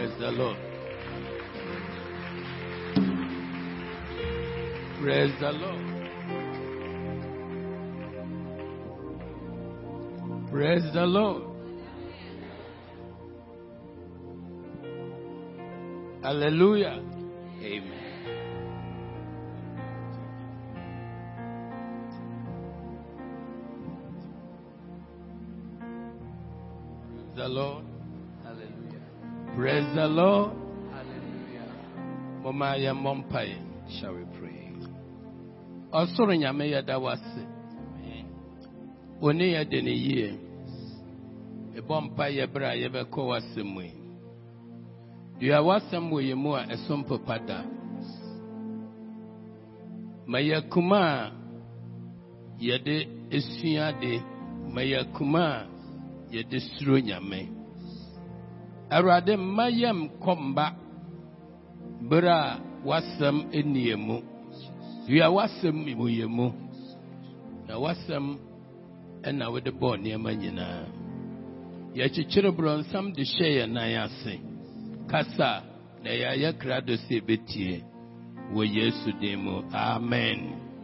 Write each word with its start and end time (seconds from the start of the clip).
Praise 0.00 0.18
the 0.18 0.30
Lord. 0.30 0.56
Praise 4.98 5.34
the 5.38 5.52
Lord. 5.52 5.84
Praise 10.50 10.92
the 10.94 11.04
Lord. 11.04 11.42
Hallelujah. 16.22 17.02
Amen. 17.62 18.00
The 27.36 27.48
Lord. 27.48 27.89
Praise 29.60 29.84
the 29.94 30.08
Lord. 30.08 30.56
Hallelujah. 30.88 31.68
Mama 32.40 32.76
ya 32.80 32.94
mompai. 32.96 33.60
Shall 34.00 34.16
we 34.16 34.24
pray? 34.40 34.72
Ɔsoro 35.92 36.32
nyame 36.32 36.64
yɛda 36.72 36.96
wase. 36.96 37.44
Amen. 37.44 38.24
Oni 39.20 39.52
yɛde 39.52 39.82
ne 39.84 39.92
yie. 39.92 40.38
Ɛbɔ 41.76 41.94
mpa 42.04 42.24
yɛ 42.32 42.46
berɛ 42.48 42.68
a 42.72 42.76
yɛbɛkɔ 42.88 43.20
w'asɛm 43.20 43.66
mu 43.74 43.82
yi. 43.82 43.92
Dua 45.38 45.60
w'asɛm 45.60 46.08
wɔ 46.08 46.18
yɛn 46.24 46.38
mu 46.38 46.54
a 46.54 46.64
ɛso 46.64 46.96
mpepa 46.96 47.46
da. 47.46 47.60
Ma 50.26 50.38
yɛ 50.38 50.70
kuma 50.70 50.96
a 50.96 51.32
yɛde 52.58 53.28
esua 53.28 53.92
de. 54.00 54.22
Ma 54.72 54.80
yɛ 54.80 55.12
kuma 55.12 55.44
a 55.44 55.66
yɛde 56.32 56.58
suro 56.78 56.96
nyame. 56.96 57.59
Awurade 58.90 59.36
mma 59.36 59.64
yɛm 59.80 59.98
kɔ 60.22 60.32
mba 60.46 60.66
berɛ 62.08 62.32
a 62.32 62.60
w'asɛm 62.84 63.36
nni 63.52 63.80
yɛn 63.88 64.00
mu. 64.06 64.16
Dua 65.06 65.26
w'asɛm 65.36 65.76
wɔ 66.00 66.28
mu. 66.28 66.46
Na 67.66 67.74
w'asɛm 67.78 68.26
ɛna 69.22 69.44
wode 69.52 69.70
bɔɔ 69.80 69.94
nneɛma 69.98 70.30
nyinaa. 70.40 70.86
Yɛkyekyere 71.94 72.50
borɔnsam 72.56 73.14
de 73.14 73.22
hyɛ 73.22 73.48
yɛn 73.58 73.70
nan 73.72 73.94
ase. 74.04 74.34
Kasa 75.08 75.62
na 76.02 76.10
yɛayɛ 76.10 76.58
krado 76.58 76.94
sɛ 76.96 77.20
ɛbɛtie. 77.20 77.82
Wɔ 78.54 78.62
Yesu 78.74 79.12
din 79.20 79.38
mu. 79.44 79.62
Amen. 79.72 80.40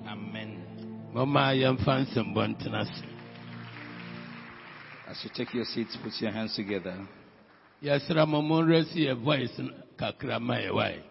Amen. 0.06 0.50
Mama 1.12 1.50
yɛmfa 1.54 2.06
nsɛmbɔ 2.06 2.42
ntena. 2.54 2.82
As 5.08 5.24
you 5.24 5.30
take 5.34 5.54
your 5.54 5.64
seats, 5.64 5.96
put 6.02 6.12
your 6.20 6.30
hands 6.30 6.54
together. 6.54 6.98
yɛsrɛ 7.82 8.26
mo 8.28 8.40
monrɛsi 8.42 9.06
yɛ 9.06 9.14
voice 9.14 9.60
kakra 9.98 10.40
ma 10.40 10.56
yɛ 10.56 11.02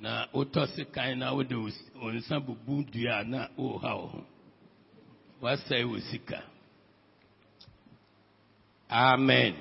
na 0.00 0.26
wotɔ 0.32 0.66
se 0.74 0.84
kan 0.84 1.18
na 1.18 1.32
wode 1.34 1.52
wo 1.52 2.40
bubu 2.40 2.84
dua 2.90 3.22
na 3.24 3.48
woha 3.58 3.94
wo 3.96 4.06
ho. 4.06 4.24
Woasɛe 5.42 5.84
wo 5.88 5.98
sika. 6.10 6.42
Amen. 8.90 9.54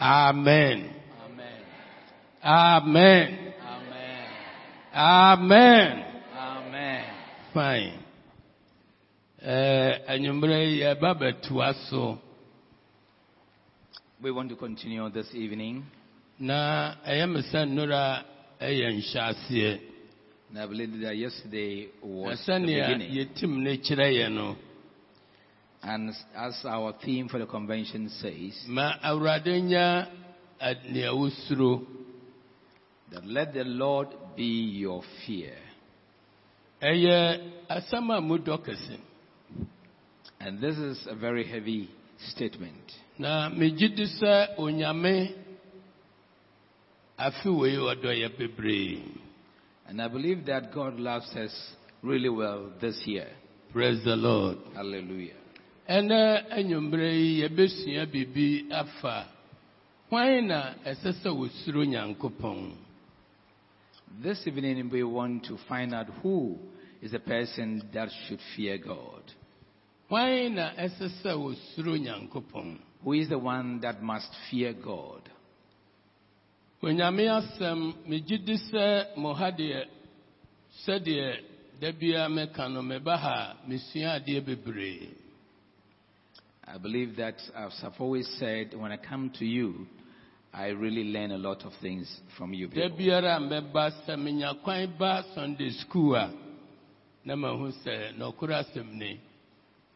Amen. 0.00 0.90
Amen. 1.24 1.60
Amen. 2.44 3.38
Amen 4.94 6.04
fine 7.54 7.92
ɛɛ 9.54 9.90
anwummerɛ 10.12 10.58
yɛba 10.80 11.10
bɛtoa 11.20 11.68
so. 11.88 12.18
We 14.24 14.30
want 14.30 14.48
to 14.48 14.56
continue 14.56 15.06
this 15.10 15.26
evening. 15.34 15.84
na 16.38 16.94
ɛyɛ 17.06 17.26
sɛ 17.52 17.66
nnora 17.68 18.24
ɛyɛ 18.58 18.88
nhyɛaseɛ. 18.96 19.80
And 20.48 20.58
I 20.60 20.66
believe 20.66 20.98
that 21.00 21.14
yesterday 21.14 21.88
was 22.02 22.42
the 22.46 22.58
beginning. 22.60 23.12
yɛtim 23.12 23.62
ne 23.62 23.76
kyerɛ 23.76 24.14
yɛ 24.14 24.32
no, 24.32 24.56
And 25.82 26.08
as 26.34 26.64
our 26.64 26.94
theme 27.04 27.28
for 27.28 27.38
the 27.38 27.44
convention 27.44 28.08
says, 28.08 28.64
ma 28.66 28.94
Awurade 29.04 29.60
nya 29.62 30.08
that 30.58 30.78
let 33.26 33.52
the 33.52 33.64
Lord 33.64 34.08
be 34.34 34.78
your 34.80 35.02
fear. 35.26 35.52
Ɛyɛ 36.80 37.50
asɛm 37.68 38.16
a 38.16 38.22
mu 38.22 38.38
dɔ 38.38 38.58
kɛse. 38.64 38.96
And 40.40 40.62
this 40.62 40.78
is 40.78 41.06
a 41.10 41.14
very 41.14 41.44
heavy 41.46 41.90
statement. 42.30 42.92
Na 43.18 43.48
megye 43.50 43.94
di 43.94 44.04
sɛ 44.04 44.56
Onyame 44.58 45.34
afe 47.18 47.46
wei 47.46 47.76
ɔdɔ 47.76 48.10
yɛ 48.20 48.38
bebree. 48.38 49.02
And 49.86 50.00
I 50.00 50.08
believe 50.08 50.46
that 50.46 50.72
God 50.72 50.98
loves 50.98 51.34
us 51.36 51.54
really 52.02 52.28
well 52.28 52.72
this 52.80 53.00
year. 53.06 53.28
Praise 53.72 54.02
the 54.04 54.16
Lord. 54.16 54.58
Hallelujah. 54.74 55.36
Ɛnɛ 55.88 56.50
anwummerɛ 56.52 57.12
yi 57.12 57.42
yɛbɛsua 57.42 58.06
biribi 58.06 58.70
afa 58.72 59.28
hwan 60.08 60.46
na 60.48 60.74
ɛsɛ 60.86 61.12
sɛ 61.22 61.86
Nyankopɔn. 61.86 62.72
This 64.22 64.46
evening 64.46 64.88
we 64.90 65.02
want 65.02 65.44
to 65.44 65.58
find 65.68 65.92
out 65.94 66.06
who 66.22 66.58
is 67.02 67.12
the 67.12 67.18
person 67.18 67.82
that 67.92 68.08
should 68.26 68.40
fear 68.56 68.78
God. 68.78 69.22
Who 73.02 73.12
is 73.12 73.28
the 73.28 73.38
one 73.38 73.80
that 73.80 74.02
must 74.02 74.28
fear 74.50 74.72
God? 74.72 75.28
Onyame 76.82 77.28
asɛm 77.28 77.94
megye 78.06 78.44
di 78.44 78.56
sɛ 78.56 79.16
mo 79.16 79.32
ha 79.32 79.50
deɛ 79.50 79.84
sɛdeɛ 80.84 81.36
da 81.80 81.92
biara 81.92 82.28
mɛka 82.28 82.70
no 82.70 82.82
meba 82.82 83.16
ha 83.16 83.56
a 83.56 83.68
mesua. 83.68 84.20
I 86.66 86.78
believe 86.78 87.16
that, 87.16 87.36
as 87.56 87.72
I've 87.82 87.98
always 87.98 88.28
said, 88.38 88.74
when 88.74 88.92
I 88.92 88.98
come 88.98 89.30
to 89.38 89.44
you, 89.46 89.86
I 90.52 90.68
really 90.68 91.04
learn 91.04 91.32
a 91.32 91.38
lot 91.38 91.64
of 91.64 91.72
things 91.80 92.20
from 92.36 92.52
you 92.52 92.68
people. 92.68 92.90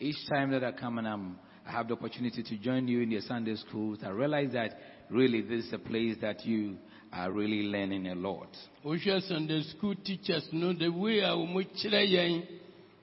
Each 0.00 0.26
time 0.28 0.50
that 0.50 0.64
I 0.64 0.72
come 0.72 0.98
and 0.98 1.08
I'm, 1.08 1.38
I 1.66 1.72
have 1.72 1.88
the 1.88 1.94
opportunity 1.94 2.42
to 2.42 2.56
join 2.58 2.88
you 2.88 3.00
in 3.00 3.10
your 3.10 3.20
Sunday 3.22 3.54
schools, 3.56 4.00
I 4.04 4.10
realize 4.10 4.52
that 4.52 4.76
really 5.10 5.40
this 5.42 5.66
is 5.66 5.72
a 5.72 5.78
place 5.78 6.16
that 6.20 6.44
you 6.44 6.76
are 7.12 7.30
really 7.30 7.62
learning 7.62 8.08
a 8.08 8.14
lot. 8.14 8.48
wohwɛ 8.84 9.22
sunday 9.28 9.62
school 9.62 9.94
teachers 10.04 10.48
no 10.52 10.72
the 10.72 10.88
way 10.88 11.20
a 11.20 11.28
wɔn 11.28 11.66
kyerɛ 11.76 12.10
yɛn 12.10 12.42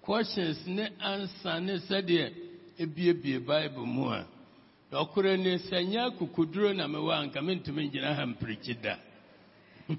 questions 0.02 0.60
ne 0.68 0.90
answer 1.00 1.60
ne 1.62 1.78
sɛdeɛ 1.78 2.34
ebiebie 2.80 3.40
bible 3.46 3.86
mu 3.86 4.10
a 4.10 4.26
ɔkoro 4.92 5.38
ne 5.40 5.58
sɛ 5.58 5.88
nyɛ 5.88 6.76
na 6.76 6.88
mewɔ 6.88 7.14
anka 7.24 7.40
mentumi 7.42 7.90
ngyina 7.90 8.14
ha 8.16 8.26
mpirikyi 8.26 8.82
da 8.82 8.98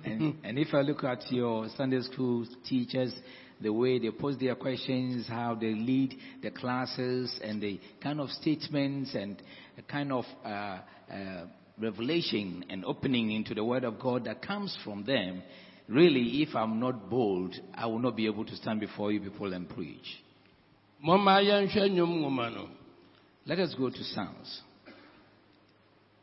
And, 0.04 0.36
and 0.44 0.58
if 0.58 0.74
I 0.74 0.80
look 0.80 1.04
at 1.04 1.30
your 1.30 1.68
Sunday 1.76 2.00
school 2.02 2.46
teachers, 2.68 3.14
the 3.60 3.72
way 3.72 3.98
they 3.98 4.10
pose 4.10 4.36
their 4.38 4.54
questions, 4.54 5.26
how 5.28 5.54
they 5.54 5.74
lead 5.74 6.16
the 6.42 6.50
classes, 6.50 7.34
and 7.42 7.62
the 7.62 7.80
kind 8.02 8.20
of 8.20 8.30
statements 8.30 9.14
and 9.14 9.40
a 9.78 9.82
kind 9.82 10.12
of 10.12 10.24
uh, 10.44 10.48
uh, 10.48 11.46
revelation 11.78 12.64
and 12.68 12.84
opening 12.84 13.32
into 13.32 13.54
the 13.54 13.64
Word 13.64 13.84
of 13.84 14.00
God 14.00 14.24
that 14.24 14.42
comes 14.42 14.76
from 14.84 15.04
them, 15.04 15.42
really, 15.88 16.42
if 16.42 16.54
I'm 16.54 16.80
not 16.80 17.08
bold, 17.08 17.54
I 17.74 17.86
will 17.86 17.98
not 17.98 18.16
be 18.16 18.26
able 18.26 18.44
to 18.44 18.56
stand 18.56 18.80
before 18.80 19.12
you 19.12 19.20
people 19.20 19.52
and 19.52 19.68
preach. 19.68 20.22
mɔma 21.04 21.42
yɛnhwɛ 21.42 21.90
nnwom 21.90 22.20
nwoma 22.20 22.54
no 22.54 22.68
Let 23.44 23.58
us 23.58 23.74
go 23.74 23.90
to 23.90 24.04
Psalms, 24.04 24.62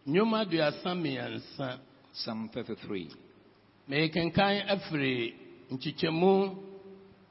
nnwom 0.07 0.33
aduasa 0.33 0.95
mmiɛnsa 0.95 1.80
Psalm 2.13 2.50
33. 2.54 3.29
Mekenkan 3.89 4.69
afiri 4.74 5.33
nkyekyɛmu 5.71 6.33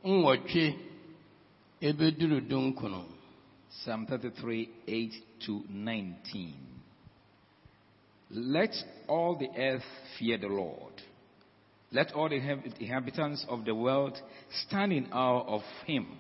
nwɔtwe 0.05 0.65
ebeduru 1.89 2.39
dunkono 2.51 3.03
Psalm 3.71 4.07
33, 4.07 4.69
8 4.89 5.13
to 5.47 5.63
19. 5.69 6.55
Let 8.31 8.75
all 9.07 9.37
the 9.37 9.51
earth 9.57 9.85
fear 10.19 10.39
the 10.39 10.49
Lord. 10.49 10.95
Let 11.93 12.13
all 12.13 12.29
the 12.29 12.37
inhabitants 12.37 13.45
of 13.49 13.65
the 13.65 13.75
world 13.75 14.19
stand 14.67 14.93
in 14.93 15.13
awe 15.13 15.45
of 15.47 15.63
him. 15.87 16.19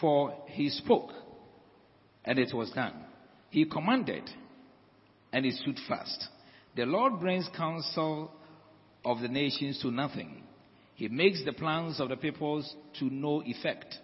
For 0.00 0.34
he 0.46 0.70
spoke, 0.70 1.12
and 2.24 2.38
it 2.38 2.54
was 2.54 2.70
done. 2.70 3.04
He 3.50 3.66
commanded, 3.66 4.28
and 5.32 5.44
it 5.44 5.54
stood 5.56 5.78
fast. 5.86 6.26
The 6.74 6.86
Lord 6.86 7.20
brings 7.20 7.48
counsel 7.56 8.30
of 9.04 9.20
the 9.20 9.28
nations 9.28 9.80
to 9.82 9.90
nothing. 9.90 10.42
He 10.94 11.08
makes 11.08 11.44
the 11.44 11.52
plans 11.52 12.00
of 12.00 12.10
the 12.10 12.16
peoples 12.16 12.74
to 12.98 13.06
no 13.06 13.42
effect. 13.44 13.96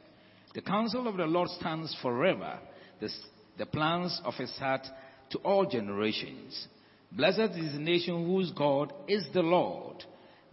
The 0.55 0.63
counsel 0.63 1.07
of 1.07 1.17
the 1.17 1.27
Lord 1.27 1.51
stands 1.51 1.95
forever, 2.01 2.59
the, 3.01 3.11
the 3.59 3.67
plans 3.67 4.19
of 4.25 4.35
his 4.35 4.51
heart 4.57 4.87
to 5.31 5.39
all 5.39 5.67
generations. 5.67 6.67
Blessed 7.13 7.57
is 7.57 7.73
the 7.73 7.79
nation 7.79 8.27
whose 8.27 8.51
God 8.53 8.93
is 9.07 9.27
the 9.35 9.43
Lord, 9.43 10.03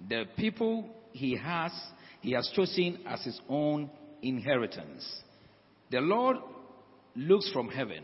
the 0.10 0.26
people 0.38 0.90
he 1.14 1.38
has, 1.38 1.72
he 2.22 2.32
has 2.34 2.50
chosen 2.54 3.00
as 3.08 3.24
his 3.24 3.40
own 3.48 3.90
inheritance. 4.22 5.10
The 5.92 6.02
Lord 6.02 6.38
looks 7.16 7.50
from 7.52 7.70
heaven 7.70 8.04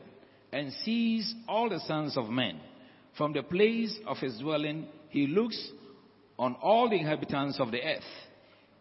and 0.51 0.71
sees 0.85 1.33
all 1.47 1.69
the 1.69 1.79
sons 1.81 2.17
of 2.17 2.29
men. 2.29 2.59
From 3.17 3.33
the 3.33 3.43
place 3.43 3.97
of 4.07 4.17
his 4.17 4.37
dwelling, 4.39 4.87
he 5.09 5.27
looks 5.27 5.71
on 6.39 6.55
all 6.61 6.89
the 6.89 6.95
inhabitants 6.95 7.59
of 7.59 7.69
the 7.69 7.83
earth. 7.83 8.01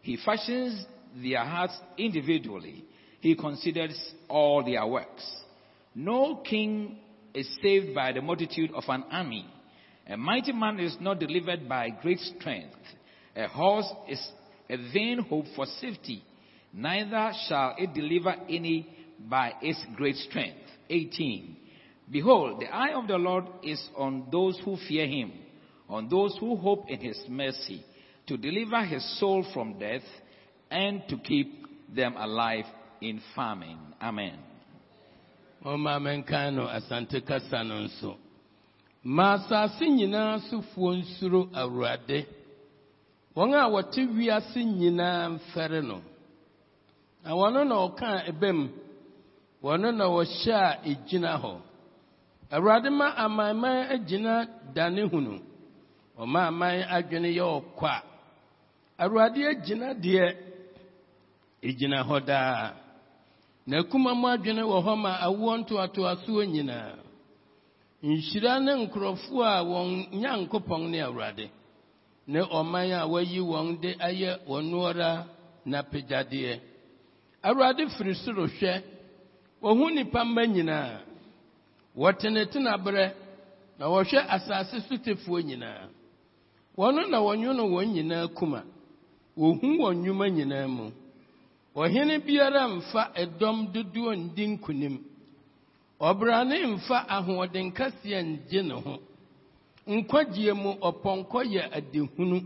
He 0.01 0.17
fashions 0.25 0.87
their 1.21 1.45
hearts 1.45 1.77
individually. 1.99 2.85
He 3.21 3.35
considers 3.35 3.99
all 4.29 4.65
their 4.65 4.87
works. 4.87 5.27
No 5.95 6.37
king 6.37 6.99
is 7.35 7.49
saved 7.61 7.95
by 7.95 8.13
the 8.13 8.23
multitude 8.23 8.71
of 8.73 8.85
an 8.87 9.05
army. 9.11 9.45
A 10.09 10.17
mighty 10.17 10.53
man 10.53 10.79
is 10.79 10.97
not 11.01 11.19
delivered 11.19 11.69
by 11.69 11.91
great 11.91 12.21
strength. 12.21 12.77
A 13.37 13.49
horse 13.49 13.93
is 14.09 14.25
a 14.71 14.77
vain 14.93 15.19
hope 15.29 15.47
for 15.57 15.67
safety. 15.67 16.23
Neither 16.73 17.33
shall 17.49 17.75
it 17.77 17.93
deliver 17.93 18.35
any 18.49 18.89
by 19.29 19.53
its 19.61 19.85
great 19.97 20.17
strength. 20.17 20.61
18. 20.89 21.57
Behold, 22.11 22.61
the 22.61 22.67
eye 22.67 22.95
of 22.95 23.09
the 23.09 23.17
Lord 23.17 23.45
is 23.63 23.83
on 23.97 24.29
those 24.31 24.59
who 24.65 24.77
fear 24.89 25.07
him, 25.07 25.33
on 25.89 26.09
those 26.09 26.37
who 26.39 26.57
hope 26.57 26.89
in 26.89 27.01
his 27.01 27.19
mercy, 27.29 27.83
to 28.27 28.37
deliver 28.37 28.85
his 28.85 29.19
soul 29.19 29.45
from 29.55 29.79
death 29.79 30.03
and 30.71 31.03
to 31.09 31.17
keep 31.19 31.67
them 31.95 32.15
alive 32.17 32.67
in 33.01 33.21
famine. 33.35 33.79
Amen. 34.01 34.39
ɔma 35.65 35.99
menkan 36.01 36.55
no 36.55 36.67
asante 36.69 37.21
kasa 37.27 37.65
no 37.65 37.81
nso. 37.87 38.17
Ma 39.03 39.35
asase 39.37 39.89
nyinaa 39.89 40.39
sofoɔ 40.49 40.99
nsuro 41.03 41.49
awurade. 41.53 42.27
Wɔn 43.35 43.55
a 43.55 43.69
wɔte 43.69 44.07
wiase 44.15 44.63
nyinaa 44.65 45.39
na 47.25 47.31
wɔno 47.35 47.65
na 47.67 48.23
ebem 48.29 48.71
wɔno 49.63 49.95
na 49.97 50.05
wɔhyɛ 50.05 50.53
a 50.55 50.79
egyina 50.85 51.41
hɔ. 51.43 51.61
Awurade 52.53 52.91
ma 52.93 53.15
amanman 53.17 53.89
agyina 53.91 54.47
dane 54.75 55.09
hunu 55.11 55.48
ɔma 56.23 56.41
aman 56.49 56.83
adwene 56.97 57.29
yɛ 57.39 57.45
ɔkwa 57.59 58.03
awurade 59.03 59.41
agyina 59.51 59.95
deɛ 59.95 60.27
egyina 61.63 62.03
hɔ 62.09 62.25
daa. 62.27 62.75
Na 63.67 63.83
kuma 63.83 64.15
mu 64.15 64.27
adwene 64.29 64.63
wɔ 64.63 64.79
hɔ 64.87 64.95
ma 64.97 65.13
awoɔ 65.27 65.53
ntoatoasoɔ 65.61 66.43
nyinaa. 66.53 66.95
Nhyira 68.03 68.61
ne 68.65 68.73
nkurɔfoɔ 68.83 69.45
a 69.45 69.63
wɔn 69.71 69.89
nyankopɔn 70.21 70.83
ne 70.91 70.99
awurade 71.03 71.51
ne 72.27 72.41
ɔman 72.41 72.91
a 72.93 73.07
wayi 73.07 73.41
wɔn 73.41 73.81
de 73.81 73.91
ayɛ 73.99 74.31
wɔnoɔra 74.49 75.27
n'apagyadeɛ. 75.67 76.61
Awurade 77.45 77.85
firi 77.97 78.15
soro 78.15 78.47
hwɛ 78.47 78.83
wɔho 79.63 79.85
nnipa 79.91 80.25
mma 80.25 80.43
nyinaa. 80.47 81.01
Wɔtenetena 81.97 82.79
berɛ 82.85 83.13
na 83.79 83.87
wɔhwɛ 83.87 84.19
asase 84.29 84.81
so 84.89 84.97
tefoɔ 84.97 85.43
nyinaa. 85.45 85.88
Wɔno 86.79 87.03
na 87.11 87.19
wɔnwono 87.27 87.65
wɔn 87.75 87.87
nyinaa 87.95 88.27
kuma. 88.37 88.63
Wohu 89.37 89.67
wɔn 89.83 89.95
nnwuma 89.99 90.27
nyinaa 90.31 90.67
mu. 90.69 90.85
Ɔhene 91.77 92.15
biara 92.27 92.69
mfa 92.69 93.03
ɛdɔm 93.23 93.57
dodoɔ 93.73 94.11
ndi 94.17 94.45
nkonim 94.55 94.97
ɔbrane 96.01 96.57
mfa 96.75 96.99
ahoɔden 97.17 97.73
kaseɛ 97.75 98.23
ngye 98.23 98.63
ne 98.63 98.75
ho. 98.75 98.95
Nkwagyeɛ 99.87 100.55
mu 100.63 100.71
ɔpɔnkɔ 100.89 101.41
yɛ 101.55 101.63
adehunu. 101.79 102.39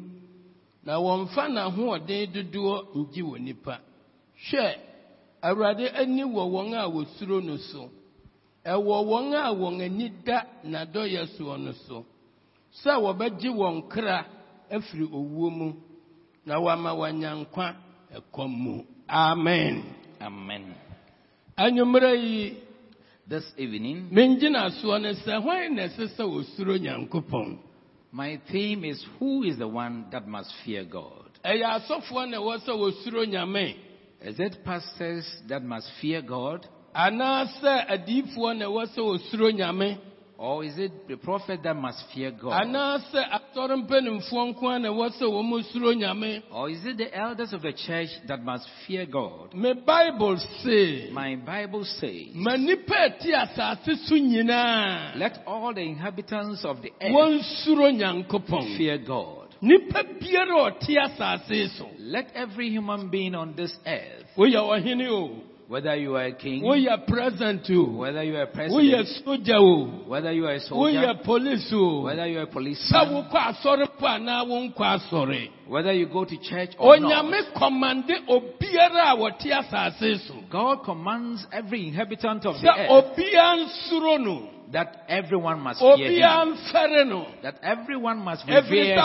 Na 0.85 0.95
wɔmfa 0.99 1.43
n'ahoɔden 1.55 2.33
dodoɔ 2.33 2.75
ngye 2.97 3.23
wɔ 3.23 3.39
nipa 3.41 3.81
hwɛ 4.49 4.77
awurade 5.43 5.87
ani 5.95 6.23
wɔ 6.25 6.43
wɔn 6.55 6.75
a 6.75 6.89
wosuro 6.89 7.41
no 7.45 7.57
so. 7.57 7.91
Ɛwɔ 8.65 8.97
wɔn 9.11 9.35
a 9.35 9.53
wɔn 9.55 9.81
ani 9.83 10.09
da 10.25 10.45
n'adɔyɛ 10.65 11.27
soɔ 11.37 11.59
no 11.61 11.73
so. 11.87 12.05
Sɛ 12.81 12.93
wɔbɛgye 13.03 13.51
wɔn 13.55 13.89
kra 13.89 14.27
afiri 14.71 15.05
owuo 15.13 15.51
mu 15.51 15.73
na 16.47 16.57
wɔama 16.59 16.91
wɔanya 16.97 17.35
nkwa 17.45 17.75
ɛkɔm 18.17 18.51
mu 18.51 18.85
amen 19.09 19.85
Amen. 20.21 20.75
anwummerɛ 21.59 22.13
yi 22.23 22.57
This 23.29 23.45
evening, 23.57 24.09
mengyina 24.11 24.69
soɔ 24.83 25.01
ne 25.01 25.13
sɛ 25.15 25.41
hwan 25.43 25.77
na 25.77 25.83
ɛsɛ 25.87 26.17
sɛ 26.17 26.25
wɔsuro 26.27 26.77
nyankopɔn 26.79 27.59
my 28.11 28.37
theme 28.51 28.85
is 28.85 29.03
Who 29.19 29.43
is 29.45 29.57
the 29.59 29.69
one 29.69 30.07
that 30.11 30.27
must 30.27 30.53
fear 30.65 30.85
God? 30.85 31.31
ɛyɛ 31.45 31.81
asɔfoɔ 31.81 32.31
na 32.31 32.37
ɛwɔ 32.39 32.59
sɛ 32.65 32.73
wɔsuro 32.75 33.27
nyame 33.27 33.77
Is 34.23 34.39
it 34.39 34.65
pastors 34.65 35.27
that 35.49 35.63
must 35.63 35.89
fear 36.01 36.21
God? 36.23 36.67
anaasɛ 36.95 37.87
adiyifoɔ 37.89 38.59
na 38.59 38.67
ɛwɔ 38.67 38.87
sɛ 38.95 38.99
wɔsuro 38.99 39.53
nyame 39.57 39.99
Or 40.43 40.65
is 40.65 40.77
it 40.77 41.07
the 41.07 41.17
prophet 41.19 41.61
that 41.63 41.77
must 41.77 42.03
fear 42.13 42.33
God? 42.33 42.51
anaasɛ 42.67 43.23
asɔre 43.31 43.77
mpanimfoɔ 43.87 44.43
nko 44.53 44.67
a 44.75 44.79
na 44.81 44.89
ɛwɔ 44.89 45.11
sɛ 45.17 45.23
wɔn 45.23 45.63
suro 45.71 45.95
nyame 45.95 46.43
Or 46.51 46.69
is 46.69 46.85
it 46.85 46.97
the 46.99 47.17
elders 47.17 47.53
of 47.53 47.63
the 47.63 47.73
church 47.73 48.09
that 48.27 48.43
must 48.43 48.67
fear 48.85 49.07
God? 49.07 49.55
me 49.55 49.73
bible 49.75 50.37
se 50.65 51.11
My 51.13 51.37
Bible 51.37 51.85
says, 51.85 52.35
ma 52.35 52.57
nnipa 52.57 52.91
a 52.91 53.11
ɛte 53.11 53.31
asase 53.33 53.97
so 54.09 54.17
nyinaa 54.17 55.15
Let 55.17 55.45
all 55.47 55.73
the 55.73 55.81
inhabitants 55.83 56.65
of 56.65 56.83
the 56.83 56.91
earth 57.01 58.77
fear 58.77 58.99
God. 58.99 59.55
nnipa 59.63 60.03
biara 60.19 60.67
a 60.67 60.71
ɔte 60.73 60.97
asase 61.07 61.79
so 61.79 61.87
Let 62.01 62.33
every 62.35 62.69
human 62.69 63.11
being 63.11 63.37
on 63.37 63.55
this 63.55 63.77
earth, 63.87 64.27
woyɛ 64.37 64.57
ɔhene 64.57 65.09
o 65.09 65.52
whether 65.73 65.97
you 65.97 66.15
are 66.17 66.25
a 66.27 66.33
king, 66.33 66.63
woyɛ 66.63 67.07
president 67.07 67.63
o 67.71 67.97
whether 67.97 68.23
you 68.23 68.37
are 68.37 68.43
a 68.43 68.47
woyɛ 68.47 68.53
president, 68.53 69.09
soja 69.25 69.57
o 69.57 70.05
whether 70.07 70.31
you 70.31 70.45
are 70.47 70.53
a 70.57 70.61
soldier, 70.61 71.01
woyɛ 71.01 71.25
police 71.25 71.73
o 71.73 72.03
whether 72.03 72.27
you 72.27 72.39
are 72.41 72.43
a 72.43 72.47
sɛ 72.47 72.53
policeman, 72.53 73.09
wokɔ 73.09 73.33
asɔre 73.33 73.87
po 73.99 74.07
anaa 74.07 74.45
wonkɔ 74.45 74.77
asɔre 74.77 75.49
whether 75.67 75.95
you 75.95 76.05
go 76.09 76.27
to 76.27 76.37
church 76.43 76.73
or 76.79 76.99
not, 77.01 77.25
onyame 77.25 77.41
kɔmande 77.57 78.27
obiara 78.29 79.13
a 79.13 79.17
wɔte 79.17 79.49
asase 79.51 80.29
so. 80.29 80.35
God 80.51 80.85
commands 80.85 81.47
every 81.51 81.89
inhabitant 81.89 82.45
of 82.45 82.61
the 82.61 82.69
sɛ 82.69 82.91
earth 82.91 83.17
obiara 83.17 83.65
nsuro 83.65 84.23
no 84.23 84.51
that 84.73 85.05
everyone 85.09 85.59
must 85.61 85.81
fear 85.81 85.89
obiara 85.97 86.43
him, 86.43 86.55
mfɛre 86.55 87.43
that 87.43 87.55
everyone 87.63 88.19
must 88.19 88.47
ɛfiri 88.47 88.69
revere 88.71 88.95
him. 88.95 88.99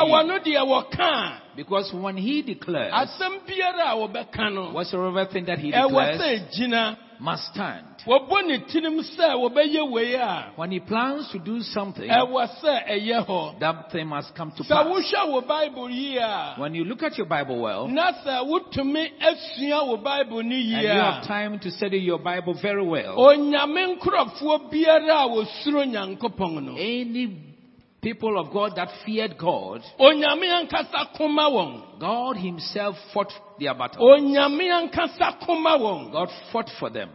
Wɔno 1.57 1.63
deɛ 1.63 1.63
wɔka 1.63 1.67
Because 1.67 1.93
when 1.93 2.17
he 2.17 2.41
declares, 2.41 2.93
asɛm 2.93 3.39
biara 3.47 3.91
a 3.91 3.95
wɔbɛka 3.95 4.53
no 4.53 4.71
whatsoever 4.71 5.25
thing 5.25 5.45
that 5.45 5.59
he 5.59 5.71
declares 5.71 6.97
must 7.19 7.51
stand. 7.53 7.85
wɔbɔ 8.05 8.45
ne 8.47 8.57
tirim 8.59 8.99
sɛ 9.17 9.33
wɔbɛyɛ 9.35 9.91
wei 9.91 10.13
a 10.15 10.51
When 10.55 10.71
he 10.71 10.79
plans 10.79 11.29
to 11.31 11.39
do 11.39 11.61
something, 11.61 12.07
ɛwɔ 12.09 12.47
sɛ 12.61 12.87
ɛyɛ 12.89 13.25
hɔ 13.27 13.59
that 13.59 13.91
thing 13.91 14.07
must 14.07 14.35
come 14.35 14.51
to 14.51 14.63
pass. 14.63 14.85
wohwɛ 14.85 15.31
wo 15.31 15.41
bible 15.41 15.89
yie 15.89 16.19
When 16.57 16.75
you 16.75 16.85
look 16.85 17.03
at 17.03 17.17
your 17.17 17.27
Bible 17.27 17.59
well, 17.59 17.87
na 17.87 18.11
sɛ 18.23 18.45
wotumi 18.47 19.09
asua 19.19 19.87
wo 19.87 19.97
bible 19.97 20.43
ne 20.43 20.73
and 20.73 20.81
you 20.83 20.87
have 20.89 21.23
time 21.27 21.59
to 21.59 21.71
study 21.71 21.97
your 21.97 22.19
Bible 22.19 22.53
very 22.61 22.85
well, 22.85 23.17
onyame 23.17 23.97
nkurɔfoɔ 23.97 24.71
biara 24.71 25.25
a 25.25 25.27
wɔsuro 25.27 25.85
nyankopɔn 25.89 26.63
no 26.63 26.75
any 26.75 27.46
people 28.01 28.39
of 28.39 28.53
God 28.53 28.73
that 28.75 28.89
feared 29.05 29.37
God, 29.37 29.81
onyame 29.99 30.47
ankasa 30.47 31.17
koma 31.17 31.49
wɔn 31.49 31.99
God 31.99 32.37
himself 32.37 32.95
fought 33.13 33.31
their 33.59 33.73
battle. 33.73 34.07
onyame 34.07 34.69
ankasa 34.69 35.45
koma 35.45 35.77
wɔn 35.79 36.11
God 36.11 36.29
fought 36.51 36.69
for 36.79 36.89
them. 36.89 37.09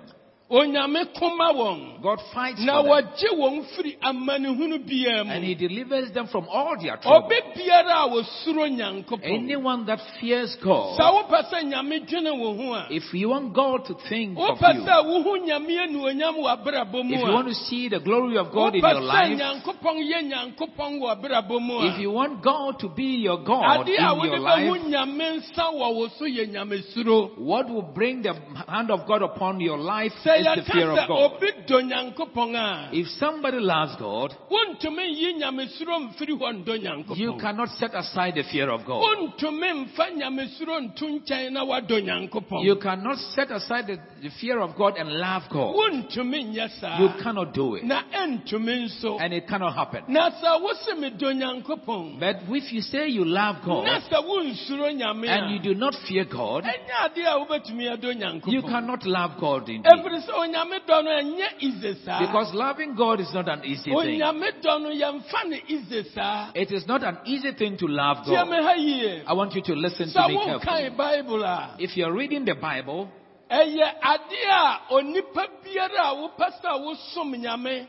Onyame 0.52 1.04
koma 1.18 1.52
wɔn 1.54 2.02
God 2.02 2.20
fights 2.34 2.60
for 2.60 2.66
them. 2.66 2.84
wɔgye 2.86 3.30
wɔn 3.40 3.64
firi 3.74 3.96
amanehunu 4.02 4.78
biara 4.86 5.30
And 5.32 5.44
he 5.44 5.54
delivers 5.54 6.12
them 6.12 6.26
from 6.26 6.46
all 6.48 6.76
their 6.80 6.96
trouble. 6.98 7.28
ɔbɛ 7.28 7.56
biara 7.56 8.04
a 8.04 8.08
wɔsuro 8.08 8.68
nyankopɔn 8.68 9.24
Anyone 9.24 9.86
that 9.86 10.00
fears 10.20 10.54
God, 10.62 10.98
wopɛ 10.98 11.50
sɛ 11.50 11.62
nyame 11.64 12.06
dwene 12.06 12.38
wo 12.38 12.54
ho 12.54 12.74
a 12.74 12.86
if 12.90 13.14
you 13.14 13.30
want 13.30 13.54
God 13.54 13.86
to 13.86 13.94
think 14.08 14.36
of 14.38 14.58
you, 14.60 14.80
sɛ 14.84 15.04
wohu 15.04 15.46
nyame 15.46 15.88
anuonyam 15.88 16.36
wɔ 16.36 16.58
abrabɔ 16.58 17.04
mu 17.04 17.14
if 17.14 17.20
you 17.24 17.32
want 17.32 17.48
to 17.48 17.54
see 17.54 17.88
the 17.88 18.00
glory 18.00 18.36
of 18.36 18.52
God 18.52 18.74
in 18.74 18.82
your 18.82 19.00
life, 19.00 19.38
nyankopɔn 19.38 19.96
yɛ 20.04 20.20
nyankopɔn 20.30 21.00
wɔ 21.00 21.16
abrabɔ 21.16 21.60
mu 21.60 21.80
if 21.88 21.98
you 21.98 22.10
want 22.10 22.42
God 22.42 22.78
to 22.80 22.88
be 22.90 23.22
your 23.24 23.38
God 23.42 23.88
in 23.88 23.94
your 23.94 24.38
life, 24.38 24.82
nyame 24.82 25.40
nsa 25.40 25.72
wɔ 25.72 25.94
wo 25.94 26.08
so 26.18 26.24
yɛ 26.26 26.50
nyamesuro 26.52 27.38
what 27.38 27.68
will 27.70 27.82
bring 27.94 28.20
the 28.22 28.34
hand 28.68 28.90
of 28.90 29.06
God 29.06 29.22
upon 29.22 29.58
your 29.60 29.78
life 29.78 30.12
That's 30.44 30.66
the 30.66 30.72
fear 30.72 30.90
of 30.90 31.08
God. 31.08 31.10
Oh, 31.10 31.36
obi 31.36 31.48
dɔ 31.66 31.82
nyankopɔn 31.88 32.54
a 32.56 32.88
If 32.92 33.08
somebody 33.18 33.58
loves 33.58 33.96
God, 33.96 34.34
wontumi 34.50 35.12
nyi 35.12 35.32
nyamesuro 35.40 35.98
mfiri 36.00 36.38
hɔ 36.38 36.64
ndɔ 36.64 37.16
you 37.16 37.36
cannot 37.38 37.68
set 37.70 37.94
aside 37.94 38.34
the 38.34 38.42
fear 38.44 38.68
of 38.70 38.84
God. 38.84 39.02
wontumi 39.02 39.86
mfa 39.86 40.10
nyamesuro 40.16 40.80
nto 40.80 41.06
nkyɛn 41.06 41.52
na 41.52 41.64
wadɔ 41.64 42.02
nyankopɔn 42.02 42.64
You 42.64 42.76
cannot 42.76 43.18
set 43.34 43.50
aside 43.50 43.86
the, 43.86 43.98
the 44.22 44.30
fear 44.40 44.60
of 44.60 44.76
God 44.76 44.96
and 44.96 45.10
love 45.10 45.44
God. 45.50 45.74
You 45.74 47.08
cannot 47.22 47.54
do 47.54 47.76
it. 47.76 47.84
na 47.84 48.02
ɛntumi 48.12 48.86
nso 48.86 49.18
And 49.20 49.32
it 49.32 49.46
cannot 49.48 49.74
happen. 49.74 50.04
na 50.08 50.30
sɛ 50.30 50.60
wose 50.60 50.90
medɔ 50.96 51.32
nyankopɔn 51.34 52.20
But 52.20 52.36
if 52.48 52.72
you 52.72 52.80
say 52.80 53.08
you 53.08 53.24
love 53.24 53.56
God 53.64 53.86
sɛ 54.10 54.24
wonsuro 54.24 54.92
nyame 54.92 55.28
and 55.28 55.54
you 55.54 55.74
do 55.74 55.78
not 55.78 55.94
fear 56.06 56.24
God, 56.24 56.64
ɛnyɛ 56.64 56.94
adeɛ 57.04 57.26
a 57.26 57.38
wobɛtumi 57.40 57.96
adɔ 57.96 58.12
you 58.46 58.62
cannot 58.62 59.04
love 59.06 59.32
God 59.40 59.68
indeed. 59.68 59.86
Ɛfiri 60.32 60.38
sɛ 60.38 60.38
onyame 60.38 60.78
dɔ 60.86 61.04
no 61.04 61.10
ɛnyɛ 61.10 61.48
ize 61.60 62.04
saa 62.04 62.20
Because 62.20 62.54
loving 62.54 62.94
God 62.94 63.20
is 63.20 63.32
not 63.32 63.48
an 63.48 63.64
easy 63.64 63.84
thing. 63.84 63.94
onyame 63.94 64.62
dɔ 64.62 64.82
no 64.82 64.90
yɛmfa 64.90 65.48
ne 65.48 65.62
ize 65.68 66.12
saa 66.14 66.50
It 66.54 66.72
is 66.72 66.86
not 66.86 67.02
an 67.02 67.18
easy 67.24 67.52
thing 67.52 67.76
to 67.78 67.86
love 67.86 68.24
God. 68.26 68.48
I 68.48 69.32
want 69.32 69.54
you 69.54 69.62
to 69.62 69.74
listen 69.74 70.12
to 70.12 70.28
me 70.28 70.38
carefully. 70.44 70.90
wokae 70.90 70.96
bible 70.96 71.42
a 71.42 71.76
If 71.78 71.96
you're 71.96 72.12
reading 72.12 72.44
the 72.44 72.54
Bible, 72.54 73.08
ɛyɛ 73.50 74.00
adeɛ 74.02 74.50
a 74.50 74.80
onipa 74.92 75.46
biara 75.64 76.10
a 76.10 76.14
wopɛ 76.16 76.50
sɛ 76.62 76.80
wosom 76.80 77.34
nyame 77.36 77.86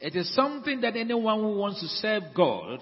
it 0.00 0.16
is 0.16 0.34
something 0.34 0.82
that 0.82 0.96
anyone 0.96 1.40
who 1.40 1.56
wants 1.56 1.80
to 1.80 1.88
serve 1.88 2.24
God, 2.34 2.80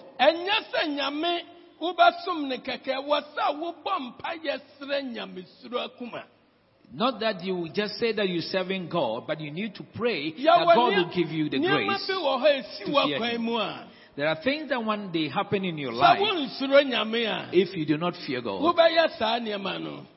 not 6.94 7.20
that 7.20 7.42
you 7.42 7.68
just 7.74 7.94
say 7.94 8.12
that 8.12 8.28
you're 8.28 8.42
serving 8.42 8.88
God, 8.88 9.24
but 9.26 9.40
you 9.40 9.50
need 9.50 9.74
to 9.76 9.84
pray 9.94 10.30
that 10.32 10.72
God 10.74 10.76
will 10.76 11.10
give 11.14 11.28
you 11.28 11.48
the 11.48 11.58
grace. 11.58 12.06
bi 12.08 12.14
wɔ 12.14 12.40
hɔ 12.40 12.44
a 12.44 12.62
ɛsi 12.62 12.84
to 12.84 13.06
fear 13.06 13.24
Him. 13.30 13.88
There 14.14 14.28
are 14.28 14.36
things 14.44 14.68
that 14.68 14.84
one 14.84 15.10
day 15.10 15.28
happen 15.28 15.64
in 15.64 15.78
your 15.78 15.92
life. 15.92 16.20
wonsuro 16.20 16.82
nyame 16.84 17.24
a 17.26 17.48
If 17.52 17.74
you 17.74 17.86
do 17.86 17.96
not 17.96 18.14
fear 18.26 18.42
God, 18.42 18.60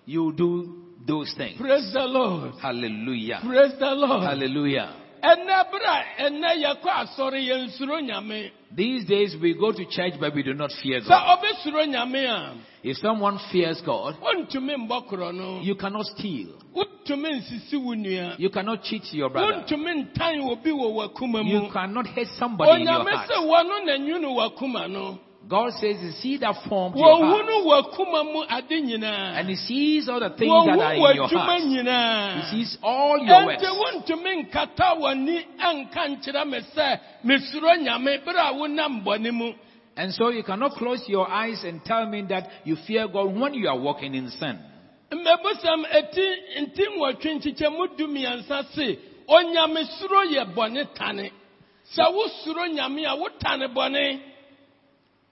you 0.05 0.33
do 0.33 0.81
those 1.07 1.33
things. 1.37 1.57
praise 1.57 1.93
the 1.93 2.05
lord 2.05 2.55
Hallelujah. 2.61 3.39
praise 3.45 3.73
the 3.79 3.91
lord 3.91 4.23
Hallelujah. 4.23 5.04
Ɛnɛ 5.31 5.57
berɛ 5.71 5.89
a 5.89 6.23
ɛnɛ 6.25 6.49
yɛkɔ 6.63 6.89
asɔre 7.01 7.39
yɛnsuro 7.49 7.99
nyame 8.01 8.51
These 8.75 9.05
days 9.05 9.35
we 9.41 9.53
go 9.53 9.71
to 9.71 9.85
church, 9.85 10.13
but 10.19 10.35
we 10.35 10.43
do 10.43 10.53
not 10.53 10.69
fear 10.83 10.99
God. 11.07 11.39
If 12.83 12.97
someone 12.97 13.39
fears 13.51 13.81
God, 13.85 14.15
wontumi 14.21 14.75
mbɔ 14.87 15.07
korɔ 15.09 15.33
no 15.33 15.61
you 15.61 15.75
cannot 15.75 16.05
steal. 16.05 16.49
wontumi 16.75 17.39
nsisi 17.39 17.77
wo 17.81 17.93
nua 17.93 18.35
You 18.37 18.49
cannot 18.49 18.83
cheat 18.83 19.13
your 19.13 19.29
brother. 19.29 19.63
wontumi 19.63 20.11
ntan 20.13 20.41
obi 20.51 20.71
wɔ 20.71 20.93
w'akuma 20.93 21.43
You 21.49 21.69
cannot 21.71 22.07
hate 22.07 22.27
somebody 22.37 22.81
in 22.81 22.87
your 22.87 23.03
heart. 23.09 23.29
Sɛ 25.49 25.51
wɔno 25.51 25.69
na 25.69 25.71
nwunu 25.71 25.71
w'akuma 25.71 25.71
no 25.71 25.71
God 25.71 25.71
says 25.73 25.97
He 26.01 26.11
sees 26.21 26.39
that 26.39 26.55
formed 26.67 26.95
your 26.97 27.05
heart. 27.05 27.45
wɔhunu 27.45 27.65
w'akuma 27.65 28.33
mu 28.33 28.43
ade 28.49 28.81
nyinaa 28.81 29.39
And 29.39 29.49
He 29.49 29.55
sees 29.55 30.09
all 30.09 30.19
the 30.19 30.29
things 30.29 30.49
that 30.65 30.79
are 30.79 30.93
in 30.93 31.15
your 31.15 31.27
heart. 31.27 31.61
He 31.61 32.57
sees 32.57 32.77
all 32.81 33.17
your 33.19 33.45
works. 33.45 33.63
wontumi 33.63 34.49
nkata 34.49 34.99
w'ani 34.99 35.45
anka 35.59 36.07
nkyerɛ 36.07 36.49
me 36.49 36.59
sɛ 36.75 36.99
mesuro 37.23 37.75
nyame 37.77 38.25
bere 38.25 38.39
a 38.39 38.53
wonam 38.53 39.03
bɔne 39.03 39.31
mu 39.33 39.53
And 39.97 40.13
so 40.13 40.29
you 40.29 40.43
cannot 40.43 40.73
close 40.73 41.07
your 41.07 41.29
eyes 41.29 41.63
and 41.63 41.81
tell 41.85 42.05
me 42.09 42.21
that 42.27 42.49
you 42.65 42.75
fear 42.85 43.07
God 43.07 43.33
when 43.39 43.53
you 43.53 43.69
are 43.69 43.79
walking 43.79 44.13
in 44.13 44.29
sin. 44.29 44.59
mmɛbusɛm 45.11 45.85
eti 45.91 46.27
nti 46.61 46.83
nwɔtwe 46.97 47.39
nkyekyɛmu 47.39 47.97
du 47.97 48.07
mmiɛnsa 48.07 48.65
se 48.73 48.99
onyamesuro 49.27 50.25
yɛ 50.33 50.53
bɔne 50.55 50.93
tane 50.95 51.31
sɛ 51.95 52.03
wosuro 52.11 52.65
nyame 52.73 53.05
a 53.05 53.15
wotane 53.15 53.67
bɔne 53.73 54.19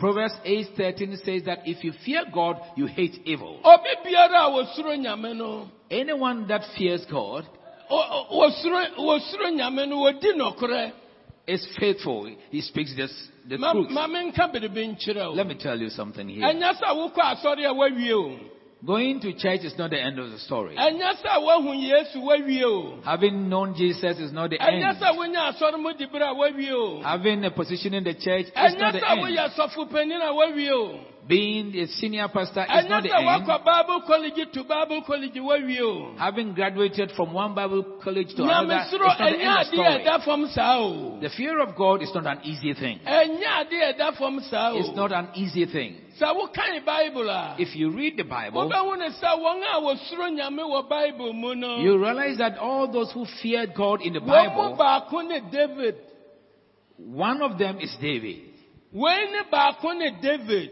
Proverbs 0.03 0.33
8:13 0.45 1.15
says 1.24 1.43
that 1.45 1.60
if 1.65 1.81
you 1.81 1.93
fear 2.05 2.24
God, 2.33 2.57
you 2.75 2.88
hate 2.88 3.22
evil. 3.24 3.57
obi 3.63 3.89
biara 4.03 4.48
a 4.48 4.51
wosuro 4.51 4.98
nyame 4.98 5.33
no 5.33 5.69
Anyone 5.89 6.45
that 6.50 6.62
fears 6.77 7.05
God 7.10 7.45
o- 7.89 7.95
o- 7.95 8.25
wosuro 8.38 8.83
wosuro 8.98 9.48
nyame 9.57 9.88
no 9.88 10.00
wodi 10.03 10.33
nɔkorɛ 10.36 10.91
is 11.48 11.65
faithful. 11.79 12.29
He 12.51 12.60
speaks 12.60 12.93
this, 12.98 13.12
the 13.48 13.57
truth. 13.57 13.89
ma 13.91 14.07
menka 14.07 14.51
biribi 14.53 14.93
nkyerɛ 14.93 15.36
Let 15.36 15.48
me 15.48 15.55
tell 15.55 15.79
you 15.79 15.89
something 15.89 16.27
here. 16.27 16.43
Ɛnyɛ 18.85 18.91
sɛ 18.91 18.91
wokɔ 18.91 18.91
asɔre 18.91 18.91
a 18.91 18.91
wawie 18.91 18.91
o 18.91 18.91
Going 18.91 19.19
to 19.21 19.31
church 19.33 19.63
is 19.63 19.77
not 19.77 19.89
the 19.91 19.99
end 20.01 20.19
of 20.19 20.29
the 20.31 20.39
story. 20.39 20.75
ɛnyɛ 20.75 21.21
sɛ 21.21 21.39
woahu 21.39 21.73
yesu 21.89 22.17
wawie 22.21 22.63
o 22.63 22.99
Having 23.03 23.49
known 23.49 23.73
Jesus 23.75 24.19
is 24.19 24.31
not 24.33 24.49
the 24.49 24.61
end. 24.61 24.83
sɛ 24.99 25.15
wonya 25.15 25.53
asɔre 25.53 25.79
mu 25.81 25.93
di 25.93 26.05
bere 26.05 26.23
a 26.23 26.33
wawie 26.33 26.71
o 26.71 27.01
Having 27.01 27.45
a 27.45 27.51
position 27.51 27.93
in 27.93 28.03
the 28.03 28.13
church 28.13 28.47
is 28.47 28.53
not 28.75 28.93
the 28.93 29.09
end. 29.09 29.21
Woyɛ 31.30 31.74
sɔfo 31.74 31.74
panin 31.74 31.74
a 31.74 31.74
wawie 31.74 31.74
o 31.74 31.74
Being 31.74 31.75
a 31.75 31.88
senior 31.88 32.27
pastor 32.27 32.62
is 32.63 32.89
not 32.89 33.03
the 33.03 33.15
end. 33.15 33.46
bible 33.65 34.01
college 34.08 34.51
to 34.53 34.63
bible 34.63 35.01
college 35.06 35.34
Having 36.18 36.53
graduated 36.53 37.12
from 37.15 37.34
one 37.34 37.53
Bible 37.56 37.84
college 38.03 38.36
to 38.36 38.44
another 38.44 38.84
is 38.86 38.94
not 38.94 39.18
the 39.18 39.25
end 39.25 39.68
story. 39.68 40.03
ɛda 40.06 40.24
fam 40.25 40.48
saa 40.48 40.77
o 40.80 41.20
The 41.22 41.30
fear 41.30 41.60
of 41.62 41.75
God 41.75 42.01
is 42.01 42.13
not 42.13 42.25
an 42.25 42.39
easy 42.44 42.74
thing. 42.74 43.00
ɛnyɛ 43.06 43.46
adeɛ 43.46 43.89
a 43.89 43.94
ɛda 43.94 44.18
fam 44.18 44.39
saa 44.50 44.72
o 44.74 44.77
It's 44.77 44.96
not 44.96 45.12
an 45.12 45.30
easy 45.36 45.65
thing. 45.65 45.96
sɛ 46.20 46.34
wokan 46.36 46.86
bible 46.86 47.30
a 47.30 47.56
If 47.60 47.75
you 47.75 47.89
read 47.92 48.18
the 48.18 48.24
Bible, 48.24 48.70
wobɛhu 48.70 48.98
ne 49.00 49.10
sɛ 49.10 49.38
wɔn 49.39 49.63
a 49.63 49.82
wɔsuro 49.82 50.30
nyame 50.38 50.60
wɔ 50.62 50.89
bible 50.89 51.34
mu 51.34 51.56
no 51.56 51.77
you 51.80 51.98
realize 51.98 52.38
that 52.38 52.58
all 52.58 52.88
those 52.92 53.12
who 53.13 53.25
feared 53.42 53.74
God 53.75 54.01
in 54.01 54.13
the 54.13 54.20
Bible, 54.20 54.75
baako 54.80 55.27
ne 55.27 55.39
david 55.51 55.96
one 56.98 57.42
of 57.42 57.58
them 57.58 57.80
is 57.80 57.96
David. 58.00 58.42
wei 58.92 59.25
ne 59.32 59.42
baako 59.51 59.98
ne 59.98 60.12
david 60.22 60.70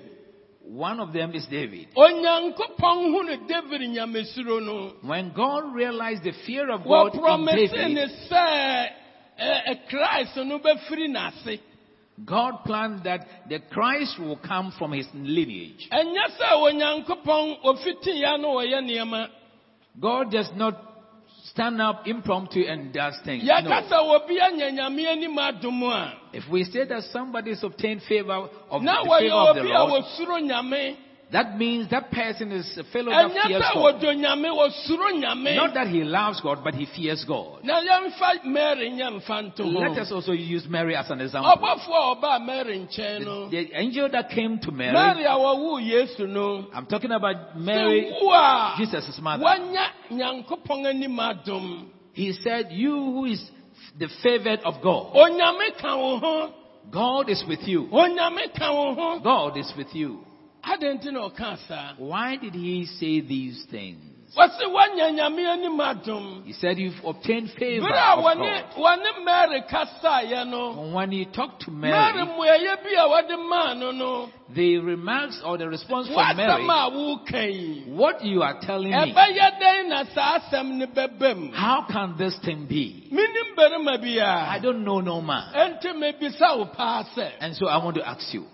One 0.63 0.99
of 0.99 1.11
them 1.11 1.33
is 1.33 1.47
David. 1.49 1.87
onyankopɔn 1.95 3.11
hu 3.11 3.23
ne 3.23 3.37
david 3.47 3.81
nyamesuro 3.81 4.59
no 4.63 4.93
When 5.01 5.31
God 5.33 5.73
realized 5.73 6.23
the 6.23 6.33
fear 6.45 6.69
of 6.71 6.83
God 6.83 7.15
in 7.15 7.45
David, 7.45 7.97
God 12.23 12.63
planned 12.63 13.03
that 13.05 13.25
the 13.49 13.59
Christ 13.71 14.19
will 14.19 14.37
come 14.37 14.71
from 14.77 14.91
his 14.91 15.07
lineage. 15.13 15.89
ɛnyɛ 15.91 16.27
sɛ 16.37 16.53
onyankopɔn 16.53 17.55
ofitiiɛ 17.63 18.37
no 18.39 18.53
wɔyɛ 18.55 18.81
nneɛma 18.83 19.29
God 19.99 20.31
does 20.31 20.49
not 20.55 20.90
stand 21.45 21.81
up 21.81 22.07
impromptu 22.07 22.61
and 22.67 22.93
does 22.93 23.15
things. 23.25 23.43
No. 23.43 23.53
sɛ 23.53 23.97
obi 23.97 24.39
anya 24.39 24.71
nyame 24.71 25.05
anim 25.07 25.35
adom 25.37 25.83
a 25.83 26.13
If 26.33 26.47
we 26.49 26.63
say 26.63 26.85
that 26.85 27.03
somebody 27.11 27.51
has 27.51 27.63
obtained 27.63 28.01
favor 28.03 28.33
of 28.69 28.81
the 28.81 28.87
favor 29.19 29.33
of 29.33 29.55
the 29.55 29.63
Lord, 29.63 30.03
that 31.31 31.57
means 31.57 31.89
that 31.91 32.11
person 32.11 32.51
is 32.51 32.77
a 32.77 32.83
fellow 32.91 33.09
that 33.11 33.31
fears 33.47 33.63
God. 33.73 34.01
wɔdɔ 34.01 34.15
nyame 34.19 34.49
wɔsuro 34.51 35.11
nyame 35.21 35.55
Not 35.55 35.73
that 35.75 35.87
he 35.87 36.03
loves 36.03 36.41
God, 36.41 36.59
but 36.63 36.73
he 36.75 36.85
fears 36.85 37.23
God. 37.25 37.63
na 37.63 37.79
yɛmfa 37.81 38.45
mary 38.45 38.89
nyɛ 38.91 39.21
mfa 39.21 39.53
nto 39.55 39.63
Let 39.65 39.97
us 39.97 40.11
also 40.11 40.33
use 40.33 40.67
Mary 40.67 40.95
as 40.95 41.09
an 41.09 41.21
example. 41.21 41.51
ɔbɔfoɔ 41.51 41.89
a 41.89 42.15
ɔbaa 42.15 42.45
mary 42.45 42.79
nkyɛn 42.79 43.25
no 43.25 43.49
The 43.49 43.69
angel 43.73 44.09
that 44.09 44.29
came 44.29 44.59
to 44.59 44.71
Mary, 44.71 44.91
mary 44.93 45.23
a 45.23 45.29
wɔwoo 45.29 46.27
no 46.27 46.67
I'm 46.73 46.85
talking 46.85 47.11
about 47.11 47.57
Mary, 47.57 48.11
Jesus' 48.77 49.19
mother. 49.21 49.43
wanya 49.43 49.87
nyankopɔn 50.11 50.85
anim 50.87 51.17
adom 51.17 51.85
He 52.13 52.33
said, 52.33 52.67
You 52.71 52.91
who 52.93 53.25
is 53.25 53.41
the 53.97 54.09
favored 54.21 54.59
of 54.65 54.81
God, 54.83 55.13
onyame 55.15 55.79
ka 55.79 55.95
wo 55.97 56.17
ho 56.17 56.53
God 56.91 57.29
is 57.29 57.41
with 57.47 57.65
you. 57.67 57.87
onyame 57.91 58.53
ka 58.57 58.73
wo 58.73 58.93
ho 58.93 59.19
God 59.23 59.57
is 59.57 59.71
with 59.77 59.93
you. 59.95 60.25
Adɛn 60.63 60.99
nti 60.99 61.11
na 61.11 61.29
ɔka 61.29 61.57
saa 61.67 61.93
Why 61.97 62.35
did 62.37 62.53
he 62.55 62.85
say 62.85 63.19
these 63.21 63.65
things? 63.71 64.03
wɔse 64.37 64.63
woanya 64.65 65.11
nyame 65.11 65.43
anim 65.45 66.43
He 66.45 66.53
said, 66.53 66.77
You've 66.77 67.03
obtained 67.03 67.49
favor 67.59 67.85
of 67.87 67.91
God. 67.91 68.65
wɔne 68.77 69.25
mary 69.25 69.61
kasaeɛ 69.69 70.47
no 70.47 70.91
when 70.93 71.11
he 71.11 71.25
talked 71.25 71.63
to 71.63 71.71
mary 71.71 71.91
Mary, 71.91 72.25
mmuayɛ 72.27 72.83
bi 72.83 72.91
a 72.97 73.07
wɔde 73.09 73.49
maa 73.49 73.73
no 73.73 73.91
no 73.91 74.29
the 74.53 74.77
remarks 74.79 75.41
or 75.45 75.57
the 75.57 75.67
response 75.67 76.07
from 76.07 76.37
Mary, 76.37 76.49
a 76.49 76.89
woka 76.91 77.43
yi 77.51 77.83
what 77.91 78.23
you 78.23 78.41
are 78.41 78.57
telling 78.61 78.91
me, 78.91 79.13
ɛbɛyɛ 79.13 79.59
dɛn 79.61 79.87
na 79.89 80.03
saa 80.15 80.39
asɛm 80.39 80.77
no 80.77 80.85
bɛba 80.87 81.35
mu 81.37 81.51
how 81.51 81.85
can 81.91 82.15
this 82.17 82.37
thing 82.45 82.65
be? 82.67 83.09
menim 83.11 83.55
barima 83.57 83.97
bi 84.01 84.21
I 84.23 84.59
don't 84.59 84.85
know 84.85 85.01
no 85.01 85.21
man. 85.21 85.51
ɛnti 85.53 85.93
mebisa 85.93 86.57
wo 86.57 86.65
paa 86.67 87.03
sɛ 87.17 87.31
And 87.41 87.53
so 87.55 87.67
I 87.67 87.83
want 87.83 87.97
to 87.97 88.07
ask 88.07 88.33
you, 88.33 88.45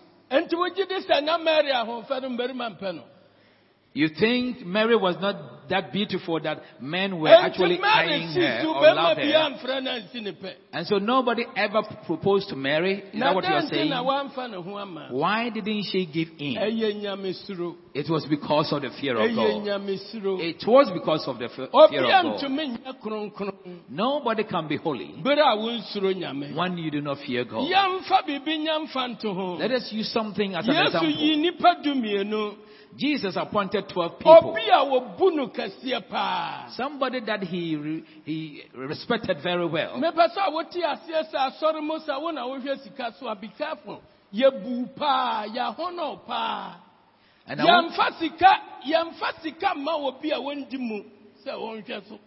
you 3.94 4.10
think 4.20 4.66
Mary 4.66 4.96
was 4.96 5.16
not 5.20 5.57
that 5.70 5.92
beautiful 5.92 6.40
that 6.42 6.62
men 6.82 7.20
were 7.20 7.30
actually 7.30 7.80
eyeing 7.82 8.30
her 8.30 8.64
or 8.68 8.94
loved 8.94 9.20
her. 9.20 9.26
amfrɛ 9.26 9.84
no 9.84 9.92
ansi 9.92 10.22
ne 10.22 10.32
pɛ. 10.32 10.54
And 10.74 10.88
so 10.88 10.98
nobody 10.98 11.46
ever 11.56 11.82
proposed 12.06 12.50
to 12.50 12.56
Mary. 12.56 13.04
Is 13.14 13.20
that 13.20 13.36
what 13.36 13.44
you 13.44 13.54
are 13.54 13.68
saying? 13.68 13.90
na 13.90 14.04
wamfa 14.04 14.50
ne 14.50 14.62
ho 14.62 14.78
ama? 14.78 15.08
Why 15.12 15.50
didn't 15.50 15.84
she 15.92 16.06
give 16.06 16.30
in? 16.40 16.56
It 17.94 18.10
was 18.10 18.26
because 18.30 18.72
of 18.72 18.82
the 18.82 18.90
fear 19.02 19.18
of 19.18 19.36
God. 19.36 19.68
It 20.40 20.64
was 20.68 20.92
because 20.94 21.28
of 21.28 21.40
the 21.40 21.50
fear 21.50 21.66
of 21.66 21.92
God. 21.92 22.26
antumi 22.26 22.78
nyɛ 22.78 23.02
kronkron 23.02 23.80
Nobody 23.90 24.44
can 24.44 24.68
be 24.68 24.78
holy 24.78 25.16
bere 25.24 25.40
a 25.40 25.56
wonsuro 25.58 26.14
nyame. 26.14 26.56
when 26.56 26.78
you 26.78 26.92
do 26.92 27.02
not 27.02 27.18
fear 27.26 27.44
God. 27.46 27.70
Yɛmfa 27.70 28.26
biribi 28.28 28.66
nyamfa 28.66 29.18
nto. 29.18 29.60
Let 29.60 29.72
us 29.72 29.92
use 29.92 30.12
something 30.12 30.56
as 30.56 30.68
an 30.68 30.76
example. 30.76 31.10
Yi 32.96 33.14
nipa 33.14 33.22
dumienu. 33.24 33.24
Jesus 33.24 33.36
appointed 33.38 33.86
12 33.90 34.18
people. 34.18 34.50
Obi 34.52 34.62
a 34.72 34.86
wobu 34.86 35.36
no 35.36 35.48
kɛseɛ 35.48 36.10
paa. 36.10 36.68
Somebody 36.76 37.20
that 37.22 37.44
he, 37.44 38.04
he 38.26 38.64
respected 38.76 39.38
very 39.44 39.66
well. 39.68 39.98
Mepɛ 39.98 40.28
sɛ 40.36 40.52
wote 40.54 40.72
aseɛ 40.74 41.32
sɛ 41.32 41.52
asɔre 41.52 41.82
mu 41.82 41.98
sɛ 42.00 42.22
wo 42.22 42.32
na 42.32 42.46
wohwɛ 42.46 42.84
sika 42.84 43.14
so 43.20 43.34
be 43.36 43.50
careful. 43.58 44.02
Yɛbu 44.34 44.96
paa, 44.96 45.46
yɛahɔnɔ. 45.48 46.76
And 47.50 47.62
I 47.62 47.64
want, 47.64 47.94
Yɛmfa 47.94 48.20
sika, 48.20 48.60
yɛmfa 48.86 49.42
sika 49.42 49.74
ma 49.76 49.96
obi 49.96 50.32
a 50.32 50.36
wondi 50.40 50.78
mu 50.78 51.04
sɛ 51.46 51.54
wɔnhwɛ 51.54 52.20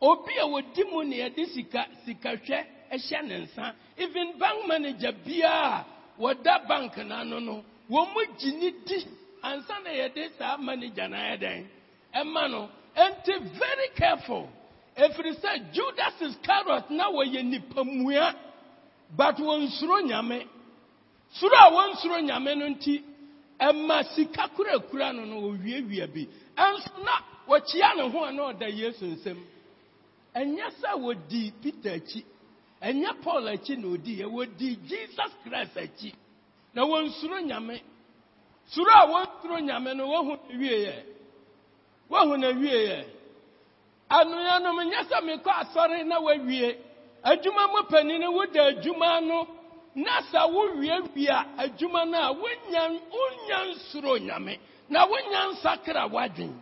a 0.00 0.46
wodi 0.46 0.84
mu 0.90 1.04
ne 1.04 1.16
yɛde 1.18 1.46
sika 1.54 1.86
sikahwɛ 2.06 2.64
ɛhyɛ 2.92 3.22
ne 3.26 3.46
nsa. 3.46 3.72
Even 3.98 4.38
bank 4.38 4.66
manager 4.68 5.12
biara 5.26 5.84
wɔda 6.18 6.68
bank 6.68 6.94
n'ano 6.96 7.40
no, 7.42 7.64
wɔn 7.90 8.06
mu 8.14 8.20
gyi 8.38 8.52
ne 8.60 8.70
di 8.86 9.06
ansa 9.42 9.78
na 9.84 9.90
yɛde 9.90 10.30
saa 10.38 10.56
manager 10.56 11.08
na 11.08 11.16
ayɛ 11.16 11.38
dɛn. 11.40 11.66
Ɛma 12.14 12.50
no, 12.50 12.68
ɛnti 12.96 13.58
very 13.58 13.88
careful. 13.96 14.48
Efiri 14.96 15.32
sɛ 15.40 15.72
Judas 15.72 16.20
Iscariot 16.20 16.90
na 16.90 17.10
wɔyɛ 17.10 17.44
nipa 17.44 17.84
mua, 17.84 18.34
but 19.16 19.36
wɔnsuro 19.36 20.02
nyame. 20.02 20.46
Suro 21.34 21.54
a 21.54 21.70
wɔnsuro 21.70 22.20
nyame 22.26 22.56
no 22.58 22.66
nti, 22.68 23.02
ɛma 23.60 24.04
sika 24.14 24.48
kurakura 24.56 25.14
no 25.14 25.24
no 25.24 25.40
wɔwiawia 25.42 26.12
bi. 26.12 26.26
Ɛnso 26.56 27.04
na 27.04 27.12
wɔkyia 27.48 27.96
ne 27.96 28.10
ho 28.10 28.24
a 28.24 28.32
na 28.32 28.52
ɔda 28.52 28.68
Yesu 28.76 29.04
nsam. 29.06 29.38
Ɛnyɛ 30.34 30.70
sɛ 30.80 30.94
wɔdi 30.98 31.52
Peter 31.62 31.90
akyi. 31.94 32.24
Ɛnyɛ 32.82 33.22
Paul 33.22 33.44
akyi 33.48 33.76
na 33.78 33.88
odi 33.88 34.16
yɛ. 34.18 34.26
Wɔdi 34.26 34.78
Jesus 34.86 35.32
Christ 35.44 35.76
akyi. 35.76 36.12
Na 36.74 36.82
wɔnsuro 36.84 37.40
nyame. 37.46 37.80
Suro 38.72 38.90
a 38.92 39.06
wɔnsuro 39.06 39.58
nyame 39.60 39.94
no 39.96 40.06
wɔhu 40.08 40.38
na 40.48 40.58
wieɛ. 40.58 41.04
Wɔhu 42.10 42.38
na 42.38 42.48
wieɛ. 42.52 43.04
Anuanom 44.10 44.78
nyɛ 44.90 45.00
sɛ 45.08 45.18
mekɔ 45.24 45.50
asɔre 45.62 46.04
na 46.06 46.20
wɔawie. 46.20 46.76
Adwuma 47.24 47.66
mu 47.72 47.82
panin 47.90 48.20
no 48.20 48.30
woda 48.32 48.62
adwuma 48.72 49.20
no 49.26 49.46
na 49.94 50.20
sɛ 50.30 50.50
wowie 50.52 51.14
wie 51.14 51.26
a 51.28 51.44
adwuma 51.58 52.04
no 52.08 52.18
a 52.18 52.32
wonya 52.34 53.00
wonya 53.10 53.74
nsuro 53.74 54.18
nyame 54.18 54.58
na 54.88 55.04
wonya 55.06 55.52
nsakra 55.52 56.08
w'adwen. 56.10 56.54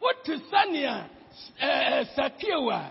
Wote 0.00 0.32
sɛnea 0.50 1.08
ɛɛ 1.62 2.14
sakeo 2.16 2.70
a 2.70 2.90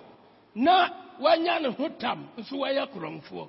na 0.56 0.89
wanya 1.20 1.60
ne 1.62 1.70
ho 1.72 1.89
tam 2.00 2.30
nso 2.38 2.56
wɔyɛ 2.58 2.88
korɔmfoɔ. 2.94 3.48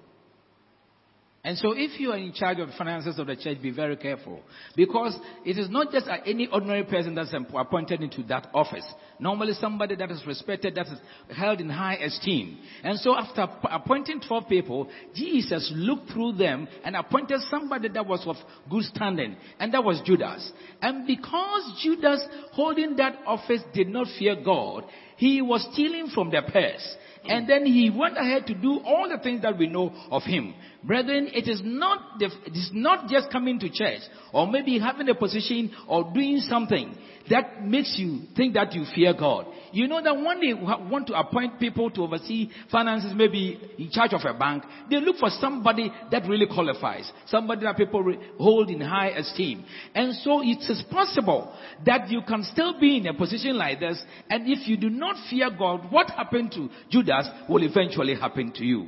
And 1.45 1.59
so 1.59 1.73
if 1.77 1.99
you 1.99 2.13
are 2.13 2.17
in 2.17 2.33
charge 2.33 2.61
of 2.61 2.69
the 2.69 2.75
finances 2.79 3.19
of 3.19 3.27
the 3.27 3.35
church, 3.35 3.61
be 3.61 3.73
very 3.73 3.97
careful. 3.97 4.41
Because 4.77 5.19
it 5.45 5.59
is 5.59 5.69
not 5.69 5.91
just 5.91 6.07
any 6.25 6.47
ordinary 6.47 6.85
person 6.85 7.17
that's 7.17 7.35
appointed 7.35 8.01
into 8.01 8.23
that 8.25 8.47
office. 8.55 8.85
Normally 9.19 9.55
somebody 9.55 9.97
that 9.97 10.09
is 10.13 10.25
respected, 10.25 10.77
that 10.77 10.87
is 10.87 11.01
held 11.37 11.61
in 11.61 11.69
high 11.69 11.97
esteem. 11.97 12.59
And 12.85 12.97
so 13.01 13.17
after 13.17 13.49
appointing 13.65 14.21
12 14.21 14.49
people, 14.49 14.89
Jesus 15.17 15.69
looked 15.75 16.13
through 16.13 16.35
them 16.35 16.69
and 16.85 16.95
appointed 16.95 17.41
somebody 17.51 17.89
that 17.89 18.07
was 18.07 18.23
of 18.25 18.37
good 18.71 18.85
standing. 18.85 19.35
And 19.59 19.75
that 19.75 19.83
was 19.83 20.01
Judas. 20.05 20.53
And 20.81 21.09
because 21.09 21.83
Judas 21.83 22.25
holding 22.53 22.95
that 22.99 23.17
office 23.27 23.63
did 23.75 23.89
not 23.89 24.07
fear 24.17 24.37
God, 24.45 24.85
he 25.17 25.43
was 25.43 25.69
stealing 25.73 26.07
from 26.15 26.31
their 26.31 26.43
purse. 26.43 26.97
And 27.25 27.45
mm. 27.45 27.49
then 27.49 27.67
he 27.67 27.91
went 27.91 28.17
ahead 28.17 28.47
to 28.47 28.55
do 28.55 28.81
all 28.85 29.09
the 29.09 29.23
things 29.23 29.43
that 29.43 29.59
we 29.59 29.67
know 29.67 29.93
of 30.11 30.23
him. 30.23 30.55
Brethren, 30.83 31.29
it 31.33 31.49
is 31.49 31.61
not 31.65 32.19
the, 32.19 32.27
it 32.47 32.53
is 32.53 32.71
not 32.73 33.09
just 33.09 33.31
coming 33.31 33.59
to 33.61 33.71
church 33.71 34.01
or 34.33 34.47
maybe 34.47 34.79
having 34.79 35.09
a 35.09 35.15
position 35.15 35.73
or 35.89 36.11
doing 36.13 36.39
something 36.41 36.97
that 37.31 37.65
makes 37.65 37.97
you 37.99 38.23
think 38.37 38.55
that 38.55 38.73
you 38.73 38.85
fear 38.95 39.15
God. 39.15 39.47
You 39.73 39.89
know 39.89 40.03
that 40.03 40.15
when 40.15 40.41
they 40.41 40.55
want 40.55 41.07
to 41.07 41.19
appoint 41.19 41.59
people 41.59 41.91
to 41.91 42.03
oversee 42.03 42.51
finances, 42.71 43.13
maybe 43.15 43.59
in 43.79 43.91
charge 43.91 44.13
of 44.13 44.21
a 44.25 44.39
bank, 44.39 44.65
they 44.91 45.01
look 45.01 45.17
for 45.17 45.31
somebody 45.31 45.91
that 46.11 46.29
really 46.29 46.47
qualifies, 46.47 47.11
somebody 47.27 47.65
that 47.65 47.77
people 47.77 48.15
hold 48.39 48.71
in 48.71 48.81
high 48.81 49.11
esteem. 49.11 49.65
And 49.95 50.15
so 50.17 50.43
it 50.43 50.59
is 50.69 50.83
possible 50.91 51.55
that 51.87 52.11
you 52.11 52.21
can 52.27 52.43
still 52.45 52.79
be 52.79 52.99
in 52.99 53.07
a 53.07 53.15
position 53.15 53.57
like 53.57 53.81
this, 53.81 54.03
and 54.29 54.47
if 54.47 54.69
you 54.69 54.77
do 54.77 54.91
not 54.91 55.17
fear 55.31 55.51
God, 55.51 55.91
what 55.91 56.11
happened 56.11 56.53
to 56.53 56.69
Judas 56.91 57.29
will 57.49 57.63
eventually 57.63 58.15
happen 58.15 58.53
to 58.53 58.65
you. 58.65 58.87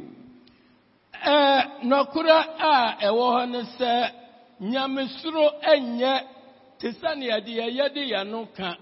Ɛɛ 1.24 1.64
te 6.84 6.90
sɛ 7.00 7.10
nea 7.16 7.38
yɛde 7.76 8.00
yɛn 8.12 8.28
no 8.30 8.46
ka. 8.56 8.76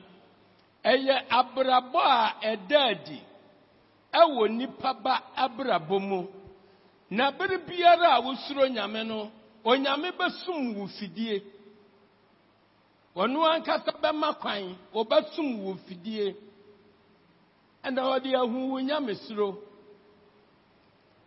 Ɛyɛ 0.85 1.15
abrabɔ 1.39 2.01
a 2.03 2.35
ɛda 2.51 2.79
adi 2.91 3.19
ɛwɔ 4.13 4.49
nipa 4.51 4.93
ba 4.95 5.15
abrabɔ 5.37 6.01
mu. 6.01 6.27
Na 7.11 7.31
bere 7.31 7.59
biara 7.59 8.17
a 8.17 8.21
wosuro 8.21 8.67
nyame 8.67 9.05
no, 9.07 9.31
onyame 9.65 10.11
bɛsum 10.19 10.75
wo 10.77 10.87
fidie. 10.89 11.43
Ɔno 13.15 13.41
ankasa 13.55 13.93
bɛma 14.03 14.35
kwan, 14.41 14.77
ɔbɛsum 14.93 15.63
wo 15.63 15.75
fidie. 15.87 16.35
Ɛna 17.85 18.03
ɔde 18.03 18.35
ahu 18.35 18.71
wo 18.73 18.79
nyamesuro. 18.81 19.59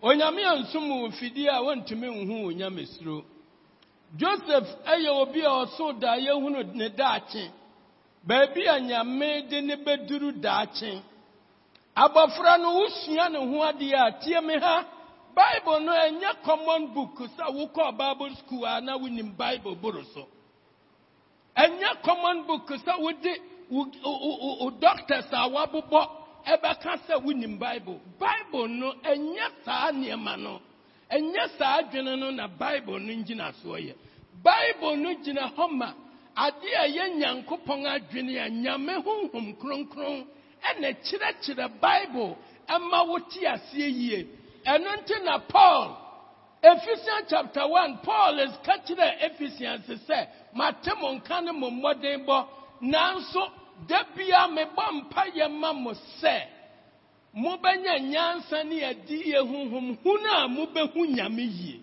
onyame 0.01 0.43
ansum 0.45 0.89
wo 0.91 1.07
mfidie 1.07 1.47
a 1.49 1.61
wontumi 1.61 2.07
nhu 2.25 2.43
wo 2.45 2.51
nyamesuro 2.51 3.23
joseph 4.17 4.67
ɛyɛ 4.85 5.09
obi 5.21 5.41
a 5.41 5.49
ɔso 5.65 5.99
da 5.99 6.15
yɛhunu 6.17 6.73
ne 6.73 6.89
daakye. 6.89 7.51
Baabi 8.27 8.67
a 8.67 8.79
nyame 8.79 9.49
de 9.49 9.61
ne 9.61 9.75
bɛduru 9.75 10.31
daakye. 10.41 11.01
Abɔfra 11.95 12.57
no 12.59 12.73
wosua 12.79 13.29
ne 13.31 13.37
ho 13.39 13.61
adeɛ 13.63 13.93
a 14.07 14.11
tie 14.21 14.41
me 14.41 14.57
ha. 14.59 14.85
Bible 15.35 15.79
no 15.81 15.91
ɛnyɛ 15.91 16.43
common 16.43 16.93
book 16.93 17.17
sɛ 17.37 17.45
wokɔɔ 17.53 17.97
bible 17.97 18.35
school 18.37 18.65
a 18.65 18.81
na 18.81 18.97
wonim 18.97 19.35
bible 19.37 19.75
boro 19.75 20.01
so. 20.13 20.27
Ɛnyɛ 21.57 22.01
common 22.03 22.45
book 22.47 22.67
sɛ 22.69 22.99
wode 22.99 23.39
wo 23.69 23.85
wo- 24.03 24.37
wo- 24.39 24.57
wo 24.61 24.69
doctors 24.79 25.25
a 25.31 25.49
wabobɔ 25.49 26.09
ɛbɛka 26.47 26.99
sɛ 27.07 27.21
wonim 27.23 27.57
bible. 27.59 27.99
Bible 28.19 28.67
no 28.69 28.93
ɛnyɛ 29.03 29.63
saa 29.65 29.91
nneɛma 29.91 30.39
no. 30.39 30.61
Ɛnyɛ 31.11 31.57
saa 31.57 31.81
adwene 31.81 32.17
no 32.19 32.29
na 32.31 32.47
bible 32.47 32.99
no 32.99 33.13
gyina 33.23 33.51
soɔ 33.63 33.77
yɛ. 33.79 33.93
Bible 34.43 34.95
no 34.97 35.13
gyina 35.23 35.53
hɔ 35.55 35.69
ma 35.71 35.93
ade 36.37 36.67
a 36.73 36.87
ɛyɛ 36.87 37.15
nyankopɔn 37.17 37.85
adwene 37.85 38.37
a 38.45 38.49
nyame 38.49 39.03
honhom 39.03 39.55
kronkron 39.59 40.25
ɛna 40.63 40.95
kyerɛkyerɛ 41.03 41.79
bible 41.81 42.37
ɛma 42.67 43.07
wote 43.07 43.37
aseɛ 43.43 43.89
yie. 43.89 44.27
Ɛno 44.65 44.97
nti 45.01 45.23
na 45.23 45.39
paul 45.39 46.01
Ephesians 46.67 47.27
chapter 47.29 47.67
1, 47.67 47.99
Paul 48.03 48.39
is 48.39 48.51
the 48.65 49.25
Ephesians 49.25 49.85
sɛ, 50.09 50.27
mate 50.55 50.89
mo 50.99 51.13
nka 51.19 51.43
ne 51.43 51.51
mo 51.51 51.69
mmɔdenbɔ, 51.69 52.47
nanso 52.81 53.51
da 53.87 54.01
bia 54.15 54.47
mebɔ 54.47 55.09
mpayɛ 55.11 55.51
ma 55.51 55.73
mo 55.73 55.91
sɛ, 56.21 56.41
mobɛnya 57.35 57.99
nyansa 57.99 58.63
ne 58.63 58.81
adiyɛ 58.83 59.39
honhom 59.39 59.97
hunu 60.03 60.29
a 60.31 60.47
mobɛhu 60.47 61.05
nyame 61.15 61.43
yie. 61.43 61.81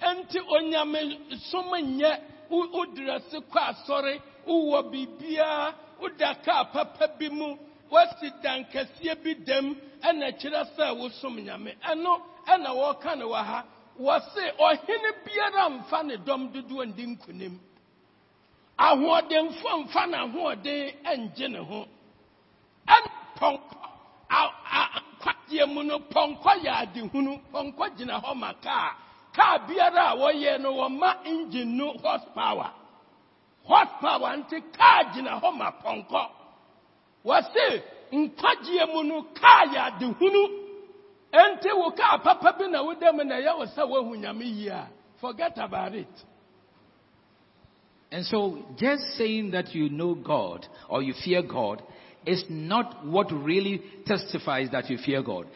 Enti 0.00 0.38
onyame 0.48 1.38
som 1.50 1.70
nyɛ 1.70 2.20
wo- 2.50 2.68
wodrɛse 2.68 3.40
kɔ 3.50 3.60
asɔre, 3.70 4.20
wowɔ 4.46 4.90
biribiara, 4.90 5.74
woda 6.00 6.34
kaa 6.44 6.64
papa 6.64 7.08
bi 7.18 7.28
mu, 7.28 7.56
woasi 7.90 8.30
dankɛseɛ 8.42 9.22
bi 9.22 9.34
dam, 9.44 9.74
ɛna 10.02 10.32
kyerɛ 10.38 10.66
sɛ 10.76 10.96
wosom 10.98 11.36
nyame. 11.44 11.74
Ɛno 11.82 12.20
ɛna 12.46 12.70
wɔka 12.70 13.16
ne 13.18 13.24
wɔ 13.24 13.44
ha. 13.44 13.64
Wɔse 14.00 14.56
ɔhene 14.58 15.10
biara 15.24 15.68
mfa 15.70 16.02
ne 16.04 16.16
dɔm 16.16 16.52
dodoɔ 16.52 16.86
ndi 16.94 17.06
nkonim. 17.16 17.58
Ahoɔdenfo 18.78 19.84
mfa 19.84 20.06
n'ahoɔden 20.06 20.92
ngye 21.18 21.48
ne 21.48 21.58
ho. 21.58 21.86
Ɛna 22.88 23.10
nkwagyeɛ 24.32 25.66
mu 25.74 25.82
no 25.82 25.98
pɔnkɔ 25.98 26.52
yɛ 26.64 26.72
adehunu. 26.82 27.32
Pɔnkɔ 27.52 27.84
gyina 27.96 28.20
hɔ 28.20 28.34
ma 28.36 28.52
kaa. 28.64 28.94
Kaa 29.34 29.58
biara 29.66 30.12
a 30.12 30.16
wɔyɛ 30.16 30.60
no 30.60 30.72
wɔma 30.74 31.24
engine 31.26 31.76
no 31.76 31.92
horsepower. 32.02 32.70
Horsepower 33.64 34.36
nti 34.36 34.60
kaa 34.72 35.02
gyina 35.12 35.40
hɔ 35.40 35.56
ma 35.56 35.70
pɔnkɔ. 35.70 36.28
Wɔse 37.24 37.82
nkwagyeɛ 38.12 38.92
mu 38.92 39.02
no 39.04 39.22
kaa 39.34 39.64
yɛ 39.66 39.80
adehunu. 39.90 40.58
Enti 41.32 41.72
wo 41.74 41.90
kaa 41.92 42.18
papa 42.18 42.52
bi 42.58 42.66
na 42.68 42.82
woda 42.82 43.12
mu 43.12 43.24
na 43.24 43.36
ɛyɛ 43.36 43.58
wo 43.58 43.64
sɛ 43.66 43.88
woahu 43.88 44.16
nyame 44.16 44.44
yie 44.44 44.68
a 44.68 44.88
forget 45.20 45.56
about 45.58 45.94
it. 45.94 46.24
And 48.10 48.26
so, 48.26 48.58
just 48.76 49.02
saying 49.16 49.52
that 49.52 49.74
you 49.74 49.88
know 49.88 50.14
God 50.14 50.66
or 50.90 51.02
you 51.02 51.14
fear 51.24 51.40
God 51.42 51.82
is 52.26 52.44
not 52.48 53.06
what 53.06 53.32
really 53.32 53.82
testifies 54.06 54.68
that 54.72 54.88
you 54.90 54.98
fear 54.98 55.22
God. 55.22 55.46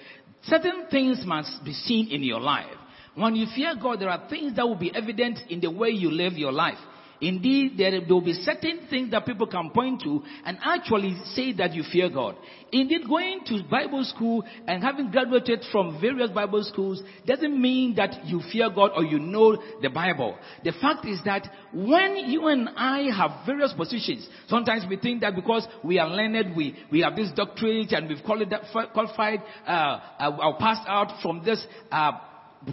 Certain 0.43 0.87
things 0.91 1.23
must 1.25 1.65
be 1.65 1.73
seen 1.73 2.09
in 2.09 2.23
your 2.23 2.41
life. 2.41 2.67
When 3.15 3.35
you 3.35 3.47
fear 3.55 3.75
God, 3.81 4.01
there 4.01 4.11
are 4.11 4.29
things 4.29 4.57
that 4.57 4.67
will 4.67 4.77
be 4.77 4.95
evident 4.95 5.41
in 5.49 5.61
the 5.61 5.71
way 5.71 5.89
you 5.89 6.11
live 6.11 6.35
your 6.35 6.53
life. 6.53 6.79
Indeed, 7.21 7.79
there 7.79 8.01
will 8.09 8.21
be 8.21 8.35
certain 8.35 8.81
things 8.91 9.11
that 9.11 9.25
people 9.25 9.47
can 9.47 9.71
point 9.71 10.03
to 10.03 10.23
and 10.45 10.59
actually 10.63 11.17
say 11.35 11.53
that 11.55 11.75
you 11.75 11.83
fear 11.91 12.11
God. 12.11 12.37
Indeed, 12.73 13.09
going 13.09 13.41
to 13.47 13.63
Bible 13.71 14.05
school 14.05 14.45
and 14.67 14.83
having 14.83 15.11
graduated 15.11 15.65
from 15.71 16.01
various 16.01 16.31
Bible 16.31 16.63
schools 16.65 17.03
doesn't 17.27 17.61
mean 17.61 17.95
that 17.95 18.27
you 18.27 18.43
fear 18.53 18.69
God 18.71 18.91
or 18.95 19.05
you 19.05 19.19
know 19.19 19.57
the 19.81 19.89
Bible. 19.89 20.37
The 20.65 20.73
fact 20.73 21.07
is 21.07 21.21
that 21.25 21.49
when 21.73 22.17
you 22.17 22.49
and 22.49 22.69
I 22.77 23.09
have 23.17 23.47
various 23.47 23.73
positions, 23.73 24.29
sometimes 24.49 24.85
we 24.89 24.97
think 24.97 25.21
that 25.23 25.35
because 25.35 25.67
we 25.85 25.99
are 25.99 26.09
learned, 26.09 26.57
we, 26.57 26.77
we 26.91 27.01
have 27.01 27.17
this 27.17 27.31
doctorate 27.35 27.93
and 27.93 28.09
we've 28.09 28.23
qualified, 28.25 29.43
uh, 29.67 29.71
uh, 29.71 30.39
or 30.43 30.59
passed 30.59 30.87
out 30.87 31.23
from 31.23 31.45
this 31.45 31.65
uh, 31.93 32.13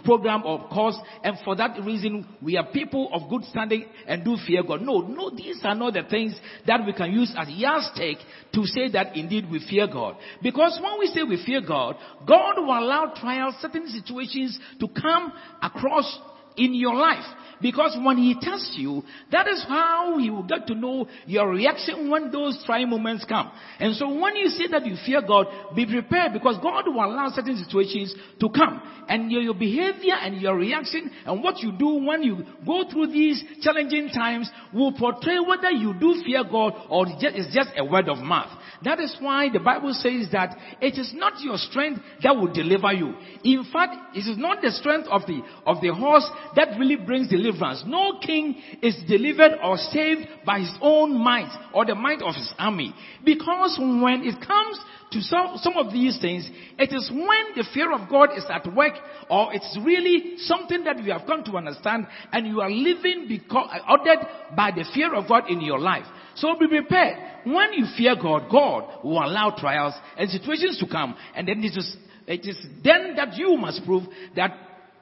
program 0.00 0.42
or 0.44 0.68
course, 0.68 0.96
and 1.22 1.36
for 1.44 1.56
that 1.56 1.78
reason, 1.84 2.26
we 2.42 2.56
are 2.56 2.66
people 2.72 3.08
of 3.12 3.28
good 3.30 3.44
standing 3.44 3.86
and 4.06 4.24
do 4.24 4.36
fear 4.46 4.62
God. 4.62 4.82
No, 4.82 5.00
no, 5.00 5.30
these 5.30 5.60
are 5.62 5.74
not 5.74 5.94
the 5.94 6.02
things 6.02 6.38
that 6.66 6.84
we 6.84 6.92
can 6.92 7.12
use 7.12 7.32
as 7.36 7.48
yardstick 7.48 8.18
to 8.52 8.64
say 8.66 8.88
that 8.90 9.16
indeed 9.16 9.50
we 9.50 9.64
fear 9.68 9.86
God. 9.86 10.16
Because 10.42 10.78
when 10.82 10.98
we 10.98 11.06
say 11.06 11.22
we 11.22 11.44
fear 11.44 11.60
God, 11.60 11.96
God 12.26 12.54
will 12.58 12.78
allow 12.78 13.12
trials, 13.14 13.54
certain 13.60 13.88
situations 13.88 14.58
to 14.80 14.88
come 14.88 15.32
across 15.62 16.18
in 16.56 16.74
your 16.74 16.94
life. 16.94 17.24
Because 17.60 17.96
when 18.02 18.18
he 18.18 18.34
tests 18.38 18.74
you, 18.76 19.02
that 19.30 19.48
is 19.48 19.64
how 19.66 20.18
he 20.18 20.28
will 20.28 20.42
get 20.42 20.66
to 20.66 20.74
know 20.74 21.06
your 21.24 21.48
reaction 21.48 22.10
when 22.10 22.30
those 22.30 22.62
trying 22.66 22.90
moments 22.90 23.24
come. 23.26 23.50
And 23.78 23.94
so 23.96 24.08
when 24.08 24.36
you 24.36 24.48
say 24.48 24.66
that 24.68 24.84
you 24.84 24.96
fear 25.06 25.22
God, 25.26 25.46
be 25.74 25.86
prepared 25.86 26.32
because 26.32 26.58
God 26.62 26.86
will 26.86 27.02
allow 27.02 27.30
certain 27.30 27.56
situations 27.56 28.14
to 28.40 28.48
come. 28.50 28.82
And 29.08 29.30
your, 29.30 29.40
your 29.40 29.54
behavior 29.54 30.14
and 30.14 30.40
your 30.40 30.56
reaction 30.56 31.10
and 31.24 31.42
what 31.42 31.60
you 31.60 31.72
do 31.72 32.04
when 32.04 32.22
you 32.22 32.44
go 32.66 32.84
through 32.90 33.08
these 33.08 33.42
challenging 33.62 34.08
times 34.08 34.50
will 34.72 34.92
portray 34.92 35.38
whether 35.38 35.70
you 35.70 35.94
do 35.94 36.22
fear 36.24 36.44
God 36.44 36.74
or 36.90 37.06
it's 37.08 37.54
just 37.54 37.70
a 37.78 37.84
word 37.84 38.08
of 38.08 38.18
mouth. 38.18 38.50
That 38.84 39.00
is 39.00 39.16
why 39.18 39.48
the 39.50 39.60
Bible 39.60 39.94
says 39.94 40.28
that 40.32 40.56
it 40.80 40.98
is 40.98 41.12
not 41.14 41.40
your 41.40 41.56
strength 41.56 42.00
that 42.22 42.36
will 42.36 42.52
deliver 42.52 42.92
you. 42.92 43.14
In 43.42 43.64
fact, 43.72 44.14
it 44.14 44.28
is 44.28 44.36
not 44.36 44.60
the 44.60 44.70
strength 44.70 45.08
of 45.08 45.22
the, 45.26 45.40
of 45.66 45.80
the 45.80 45.94
horse 45.94 46.28
that 46.54 46.78
really 46.78 46.96
brings 46.96 47.28
deliverance. 47.28 47.82
No 47.86 48.18
king 48.20 48.60
is 48.82 48.96
delivered 49.08 49.58
or 49.62 49.78
saved 49.78 50.28
by 50.44 50.60
his 50.60 50.74
own 50.82 51.18
might 51.18 51.50
or 51.72 51.86
the 51.86 51.94
might 51.94 52.20
of 52.20 52.34
his 52.34 52.52
army. 52.58 52.94
Because 53.24 53.78
when 53.80 54.22
it 54.22 54.36
comes 54.46 54.78
to 55.12 55.20
some, 55.22 55.56
some 55.56 55.76
of 55.78 55.92
these 55.92 56.18
things, 56.20 56.48
it 56.78 56.92
is 56.92 57.10
when 57.10 57.56
the 57.56 57.64
fear 57.72 57.92
of 57.92 58.10
God 58.10 58.30
is 58.36 58.44
at 58.50 58.66
work 58.74 58.94
or 59.30 59.54
it's 59.54 59.78
really 59.82 60.36
something 60.38 60.84
that 60.84 61.02
you 61.02 61.12
have 61.12 61.26
come 61.26 61.42
to 61.44 61.56
understand 61.56 62.06
and 62.32 62.46
you 62.46 62.60
are 62.60 62.70
living 62.70 63.26
because, 63.28 63.70
ordered 63.88 64.26
by 64.54 64.70
the 64.72 64.84
fear 64.92 65.14
of 65.14 65.26
God 65.26 65.48
in 65.48 65.60
your 65.60 65.78
life. 65.78 66.06
So 66.36 66.54
be 66.58 66.68
prepared. 66.68 67.18
When 67.44 67.72
you 67.74 67.86
fear 67.96 68.14
God, 68.16 68.50
God 68.50 69.04
will 69.04 69.22
allow 69.22 69.54
trials 69.56 69.94
and 70.16 70.30
situations 70.30 70.78
to 70.78 70.86
come. 70.86 71.14
And 71.34 71.46
then 71.46 71.62
it 71.62 71.76
is, 71.76 71.96
it 72.26 72.46
is 72.46 72.56
then 72.82 73.14
that 73.16 73.36
you 73.36 73.56
must 73.56 73.84
prove 73.84 74.04
that 74.36 74.56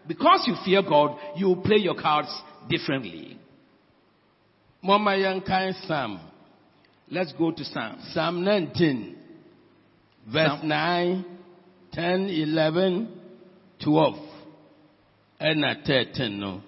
because 0.07 0.45
you 0.47 0.55
fear 0.64 0.83
God, 0.83 1.16
you 1.37 1.47
will 1.47 1.62
play 1.62 1.77
your 1.77 1.95
cards 1.95 2.29
differently. 2.68 3.38
Mama 4.83 5.12
Yankai 5.12 5.87
Psalm. 5.87 6.21
Let's 7.11 7.33
go 7.35 7.53
to 7.53 7.64
Psalm. 7.64 7.99
Psalm 8.12 8.42
19, 8.45 9.16
verse 10.27 10.49
Psalm- 10.49 10.68
9, 10.68 11.25
10, 11.92 12.29
11, 12.29 13.21
12, 13.85 14.18
and 15.38 15.64
13. 15.87 16.40
No. 16.40 16.62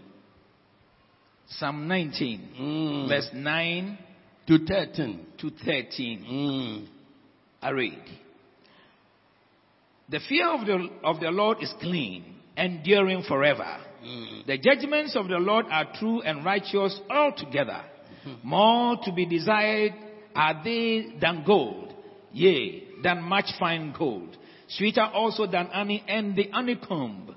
Psalm 1.47 1.89
19, 1.89 2.49
Mm. 2.61 3.09
verse 3.09 3.31
9 3.33 3.99
to 4.47 4.59
13. 4.67 5.27
to 5.39 5.51
13. 5.65 6.25
Mm. 6.25 6.89
I 7.63 7.71
read. 7.71 8.03
The 10.09 10.21
fear 10.29 10.49
of 10.49 10.67
the, 10.67 10.89
of 11.03 11.21
the 11.21 11.31
Lord 11.31 11.63
is 11.63 11.73
clean, 11.81 12.37
enduring 12.57 13.23
forever. 13.23 13.79
Mm. 14.05 14.47
The 14.47 14.59
judgments 14.59 15.17
of 15.17 15.29
the 15.29 15.39
Lord 15.39 15.67
are 15.71 15.87
true 15.99 16.21
and 16.21 16.45
righteous 16.45 17.01
altogether. 17.09 17.83
More 18.43 18.97
to 19.05 19.13
be 19.13 19.27
desired 19.27 19.93
are 20.35 20.63
they 20.65 21.15
than 21.21 21.45
gold, 21.47 21.95
yea, 22.33 22.85
than 23.03 23.23
much 23.23 23.47
fine 23.59 23.95
gold. 23.97 24.37
Sweeter 24.69 25.03
also 25.03 25.47
than 25.47 25.67
honey 25.67 26.03
and 26.09 26.35
the 26.35 26.49
honeycomb. 26.51 27.35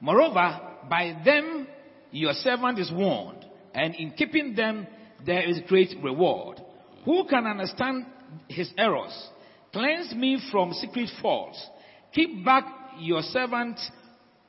Moreover, 0.00 0.60
by 0.90 1.20
them 1.24 1.66
your 2.10 2.32
servant 2.34 2.78
is 2.78 2.90
warned, 2.92 3.44
and 3.74 3.94
in 3.94 4.12
keeping 4.12 4.54
them 4.54 4.86
there 5.24 5.48
is 5.48 5.60
great 5.68 5.96
reward. 6.02 6.60
Who 7.04 7.24
can 7.28 7.46
understand 7.46 8.06
his 8.48 8.70
errors? 8.76 9.14
Cleanse 9.72 10.14
me 10.14 10.40
from 10.50 10.72
secret 10.72 11.08
faults. 11.22 11.64
Keep 12.12 12.44
back 12.44 12.64
your 12.98 13.22
servant 13.22 13.78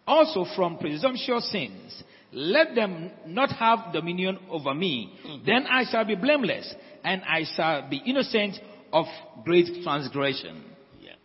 also 0.06 0.46
from 0.56 0.78
presumptuous 0.78 1.52
sins. 1.52 2.04
Let 2.32 2.76
them 2.76 3.12
not 3.26 3.52
have 3.52 3.94
dominion 3.94 4.40
over 4.50 4.74
me. 4.74 5.14
Hmm. 5.26 5.46
Then 5.46 5.66
I 5.68 5.84
shall 5.90 6.06
be 6.06 6.16
blameless, 6.16 6.74
and 7.04 7.22
I 7.24 7.44
shall 7.56 7.90
be 7.90 8.02
innocent 8.06 8.58
of 8.92 9.06
great 9.44 9.84
transgression. 9.84 10.64
Yeah. 11.02 11.16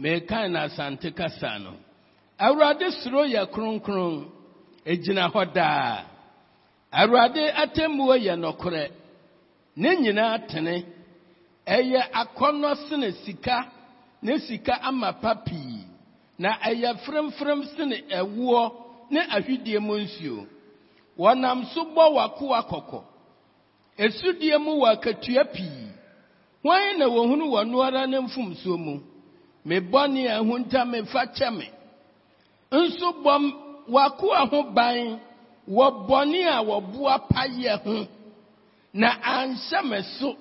Mekan 0.00 0.52
na 0.52 0.68
asante 0.68 1.16
kasa 1.16 1.58
no. 1.58 1.74
Awurade 2.40 2.90
suro 3.02 3.26
yɛ 3.26 3.52
kronkron. 3.52 4.30
Egyina 4.86 5.32
hɔ 5.32 5.54
daa. 5.54 6.04
Awurade 6.92 7.52
atemmuo 7.62 8.14
yɛ 8.16 8.34
nɔkorɛ. 8.36 8.90
Ne 9.76 9.88
nyinaa 9.96 10.38
tene. 10.48 10.84
Ɛyɛ 11.66 12.00
akɔnnɔ 12.20 12.88
sene 12.88 13.12
sika. 13.24 13.66
Ne 14.22 14.38
sika 14.38 14.74
ama 14.82 15.12
pa 15.12 15.34
pii. 15.34 15.84
Na 16.38 16.56
ɛyɛ 16.58 16.98
fremfrem 17.04 17.62
sene 17.76 17.96
ɛwoɔ 18.10 18.72
ne 19.10 19.20
ahwidie 19.20 19.78
mu 19.80 19.94
nsuo. 19.98 20.46
Wɔnam 21.18 21.66
so 21.74 21.84
bɔ 21.84 22.04
w'akoa 22.14 22.62
kɔkɔ. 22.70 23.02
Esudie 23.98 24.58
mu 24.58 24.80
wɔ 24.80 24.88
akatua 24.96 25.44
pii. 25.52 25.88
Hwan 26.62 26.98
na 26.98 27.06
wohunu 27.06 27.44
wɔ 27.52 27.68
no 27.68 27.80
ara 27.82 28.06
ne 28.06 28.18
mfomsoɔ 28.18 28.78
mu? 28.78 29.00
Me 29.64 29.80
bɔne 29.80 30.26
a 30.26 30.40
ɛho 30.40 30.58
nta 30.58 30.84
me 30.86 31.02
fa 31.04 31.26
kyɛ 31.26 31.54
me. 31.56 31.70
Nso 32.72 33.12
bɔ 33.22 33.52
w'akoa 33.88 34.48
ho 34.50 34.62
ban 34.72 35.20
wɔ 35.68 36.06
bɔne 36.08 36.40
a 36.46 36.62
wɔboa 36.64 37.28
payɛ 37.28 37.82
ho. 37.84 38.06
Na 38.94 39.08
anhyɛ 39.22 39.84
me 39.88 40.02
so. 40.18 40.36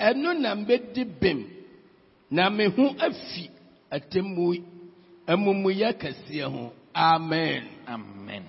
Ɛno 0.00 0.38
na 0.40 0.54
mbɛdi 0.54 1.04
bem. 1.20 1.46
Na 2.30 2.48
me 2.48 2.66
ho 2.66 2.94
afi 2.98 3.50
atemmu 3.92 4.62
amumuyɛ 5.26 5.92
kɛseɛ 6.00 6.44
ho. 6.50 6.72
Amen. 6.94 7.68
Amen. 7.86 8.44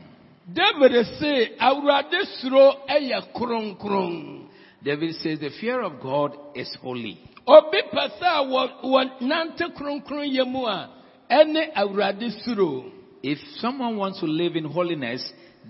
David 0.51 1.06
se 1.19 1.56
Awurade 1.60 2.25
suro 2.39 2.88
ɛyɛ 2.89 3.34
kronkron. 3.34 4.47
David 4.84 5.15
says 5.15 5.39
the 5.39 5.49
fear 5.60 5.82
of 5.82 6.01
God 6.01 6.36
is 6.56 6.73
holy. 6.82 7.17
obi 7.47 7.82
pɛ 7.93 8.04
sɛ 8.19 8.27
a 8.39 8.43
wɔ 8.45 8.82
wɔ 8.84 9.21
nante 9.21 9.73
kronkron 9.75 10.27
yɛ 10.32 10.47
mu 10.47 10.65
a 10.65 10.89
ɛne 11.30 11.73
awurade 11.75 12.30
suro 12.43 12.91
If 13.23 13.38
someone 13.60 13.97
wants 13.97 14.19
to 14.19 14.25
live 14.25 14.56
in 14.56 14.65
holiness, 14.65 15.21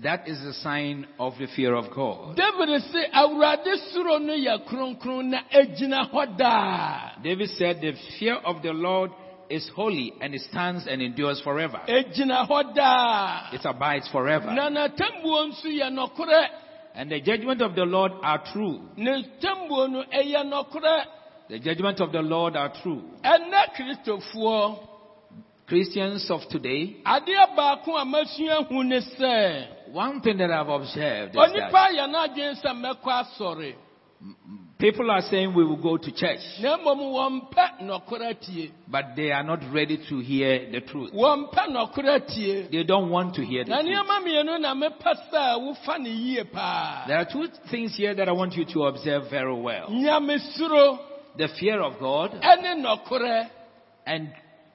that 0.02 0.26
is 0.26 0.40
a 0.42 0.52
sign 0.54 1.06
of 1.18 1.34
the 1.38 1.46
fear 1.54 1.74
of 1.74 1.94
God. 1.94 2.36
david 2.36 2.82
se 2.90 3.04
awurade 3.14 3.76
suro 3.92 4.18
no 4.20 4.32
yɛ 4.32 4.64
kronkron 4.66 5.30
na 5.30 5.40
egyina 5.52 6.10
hɔ 6.12 6.36
daa 6.36 7.22
David 7.22 7.48
said 7.50 7.80
the 7.80 7.92
fear 8.18 8.34
of 8.44 8.62
the 8.62 8.72
Lord 8.72 9.10
is 9.50 9.68
holy 9.76 10.14
and 10.20 10.34
it 10.34 10.40
stands 10.42 10.86
and 10.86 11.02
endures 11.02 11.40
forever. 11.42 11.80
egyina 11.86 12.48
hɔ 12.48 12.74
daa 12.74 13.50
It 13.52 13.60
abides 13.64 14.08
forever. 14.08 14.50
na 14.52 14.68
n'atambuo 14.70 15.48
nso 15.50 15.66
yɛ 15.68 15.90
nɔkorɛ 15.92 16.46
And 16.94 17.10
the 17.10 17.20
judgment 17.20 17.62
of 17.62 17.74
the 17.74 17.84
Lord 17.84 18.12
are 18.22 18.42
true. 18.52 18.80
ne 18.96 19.24
tambuo 19.42 19.90
no 19.90 20.04
ɛyɛ 20.12 20.44
nɔkorɛ 20.50 21.04
The 21.48 21.58
judgment 21.58 22.00
of 22.00 22.12
the 22.12 22.22
Lord 22.22 22.56
are 22.56 22.72
true. 22.82 23.02
And 23.22 23.52
Christians 25.66 26.30
of 26.30 26.40
today, 26.50 26.96
adeɛ 29.92 29.98
baako 29.98 29.98
a 29.98 29.98
masua 29.98 29.98
hu 29.98 29.98
ne 29.98 30.00
sɛ 30.00 30.12
one 30.12 30.20
thing 30.20 30.38
that 30.38 30.50
I've 30.50 30.68
observed 30.68 31.30
is 31.30 31.52
that 31.52 31.72
yɛ 31.92 32.06
n'adwene 32.08 32.62
sɛ 32.62 32.72
mɛkɔ 32.72 33.24
asɔre 33.24 33.74
People 34.78 35.10
are 35.12 35.22
saying 35.22 35.54
we 35.54 35.64
will 35.64 35.76
go 35.80 35.96
to 35.96 36.10
church, 36.10 36.40
na 36.60 36.76
mmom 36.76 36.98
wɔmpɛ 37.12 37.82
nɔkora 37.82 38.34
tie 38.40 38.70
but 38.88 39.14
they 39.14 39.30
are 39.30 39.44
not 39.44 39.60
ready 39.72 39.96
to 40.08 40.18
hear 40.18 40.70
the 40.72 40.80
truth. 40.80 41.12
wɔmpɛ 41.12 41.68
nɔkora 41.70 42.26
tie 42.26 42.68
They 42.70 42.82
don't 42.82 43.10
want 43.10 43.34
to 43.36 43.44
hear 43.44 43.64
the 43.64 43.70
truth. 43.70 43.84
nneɛma 43.84 44.24
mmienu 44.24 44.60
na 44.60 44.74
mepɛ 44.74 45.14
sɛ 45.32 45.58
wofa 45.60 45.98
ne 46.00 46.10
yie 46.10 46.44
paa 46.44 47.04
There 47.06 47.16
are 47.18 47.24
two 47.24 47.46
things 47.70 47.96
here 47.96 48.14
that 48.14 48.28
I 48.28 48.32
want 48.32 48.54
you 48.56 48.64
to 48.64 48.84
observe 48.84 49.30
very 49.30 49.54
well. 49.54 49.88
The 49.88 51.48
fear 51.58 51.80
of 51.80 51.98
God 51.98 52.38
and 54.04 54.32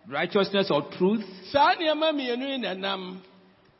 righteousness 0.09 0.71
or 0.71 0.83
truth, 0.97 1.25
saa 1.51 1.75
nneɛma 1.75 2.13
mmienu 2.13 2.49
yi 2.49 2.57
na 2.59 2.73
nam 2.73 3.21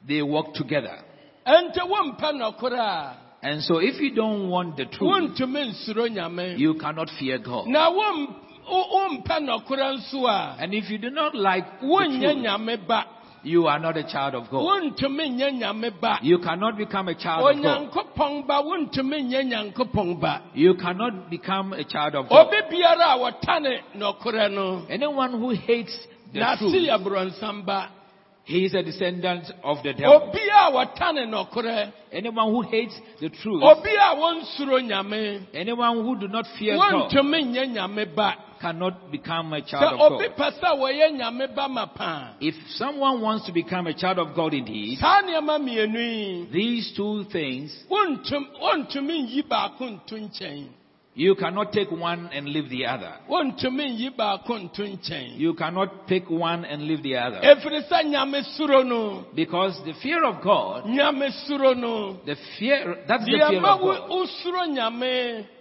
they 0.06 0.22
work 0.22 0.54
together. 0.54 1.00
Ɛnti 1.48 1.80
wompɛ 1.90 2.32
nɔkorɛ 2.42 2.80
a 2.80 3.14
And 3.44 3.62
so 3.62 3.78
if 3.78 4.00
you 4.02 4.14
don't 4.16 4.50
want 4.50 4.78
the 4.78 4.86
truth, 4.86 5.10
wontumi 5.10 5.72
nsuro 5.72 6.08
nyame 6.10 6.58
you 6.58 6.74
cannot 6.76 7.10
fear 7.20 7.38
God. 7.38 7.68
na 7.68 7.90
wom- 7.90 8.36
wo- 8.70 8.88
wompɛ 9.24 9.40
nɔkorɛ 9.48 9.98
nso 9.98 10.26
a 10.28 10.56
And 10.60 10.74
if 10.74 10.90
you 10.90 10.98
do 10.98 11.10
not 11.10 11.36
like 11.36 11.80
the 11.80 11.88
truth, 11.88 13.06
you 13.44 13.68
are 13.68 13.80
not 13.80 13.96
a 13.96 14.04
child 14.04 14.34
of 14.36 14.50
God. 14.50 14.64
wontumi 14.66 15.30
nyɛ 15.38 15.62
nyame 15.62 15.92
ba 16.02 16.18
You 16.22 16.40
cannot 16.40 16.78
become 16.78 17.08
a 17.08 17.14
child 17.16 17.48
of 17.58 17.64
God. 17.64 17.92
onyankopɔn 17.92 18.48
ba 18.48 18.62
wontumi 18.64 19.30
nyɛ 19.32 19.46
nyankopɔn 19.74 20.20
ba 20.20 20.42
You 20.56 20.74
cannot 20.74 21.30
become 21.30 21.72
a 21.74 21.84
child 21.84 22.16
of 22.16 22.28
God. 22.28 22.48
obi 22.48 22.58
biara 22.76 23.16
a 23.16 23.18
wɔtane 23.32 23.80
nɔkorɛ 23.96 24.52
no 24.54 24.82
Anyone 24.90 25.34
who 25.40 25.52
hates 25.52 25.96
the 26.34 26.40
truth, 26.58 26.74
yɛ 26.74 27.02
borɔnsam 27.02 27.64
ba 27.66 27.90
he 28.48 28.64
is 28.64 28.74
a 28.74 28.82
descendant 28.82 29.44
of 29.62 29.84
the 29.84 29.92
devil. 29.92 30.22
obi 30.30 30.40
a 30.40 30.72
wɔtane 30.72 31.28
nɔkorɛ 31.28 31.92
Anyone 32.14 32.52
who 32.54 32.62
hates 32.62 32.98
the 33.20 33.28
truth, 33.30 33.62
obi 33.62 33.90
a 33.94 34.16
wɔnsuro 34.16 34.80
nyame. 34.82 35.48
anyone 35.54 35.98
who 36.06 36.18
do 36.18 36.30
not 36.30 36.46
fear 36.58 36.78
God, 36.78 37.12
wontumi 37.12 37.44
nyɛ 37.44 37.76
nyame 37.76 38.16
ba. 38.16 38.36
cannot 38.62 39.12
become 39.12 39.52
a 39.52 39.62
child 39.62 40.00
of 40.00 40.12
God. 40.18 40.38
pɛ 40.38 40.60
sɛ 40.60 40.80
wɔyɛ 40.80 41.20
nyame 41.20 41.54
ba 41.54 41.68
ma 41.68 41.88
paa 41.88 42.36
If 42.40 42.56
someone 42.78 43.20
wants 43.20 43.46
to 43.48 43.52
become 43.52 43.86
a 43.88 43.94
child 43.94 44.18
of 44.20 44.34
God 44.34 44.54
indeed, 44.54 44.98
saa 44.98 45.22
nneɛma 45.24 45.60
mmienu 45.60 46.00
yi 46.00 46.48
these 46.50 46.94
two 46.96 47.26
things, 47.26 47.84
wontum- 51.18 51.18
wontumi 51.18 51.18
nyi 51.18 51.18
baako 51.18 51.18
nto 51.18 51.18
nkyɛn 51.18 51.18
you 51.18 51.36
cannot 51.36 51.72
take 51.74 51.92
one 51.92 52.30
and 52.34 52.48
leave 52.50 52.70
the 52.70 52.86
other. 52.86 53.14
wontumi 53.30 53.90
nyi 53.98 54.10
baako 54.18 54.58
nto 54.60 54.84
nkyɛn 54.84 55.40
You 55.40 55.54
cannot 55.54 56.08
pick 56.08 56.30
one 56.30 56.66
and 56.66 56.84
leave 56.88 57.02
the 57.04 57.18
other. 57.18 57.40
ɛfiri 57.42 57.88
sɛ 57.90 58.04
nyame 58.06 58.44
suro 58.58 58.84
no 58.86 59.26
Because 59.36 59.80
the 59.84 59.94
fear 59.94 60.24
of 60.24 60.42
God, 60.44 60.86
nyame 60.86 61.32
suro 61.48 61.74
no 61.76 62.18
the 62.26 62.36
fear, 62.60 63.00
that's 63.08 63.26
the 63.26 63.32
fear 63.32 63.58
of 63.66 63.80
God. 63.82 64.10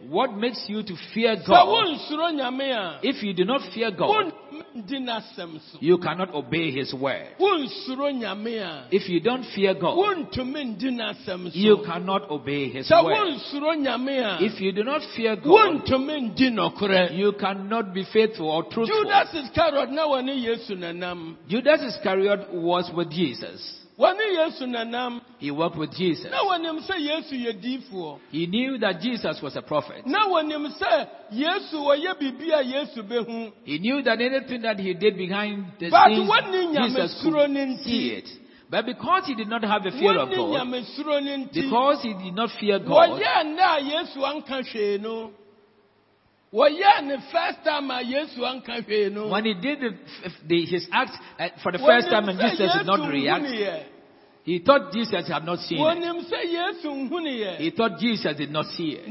What 0.09 0.33
makes 0.37 0.69
you 0.69 0.83
to 0.83 0.97
fear 1.15 1.37
God? 1.37 1.69
wonsuro 1.69 2.31
nyame 2.33 2.71
a 2.73 2.99
If 3.03 3.23
you 3.23 3.33
do 3.33 3.45
not 3.45 3.63
fear 3.73 3.91
God, 3.91 4.33
wontumi 4.57 4.83
ndi 4.83 4.99
n'asɛm 5.01 5.61
so 5.73 5.79
you 5.81 5.99
cannot 5.99 6.35
obey 6.35 6.71
His 6.71 6.93
word. 6.95 7.29
wonsuro 7.39 8.11
nyame 8.13 8.59
a 8.63 8.85
If 8.91 9.09
you 9.09 9.21
don't 9.21 9.45
fear 9.55 9.75
God, 9.75 9.97
wontumi 9.97 10.77
ndi 10.77 10.91
n'asɛm 10.91 11.51
you 11.55 11.79
cannot 11.85 12.31
obey 12.31 12.69
His 12.71 12.91
word. 12.91 13.05
wonsuro 13.15 13.75
nyame 13.77 14.19
a 14.19 14.39
If 14.45 14.61
you 14.61 14.73
do 14.73 14.85
not 14.85 15.03
fear 15.17 15.37
God, 15.37 15.47
wontumi 15.87 16.31
ndi 16.35 16.51
nɔkorɛ 16.51 17.17
you 17.17 17.33
cannot 17.33 17.93
be 17.95 18.05
faithful 18.13 18.49
or 18.51 18.63
truthful. 18.65 18.87
judas 19.05 19.35
iscariot 19.35 19.91
na 19.91 20.07
wɔne 20.07 20.43
yesu 20.45 20.77
nanam 20.77 21.37
Judas 21.49 21.81
Iscariot 21.83 22.53
was 22.53 22.91
with 22.95 23.11
Jesus. 23.11 23.86
Wɔne 23.99 24.21
yesu 24.37 24.67
nanam 24.67 25.21
He 25.39 25.51
worked 25.51 25.77
with 25.77 25.93
Jesus. 25.97 26.31
na 26.31 26.39
wɔnim 26.45 26.81
sɛ 26.87 26.97
yesu 26.99 27.35
yɛ 27.35 27.53
diifoɔ 27.63 28.19
He 28.31 28.47
knew 28.47 28.79
that 28.79 29.01
Jesus 29.01 29.41
was 29.43 29.57
a 29.57 29.63
prophet. 29.63 30.07
na 30.07 30.27
wɔnim 30.29 30.67
sɛ 30.79 31.09
yesu 31.33 31.77
wɔyɛ 31.77 32.15
biribi 32.21 32.53
a 32.53 32.63
yesu 32.63 33.03
bɛhu 33.03 33.53
He 33.65 33.79
knew 33.79 34.03
that 34.03 34.21
anything 34.21 34.63
that 34.63 34.79
he 34.79 34.95
did 34.95 35.17
behind 35.17 35.67
the 35.79 35.91
scenes, 35.91 36.31
Jesus 36.75 37.23
could 37.23 37.79
see 37.85 38.11
it. 38.11 38.29
But 38.69 38.85
because 38.85 39.27
he 39.27 39.35
did 39.37 39.49
not 39.49 39.63
have 39.63 39.85
the 39.85 39.93
fear 39.93 40.19
of 40.19 40.29
God, 40.29 40.67
nyamesuro 40.67 41.23
no 41.23 41.37
nti 41.47 41.53
because 41.55 42.03
he 42.03 42.13
did 42.15 42.35
not 42.35 42.51
fear 42.59 42.81
God, 42.81 43.11
when 46.57 46.73
he 49.45 49.55
did 49.55 49.81
the, 49.81 49.91
the, 50.47 50.65
his 50.65 50.89
act 50.91 51.11
uh, 51.39 51.49
for 51.63 51.71
the 51.73 51.79
first 51.79 52.09
time 52.09 52.29
and 52.31 52.41
Jesus 52.41 52.73
did 52.79 52.87
not 52.87 53.09
react, 53.11 53.45
he 54.45 54.61
thought 54.61 54.91
Jesus 54.93 55.29
had 55.29 55.45
not 55.45 55.59
seen 55.59 55.79
it. 55.79 55.83
wɔnim 55.83 56.25
sɛ 56.31 56.47
yesu 56.47 57.59
He 57.59 57.71
thought 57.71 57.99
Jesus 57.99 58.37
did 58.37 58.51
not 58.51 58.67
see 58.67 58.97
it. 58.99 59.07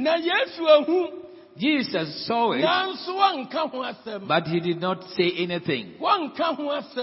Jesus 1.57 2.25
saw 2.27 2.51
it, 2.51 2.61
nanso 2.65 3.15
wɔnka 3.15 3.69
ho 3.69 4.19
but 4.27 4.43
he 4.47 4.59
did 4.59 4.81
not 4.81 5.03
say 5.15 5.31
anything. 5.37 5.95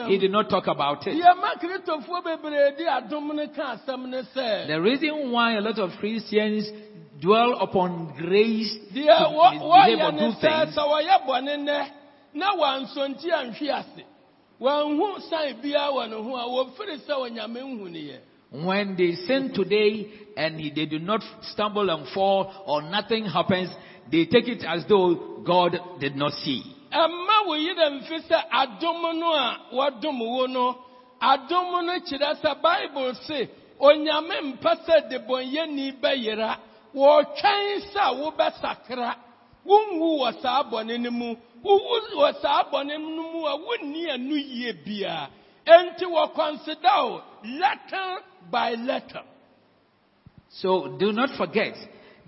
He 0.08 0.18
did 0.18 0.30
not 0.30 0.50
talk 0.50 0.66
about 0.66 1.06
it. 1.06 1.14
deɛ 1.14 1.36
ma 1.36 1.54
kristofoɔ 1.54 2.22
bebree 2.22 2.76
di 2.76 2.84
adom 2.84 3.34
no 3.34 3.46
ka 3.54 3.76
asɛm 3.76 4.08
ne 4.08 4.22
sɛ 4.34 4.66
The 4.66 4.80
reason 4.80 5.30
why 5.30 5.52
a 5.56 5.60
lot 5.60 5.78
of 5.78 5.92
Christians 6.00 6.70
dwell 7.22 7.54
upon 7.60 8.12
grace 8.18 8.74
to 8.92 9.00
deɛ 9.00 9.16
wɔ- 9.32 9.52
misbehave 9.52 9.98
wɔyɛ 9.98 10.04
or 10.04 10.12
ne 10.12 10.18
do 10.18 10.36
sɛ 10.36 10.64
things. 10.64 10.76
sɛ 10.76 10.82
wɔyɛ 10.92 11.26
bɔne 11.26 11.56
nnɛ 11.58 11.90
anhwe 12.34 13.70
ase. 13.70 14.04
Wɔnhu 14.60 15.20
san 15.30 15.54
biara 15.62 15.92
wɔ 15.92 16.10
ne 16.10 16.16
ho 16.16 16.36
a 16.36 16.46
wɔfiri 16.48 16.98
sɛ 17.06 17.14
onyame 17.16 17.60
nhuneɛ 17.62 18.18
when 18.52 18.94
they 18.96 19.12
sin 19.26 19.50
today 19.54 20.06
and 20.36 20.58
they 20.74 20.84
do 20.86 20.98
not 20.98 21.22
stumble 21.52 21.88
and 21.88 22.06
fall 22.08 22.52
or 22.66 22.82
nothing 22.82 23.24
happens, 23.24 23.70
they 24.10 24.26
take 24.26 24.46
it 24.48 24.62
as 24.64 24.84
though 24.88 25.40
God 25.44 25.78
did 26.00 26.16
not 26.16 26.32
see. 26.34 26.62
ɛmma 26.92 27.46
wo 27.46 27.54
yerɛ 27.54 28.02
mfi 28.02 28.28
sɛ 28.28 28.42
adom 28.52 29.18
no 29.18 29.32
a 29.32 29.58
wɔdom 29.72 30.18
wo 30.18 30.46
no 30.46 30.76
adom 31.22 31.86
no 31.86 31.98
kyerɛ 32.00 32.40
sɛ 32.42 32.60
bible 32.60 33.14
se 33.26 33.48
onyame 33.80 34.58
mpɛ 34.58 34.84
sɛ 34.86 35.10
debɔnyɛni 35.10 36.00
bɛyera 36.00 36.56
wɔtwɛn 36.94 37.80
sɛ 37.92 38.04
wobɛsakra 38.20 39.14
wonwu 39.64 40.18
wɔ 40.20 40.40
saa 40.42 40.62
bɔne 40.64 41.00
no 41.00 41.10
mu 41.10 41.36
wowu 41.64 42.00
wɔ 42.16 42.40
saa 42.40 42.64
bɔne 42.70 42.98
no 42.98 43.22
mu 43.32 43.46
a 43.46 43.56
wonni 43.56 44.06
ɛno 44.06 44.36
yie 44.36 44.72
biara 44.84 45.28
enti 45.66 46.04
wɔkɔnsida 46.04 46.94
o 46.98 47.22
letter 47.44 48.22
by 48.50 48.74
letter 48.74 49.22
So 50.54 50.96
do 50.98 51.12
not 51.12 51.30
forget 51.38 51.74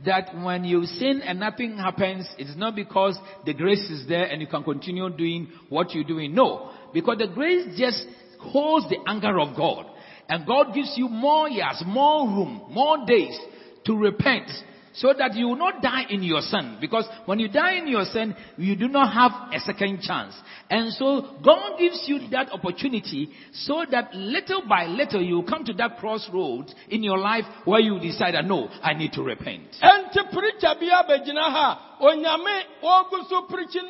that 0.04 0.34
when 0.34 0.64
you 0.64 0.86
sin 0.86 1.20
and 1.22 1.38
nothing 1.38 1.76
happens, 1.76 2.26
it's 2.38 2.56
not 2.56 2.74
because 2.74 3.18
the 3.44 3.52
grace 3.52 3.90
is 3.90 4.08
there 4.08 4.24
and 4.24 4.40
you 4.40 4.46
can 4.46 4.64
continue 4.64 5.08
doing 5.10 5.48
what 5.68 5.94
you're 5.94 6.04
doing. 6.04 6.34
No, 6.34 6.70
because 6.92 7.18
the 7.18 7.28
grace 7.28 7.76
just 7.76 8.02
holds 8.40 8.88
the 8.88 8.96
anger 9.06 9.38
of 9.38 9.54
God. 9.56 9.86
And 10.28 10.46
God 10.46 10.72
gives 10.74 10.94
you 10.96 11.08
more 11.08 11.50
years, 11.50 11.82
more 11.86 12.26
room, 12.26 12.62
more 12.70 13.04
days 13.06 13.38
to 13.86 13.96
repent 13.96 14.50
so 14.94 15.12
that 15.16 15.34
you 15.34 15.48
will 15.48 15.56
not 15.56 15.82
die 15.82 16.04
in 16.08 16.22
your 16.22 16.40
sin. 16.40 16.78
Because 16.80 17.04
when 17.26 17.40
you 17.40 17.48
die 17.48 17.74
in 17.78 17.88
your 17.88 18.04
sin, 18.04 18.34
you 18.56 18.76
do 18.76 18.88
not 18.88 19.12
have 19.12 19.52
a 19.52 19.58
second 19.60 20.00
chance. 20.00 20.34
And 20.70 20.92
so 20.92 21.36
God 21.44 21.78
gives 21.78 22.04
you 22.06 22.28
that 22.30 22.52
opportunity 22.52 23.30
so 23.52 23.84
that 23.90 24.14
little 24.14 24.62
by 24.68 24.86
little 24.86 25.20
you 25.22 25.42
come 25.48 25.64
to 25.64 25.72
that 25.74 25.98
crossroads 25.98 26.74
in 26.88 27.02
your 27.02 27.18
life 27.18 27.44
where 27.64 27.80
you 27.80 27.98
decide 27.98 28.34
that 28.34 28.44
no, 28.44 28.68
I 28.82 28.94
need 28.94 29.12
to 29.14 29.22
repent. 29.22 29.76
enti 29.82 30.22
preacher 30.32 30.74
bi 30.78 30.86
abɛgyina 30.86 31.50
ha 31.50 31.98
onyame 32.00 32.62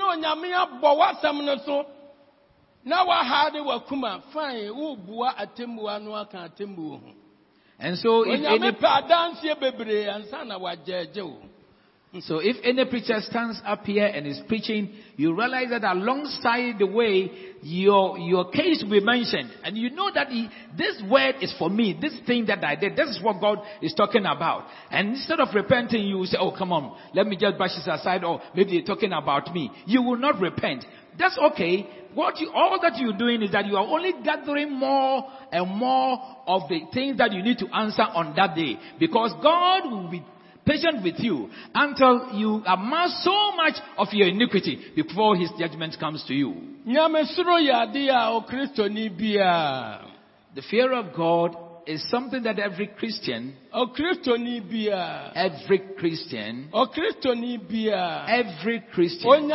onyame 0.02 0.50
na 2.84 3.04
w'akuma 3.04 4.22
fine 4.32 4.68
no 6.04 6.14
aka 6.16 6.38
atemmuo 6.48 7.00
ho 7.00 7.23
And 7.78 7.98
so 7.98 8.22
if 8.22 8.40
any, 8.44 8.72
pɛ 8.72 8.88
adanseɛ 9.02 9.60
bebree 9.60 10.06
ansa 10.06 10.44
na 10.46 10.58
wagyɛagye 10.58 11.22
wo 11.22 11.38
so 12.20 12.38
if 12.38 12.56
any 12.62 12.84
preacher 12.84 13.20
stands 13.20 13.60
up 13.64 13.84
here 13.84 14.06
and 14.06 14.24
is 14.24 14.40
preaching, 14.46 14.94
you 15.16 15.36
realize 15.36 15.70
that 15.70 15.82
alongside 15.82 16.78
the 16.78 16.86
way 16.86 17.30
your, 17.62 18.18
your 18.18 18.50
case 18.50 18.84
will 18.84 19.00
be 19.00 19.04
mentioned. 19.04 19.50
And 19.64 19.76
you 19.76 19.90
know 19.90 20.10
that 20.14 20.28
he, 20.28 20.48
this 20.78 21.02
word 21.10 21.36
is 21.40 21.52
for 21.58 21.68
me. 21.68 21.98
This 22.00 22.14
thing 22.24 22.46
that 22.46 22.62
I 22.62 22.76
did, 22.76 22.94
this 22.94 23.08
is 23.08 23.20
what 23.20 23.40
God 23.40 23.58
is 23.82 23.94
talking 23.94 24.26
about. 24.26 24.66
And 24.92 25.10
instead 25.10 25.40
of 25.40 25.48
repenting, 25.54 26.04
you 26.04 26.18
will 26.18 26.26
say, 26.26 26.36
oh, 26.38 26.56
come 26.56 26.72
on, 26.72 26.96
let 27.14 27.26
me 27.26 27.36
just 27.36 27.56
brush 27.56 27.74
this 27.74 27.88
aside. 27.88 28.22
Or 28.22 28.40
maybe 28.54 28.78
they're 28.78 28.94
talking 28.94 29.12
about 29.12 29.52
me. 29.52 29.72
You 29.84 30.02
will 30.02 30.18
not 30.18 30.38
repent. 30.38 30.84
That's 31.18 31.38
okay. 31.52 31.86
What 32.14 32.38
you, 32.38 32.50
all 32.54 32.78
that 32.80 32.96
you're 32.96 33.16
doing 33.16 33.42
is 33.42 33.50
that 33.52 33.66
you 33.66 33.76
are 33.76 33.84
only 33.86 34.12
gathering 34.22 34.72
more 34.72 35.24
and 35.50 35.68
more 35.76 36.18
of 36.46 36.68
the 36.68 36.80
things 36.92 37.18
that 37.18 37.32
you 37.32 37.42
need 37.42 37.58
to 37.58 37.66
answer 37.74 38.02
on 38.02 38.34
that 38.36 38.54
day. 38.54 38.76
Because 39.00 39.32
God 39.42 39.90
will 39.90 40.08
be 40.10 40.22
patient 40.64 41.02
with 41.02 41.16
you 41.18 41.50
until 41.74 42.30
you 42.34 42.62
amass 42.66 43.22
so 43.24 43.52
much 43.56 43.74
of 43.98 44.08
your 44.12 44.28
iniquity 44.28 44.92
before 44.96 45.36
his 45.36 45.50
judgment 45.58 45.96
comes 45.98 46.24
to 46.26 46.34
you. 46.34 46.54
nyamesuro 46.86 47.58
yɛ 47.60 47.88
ade 47.88 48.08
a 48.08 48.40
okristoni 48.40 49.10
biara 49.10 50.06
The 50.54 50.62
fear 50.70 50.92
of 50.92 51.12
God 51.16 51.56
is 51.86 52.02
something 52.10 52.42
that 52.44 52.58
every 52.60 52.86
Christian, 52.86 53.54
every 53.74 54.14
Christian, 55.98 56.68
every 58.30 58.80
Christian, 58.92 59.50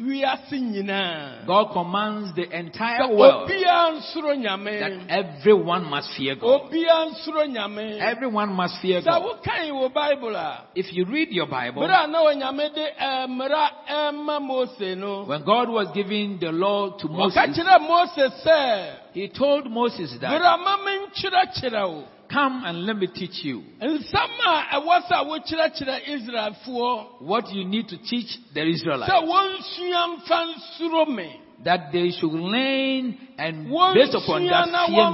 wiase 0.00 0.60
nyinaa 0.60 1.46
God 1.46 1.72
commands 1.72 2.34
the 2.34 2.42
entire 2.58 3.08
world 3.14 3.48
that 3.48 5.06
everyone 5.08 5.84
must 5.90 6.08
fear 6.16 6.34
God. 6.36 6.62
obiara 6.62 7.10
nsoro 7.10 7.46
nyame 7.46 7.98
Everyone 8.00 8.52
must 8.52 8.80
fear 8.82 9.00
God. 9.02 9.22
wokan 9.22 9.70
wɔ 9.70 9.92
bible 9.94 10.36
a 10.36 10.64
If 10.74 10.92
you 10.92 11.04
read 11.04 11.30
your 11.30 11.46
Bible, 11.46 11.82
bere 11.82 11.94
a 11.94 12.06
na 12.06 12.22
onyame 12.24 12.74
de 12.74 12.86
mmara 13.28 13.70
ɛma 13.90 14.40
mose 14.40 14.94
no 14.96 15.24
when 15.24 15.44
God 15.44 15.68
was 15.68 15.88
giving 15.94 16.38
the 16.40 16.50
law 16.52 16.96
to 16.98 17.08
Moses, 17.08 17.38
He 19.12 19.28
told 19.28 19.70
Moses 19.70 20.16
that, 20.20 20.30
a 22.36 22.48
ma 22.48 22.58
menkyerɛkyerɛ 22.58 22.64
wo 22.64 22.64
Come 22.64 22.64
and 22.64 22.86
let 22.86 22.96
me 22.96 23.06
teach 23.06 23.44
you 23.44 23.62
nsɛm 23.80 24.30
a 24.46 24.80
ɛwɔ 24.80 25.02
sɛ 25.08 25.26
wokyerɛkyerɛ 25.26 26.00
israelfoɔ 26.08 27.20
what 27.22 27.52
you 27.52 27.64
need 27.64 27.88
to 27.88 27.96
teach 27.98 28.36
the 28.54 28.62
Israelites. 28.66 29.12
wɔnsua 29.12 30.18
mfa 30.18 30.54
nsuro 30.54 31.06
me 31.14 31.40
That 31.64 31.92
they 31.92 32.10
should 32.10 32.32
learn 32.32 33.16
and 33.38 33.68
based 33.94 34.14
upon 34.14 34.46
that 34.46 34.68
fear 34.86 35.10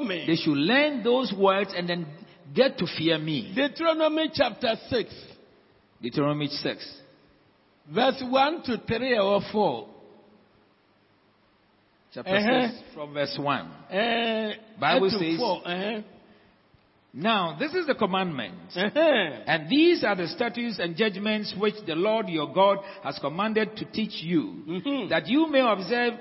me. 0.00 0.24
They 0.26 0.36
should 0.36 0.56
learn 0.56 1.02
those 1.02 1.32
words 1.34 1.74
and 1.76 1.88
then 1.88 2.06
get 2.54 2.78
to 2.78 2.86
fear 2.86 3.18
me. 3.18 3.52
deuteronomy 3.54 4.30
chapter 4.32 4.76
6 4.88 5.14
Deuteronomy 6.00 6.46
6. 6.48 7.00
verse 7.90 8.22
1 8.22 8.62
to 8.62 8.78
3 8.78 9.18
or 9.18 9.40
4 9.52 9.88
Chapter 12.14 12.30
Uh-huh. 12.36 12.68
6 12.68 12.82
from 12.94 13.14
verse 13.14 13.38
1. 13.38 13.70
Eh, 13.90 14.52
Bible 14.78 15.10
says- 15.10 15.38
four, 15.38 15.62
uh-huh, 15.64 16.02
Now, 17.14 17.56
this 17.58 17.74
is 17.74 17.86
the 17.86 17.94
commandment. 17.94 18.54
uh-huh. 18.74 18.98
And 19.46 19.68
these 19.68 20.02
are 20.02 20.16
the 20.16 20.28
statutes 20.28 20.78
and 20.78 20.96
judgments 20.96 21.54
which 21.58 21.74
the 21.86 21.94
Lord 21.94 22.28
your 22.28 22.50
God 22.52 22.78
has 23.04 23.18
commanded 23.18 23.76
to 23.76 23.84
teach 23.84 24.22
you, 24.22 24.62
Mhm. 24.66 25.08
that 25.10 25.28
you 25.28 25.46
may 25.46 25.60
observe 25.60 26.14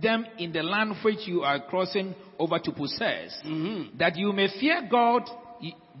them 0.00 0.26
in 0.38 0.50
the 0.52 0.62
land 0.62 0.96
which 1.02 1.28
you 1.28 1.42
are 1.44 1.60
crossing 1.60 2.14
over 2.40 2.58
to 2.58 2.72
possess, 2.72 3.40
Mhm. 3.44 3.96
that 3.98 4.16
you 4.16 4.32
may 4.32 4.48
fear 4.48 4.82
God, 4.90 5.28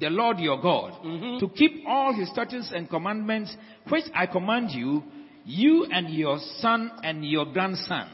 the 0.00 0.10
Lord 0.10 0.40
your 0.40 0.58
God, 0.58 0.94
Mhm. 1.04 1.38
to 1.38 1.48
keep 1.50 1.84
all 1.86 2.12
his 2.12 2.28
statutes 2.30 2.72
and 2.72 2.88
commandments 2.90 3.56
which 3.88 4.06
I 4.12 4.26
command 4.26 4.72
you, 4.72 5.04
you 5.44 5.84
and 5.84 6.08
your 6.10 6.38
son 6.38 6.90
and 7.04 7.24
your 7.24 7.44
grandson, 7.46 8.08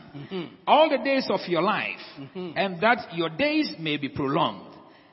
all 0.66 0.90
the 0.90 0.98
days 0.98 1.30
of 1.30 1.46
your 1.48 1.62
life, 1.62 2.20
and 2.34 2.80
that 2.80 3.14
your 3.16 3.30
days 3.30 3.78
may 3.78 3.96
be 3.96 4.08
prolonged. 4.10 4.67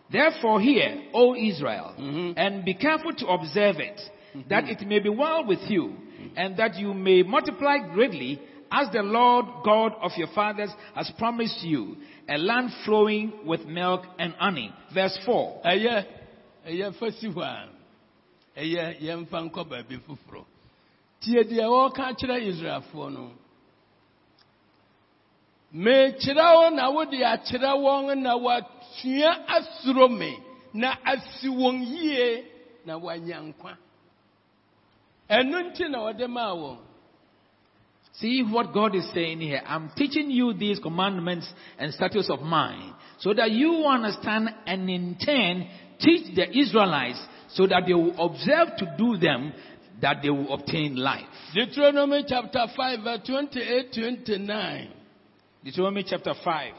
Therefore 0.09 0.61
hear, 0.61 1.03
O 1.13 1.35
Israel, 1.35 1.93
Mhm. 1.97 2.33
and 2.37 2.63
be 2.63 2.73
careful 2.75 3.13
to 3.13 3.27
observe 3.27 3.79
it, 3.79 3.99
that 4.47 4.69
it 4.69 4.81
may 4.85 4.99
be 4.99 5.09
well 5.09 5.43
with 5.45 5.69
you, 5.69 5.95
and 6.35 6.55
that 6.57 6.77
you 6.77 6.93
may 6.93 7.23
multiply 7.23 7.77
greatly, 7.93 8.39
as 8.71 8.89
the 8.91 9.01
Lord 9.03 9.45
God 9.63 9.93
of 10.01 10.15
your 10.17 10.27
fathers 10.27 10.71
has 10.95 11.09
promised 11.17 11.63
you, 11.63 11.97
a 12.27 12.37
land 12.37 12.71
flowing 12.83 13.31
with 13.45 13.65
milk 13.65 14.03
and 14.19 14.33
honey. 14.33 14.71
Verse 14.93 15.17
4. 15.25 15.61
ɛyɛ 15.65 16.05
ɛyɛ 16.67 16.93
fasi 16.95 17.31
hɔ 17.33 17.41
a 17.43 17.69
ɛyɛ 18.59 18.99
yɛmfa 19.01 19.49
nkɔ 19.51 19.67
baabi 19.69 19.99
foforɔ 20.07 20.43
tie 21.21 21.43
deɛ 21.43 21.65
wɔka 21.65 22.17
kyerɛ 22.17 22.41
israelfoɔ 22.51 23.13
no 23.13 23.31
mekyerɛ 25.75 26.45
wo 26.55 26.69
na 26.69 26.89
wode 26.89 27.19
akyerɛ 27.33 27.71
wɔn 27.83 28.21
na 28.21 28.33
wɔasua 28.35 29.31
asuro 29.47 30.07
me 30.09 30.37
na 30.73 30.95
asi 31.03 31.47
wɔn 31.47 31.83
yie 31.85 32.43
na 32.85 32.93
wɔanya 32.97 33.41
nkwa 33.53 33.77
ɛno 35.29 35.57
nti 35.69 35.89
na 35.89 35.99
wɔde 35.99 36.27
maa 36.29 36.53
wɔn 36.55 36.77
See 38.19 38.43
what 38.43 38.73
God 38.73 38.95
is 38.95 39.03
saying 39.13 39.41
here. 39.41 39.61
I'm 39.67 39.91
teaching 39.97 40.31
you 40.31 40.53
these 40.53 40.79
commandments 40.79 41.51
and 41.77 41.93
statutes 41.93 42.29
of 42.29 42.39
mine 42.41 42.93
so 43.19 43.33
that 43.33 43.51
you 43.51 43.83
understand 43.85 44.49
and 44.65 44.89
in 44.89 45.17
turn 45.17 45.67
teach 45.99 46.33
the 46.33 46.47
Israelites 46.57 47.19
so 47.49 47.67
that 47.67 47.83
they 47.85 47.93
will 47.93 48.15
observe 48.17 48.69
to 48.77 48.95
do 48.97 49.17
them 49.17 49.53
that 50.01 50.21
they 50.21 50.29
will 50.29 50.53
obtain 50.53 50.95
life. 50.95 51.25
deuteronomy 51.53 52.23
chapter 52.27 52.65
5 52.75 52.99
verse 53.03 53.19
28 53.27 53.93
29 53.93 54.91
Deuteronomy 55.65 56.05
chapter 56.07 56.35
5, 56.43 56.73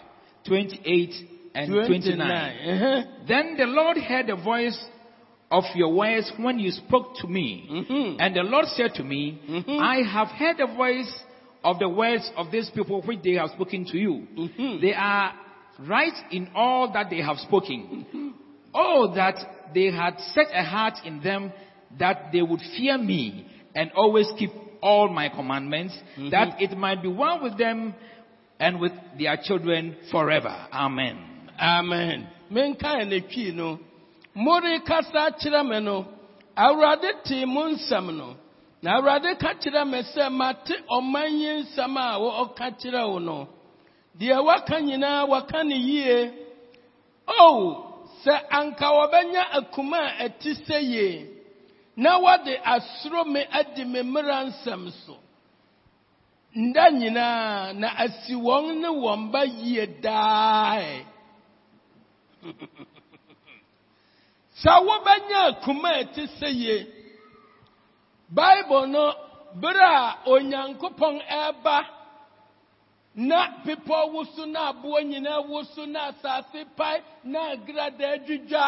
28 0.46 1.10
and 1.56 1.72
29. 1.72 2.20
uh-huh. 2.20 3.02
Then 3.26 3.56
the 3.56 3.64
Lord 3.66 3.96
heard 3.96 4.28
the 4.28 4.36
voice 4.36 4.78
of 5.50 5.64
your 5.74 5.92
words 5.92 6.30
when 6.38 6.60
you 6.60 6.70
spoke 6.70 7.16
to 7.16 7.26
me. 7.26 7.66
Mhm. 7.68 8.16
And 8.20 8.36
the 8.36 8.44
Lord 8.44 8.66
said 8.68 8.94
to 8.94 9.02
me, 9.02 9.38
Mhm. 9.48 9.80
I 9.80 10.02
have 10.02 10.28
heard 10.28 10.58
the 10.58 10.66
voice 10.66 11.24
of 11.64 11.80
the 11.80 11.88
words 11.88 12.30
of 12.36 12.52
these 12.52 12.70
people 12.70 13.02
which 13.02 13.22
they 13.22 13.32
have 13.32 13.50
spoken 13.50 13.84
to 13.86 13.98
you. 13.98 14.28
Mhm. 14.36 14.80
They 14.80 14.94
are 14.94 15.32
right 15.80 16.14
in 16.30 16.48
all 16.54 16.86
that 16.92 17.10
they 17.10 17.22
have 17.22 17.40
spoken. 17.40 18.34
Oh, 18.72 19.08
that 19.14 19.72
they 19.74 19.90
had 19.90 20.20
set 20.32 20.46
a 20.54 20.62
heart 20.62 21.04
in 21.04 21.20
them 21.20 21.52
that 21.98 22.30
they 22.30 22.42
would 22.42 22.60
fear 22.76 22.98
me 22.98 23.46
and 23.74 23.90
always 23.96 24.30
keep 24.38 24.52
all 24.80 25.08
my 25.08 25.28
commandments, 25.28 25.98
that 26.30 26.60
it 26.60 26.76
might 26.76 27.02
be 27.02 27.08
well 27.08 27.40
with 27.42 27.56
them 27.56 27.94
and 28.58 28.80
with 28.80 28.92
their 29.18 29.36
children 29.42 29.96
forever. 30.10 30.54
Amen. 30.72 31.18
amen. 31.60 32.28
Menkae 32.50 33.06
ne 33.08 33.20
twii 33.20 33.54
no 33.54 33.78
morekasa 34.36 35.30
kyerɛ 35.40 35.66
me 35.68 35.80
no 35.80 36.06
awurade 36.56 37.22
tee 37.24 37.44
mo 37.44 37.64
nsɛm 37.68 38.16
no. 38.16 38.36
Na 38.82 39.00
awurade 39.00 39.38
ka 39.38 39.54
kyerɛ 39.54 39.88
me 39.90 40.02
sɛ 40.02 40.30
mate 40.32 40.72
ɔman 40.90 41.30
yi 41.40 41.64
nsɛm 41.64 41.96
a 41.96 42.18
ɔka 42.18 42.78
kyerɛ 42.80 43.08
wo 43.12 43.18
no. 43.18 43.48
Deɛ 44.18 44.44
waka 44.44 44.74
nyinaa 44.80 45.28
waka 45.28 45.64
ne 45.64 45.76
yie. 45.76 46.30
O 47.28 48.04
sɛ 48.24 48.40
anka 48.50 48.86
wɔbɛnya 48.86 49.42
akuma 49.52 49.98
a 50.20 50.28
ɛte 50.28 51.26
na 51.96 52.18
wɔde 52.20 52.60
asoro 52.62 53.24
me 53.26 53.42
adi 53.50 53.84
me 53.84 54.02
mmara 54.02 54.52
so 55.06 55.16
nda 56.56 56.84
nyinaa 56.90 57.72
na 57.80 57.88
asi 58.04 58.34
wɔn 58.46 58.64
ne 58.80 58.88
wɔn 59.02 59.30
ba 59.32 59.40
yie 59.44 59.86
daa 60.04 60.80
sɛ 64.60 64.72
wobɛnya 64.86 65.38
akuma 65.50 65.88
a 65.90 65.98
ɛte 66.02 66.22
sɛ 66.38 66.48
yie 66.62 66.76
bible 68.28 68.86
no 68.86 69.04
bere 69.60 69.84
a 69.84 70.16
onyankopɔn 70.32 71.16
ɛreba 71.38 71.76
na 73.14 73.38
pepɔ 73.64 73.96
woso 74.12 74.44
na 74.46 74.60
aboɔ 74.72 74.98
nyinaa 75.10 75.40
woso 75.50 75.86
na 75.86 76.00
asase 76.10 76.64
pae 76.76 77.02
na 77.24 77.40
agrada 77.52 78.06
adwidwa 78.14 78.64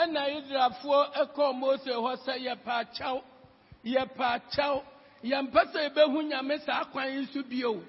ɛna 0.00 0.20
israelfoɔ 0.38 1.00
ɛkɔɔ 1.22 1.50
mose 1.60 1.90
hɔ 2.04 2.12
sɛ 2.24 2.34
yɛpɛ 2.46 2.72
akyɛw 2.82 3.18
yɛpɛ 3.84 4.24
akyɛw 4.36 4.82
yɛmpɛ 5.24 5.60
sɛ 5.72 5.78
yɛbɛhu 5.88 6.22
nyame 6.30 6.58
saa 6.64 6.84
kwan 6.84 7.08
yi 7.12 7.26
so 7.32 7.42
bio. 7.42 7.82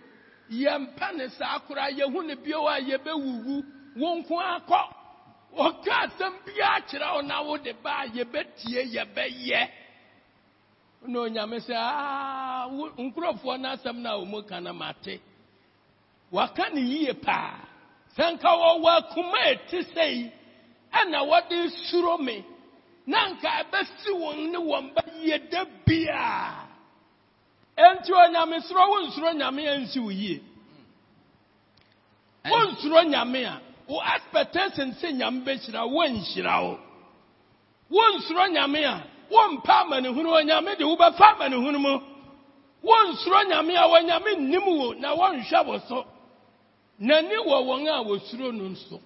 Yɛmpɛ 0.51 1.15
ne 1.15 1.27
saa 1.29 1.59
koraa 1.59 1.89
yɛhu 1.91 2.25
ne 2.25 2.35
bio 2.35 2.67
a 2.67 2.79
yɛbɛwuwu 2.81 3.63
wo 3.97 4.15
nko 4.15 4.35
akɔ 4.39 4.81
ɔka 5.57 5.91
asɛm 6.05 6.33
biara 6.45 6.81
kyerɛ 6.87 7.13
wo 7.15 7.21
na 7.21 7.41
wode 7.43 7.73
ba 7.83 8.03
a 8.03 8.07
yɛbɛtie 8.07 8.93
yɛbɛyɛ. 8.93 9.69
Na 11.07 11.19
onyame 11.19 11.59
sɛ 11.59 11.73
"Ah, 11.75 12.67
wo- 12.69 12.91
nkurɔfoɔ 12.97 13.59
no 13.59 13.69
asɛm 13.69 13.95
no 14.01 14.09
a 14.21 14.25
ɔmu 14.25 14.47
ka 14.47 14.59
no 14.59 14.73
mate. 14.73 15.21
Waka 16.31 16.69
ne 16.73 16.81
yie 16.81 17.13
paa. 17.13 17.59
Sɛ 18.17 18.33
nka 18.37 18.49
wɔwɔ 18.49 18.97
akoma 18.97 19.37
a 19.37 19.55
ɛte 19.55 19.93
sɛ 19.93 20.11
yi 20.15 20.31
ɛna 20.93 21.19
wɔde 21.29 21.69
suro 21.89 22.17
me 22.19 22.43
na 23.05 23.29
nka 23.29 23.47
ɛbɛsi 23.63 24.09
wɔn 24.13 24.51
ne 24.51 24.57
wɔn 24.57 24.93
ba 24.93 25.03
yie 25.21 25.37
da 25.49 25.63
enti 27.79 28.11
onyame 28.13 28.61
soro 28.61 28.89
wonsuro 28.91 29.33
nyame 29.33 29.69
ansi 29.69 29.99
wo 29.99 30.11
yie. 30.11 30.41
Wonsuro 32.45 33.03
nyame 33.03 33.45
a 33.45 33.61
wo 33.87 34.01
expectation 34.15 34.91
sɛ 35.01 35.11
nyame 35.13 35.43
bɛhyira 35.45 35.87
wo 35.87 35.99
wonhyira 35.99 36.63
wo. 36.63 36.79
Wonsuro 37.91 38.47
nyame 38.47 38.83
a 38.85 39.03
wompa 39.31 39.81
amanehunu 39.83 40.29
onyame 40.29 40.77
de 40.77 40.83
wobɛfa 40.83 41.35
amanehunu 41.35 41.79
mu. 41.79 41.99
Wonsuro 42.83 43.43
nyame 43.49 43.75
a 43.75 43.87
wɔnyame 43.87 44.35
nnim 44.39 44.65
wo 44.65 44.93
na 44.93 45.15
wɔnhwɛ 45.15 45.65
wo 45.65 45.79
so. 45.87 46.05
N'ani 47.01 47.35
wɔ 47.47 47.57
wɔn 47.63 47.87
a 47.87 48.03
wɔsuro 48.03 48.53
no 48.53 48.69
nso. 48.69 48.99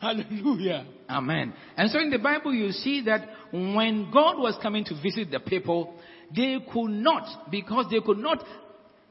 Hallelujah. 0.00 0.86
Amen. 1.10 1.52
And 1.76 1.90
so 1.90 1.98
in 1.98 2.08
the 2.10 2.18
Bible, 2.18 2.54
you 2.54 2.72
see 2.72 3.02
that 3.02 3.28
when 3.52 4.10
God 4.10 4.38
was 4.38 4.56
coming 4.62 4.82
to 4.86 4.94
visit 5.02 5.30
the 5.30 5.40
people, 5.40 5.94
they 6.34 6.58
could 6.72 6.90
not, 6.90 7.50
because 7.50 7.86
they 7.90 8.00
could 8.00 8.18
not 8.18 8.44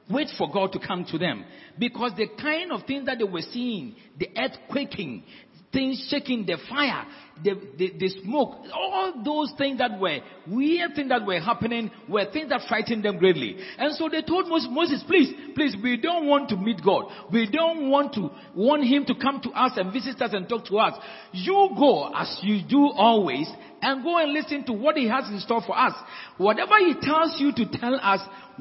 wait 0.09 0.28
for 0.38 0.51
God 0.51 0.72
to 0.74 0.80
come 0.80 1.05
to 1.05 1.17
them. 1.17 1.45
Because 1.78 2.13
the 2.17 2.28
kind 2.41 2.72
of 2.72 2.86
things 2.86 3.05
that 3.05 3.20
they 3.20 3.24
were 3.24 3.43
seeing, 3.51 3.95
the 4.17 4.30
earth 4.38 4.57
quaking, 4.70 5.24
things 5.72 6.07
shaking, 6.09 6.45
the 6.45 6.57
fire, 6.67 7.05
the, 7.43 7.53
the, 7.78 7.93
the 7.97 8.09
smoke, 8.24 8.55
all 8.74 9.13
those 9.24 9.53
things 9.57 9.78
that 9.78 9.99
were 9.99 10.17
weird 10.47 10.95
things 10.95 11.09
that 11.09 11.26
were 11.26 11.39
happening 11.39 11.89
were 12.07 12.26
things 12.32 12.49
that 12.49 12.61
frightened 12.67 13.05
them 13.05 13.17
greatly. 13.17 13.55
And 13.78 13.95
so 13.95 14.09
they 14.09 14.22
told 14.22 14.47
Moses, 14.49 14.67
Moses, 14.72 15.03
please, 15.07 15.32
please, 15.55 15.76
we 15.82 15.97
don't 15.97 16.28
want 16.28 16.49
to 16.49 16.57
meet 16.57 16.82
God. 16.84 17.05
We 17.32 17.49
don't 17.49 17.89
want 17.89 18.13
to 18.15 18.30
want 18.55 18.84
him 18.84 19.05
to 19.05 19.13
come 19.15 19.41
to 19.41 19.49
us 19.51 19.74
and 19.78 19.93
visit 19.93 20.22
us 20.22 20.32
and 20.34 20.49
talk 20.49 20.65
to 20.65 20.78
us. 20.80 20.99
You 21.32 21.70
go 21.78 22.11
as 22.13 22.39
you 22.41 22.61
do 22.67 22.89
always 22.89 23.49
and 23.82 24.03
go 24.03 24.17
and 24.17 24.34
listen 24.34 24.65
to 24.65 24.74
what 24.74 24.97
he 24.97 25.07
has 25.07 25.30
in 25.30 25.39
store 25.39 25.61
for 25.65 25.78
us. 25.78 25.93
Whatever 26.38 26.78
he 26.80 26.95
tells 27.01 27.39
you 27.39 27.53
to 27.53 27.78
tell 27.78 27.95
us, 27.95 28.20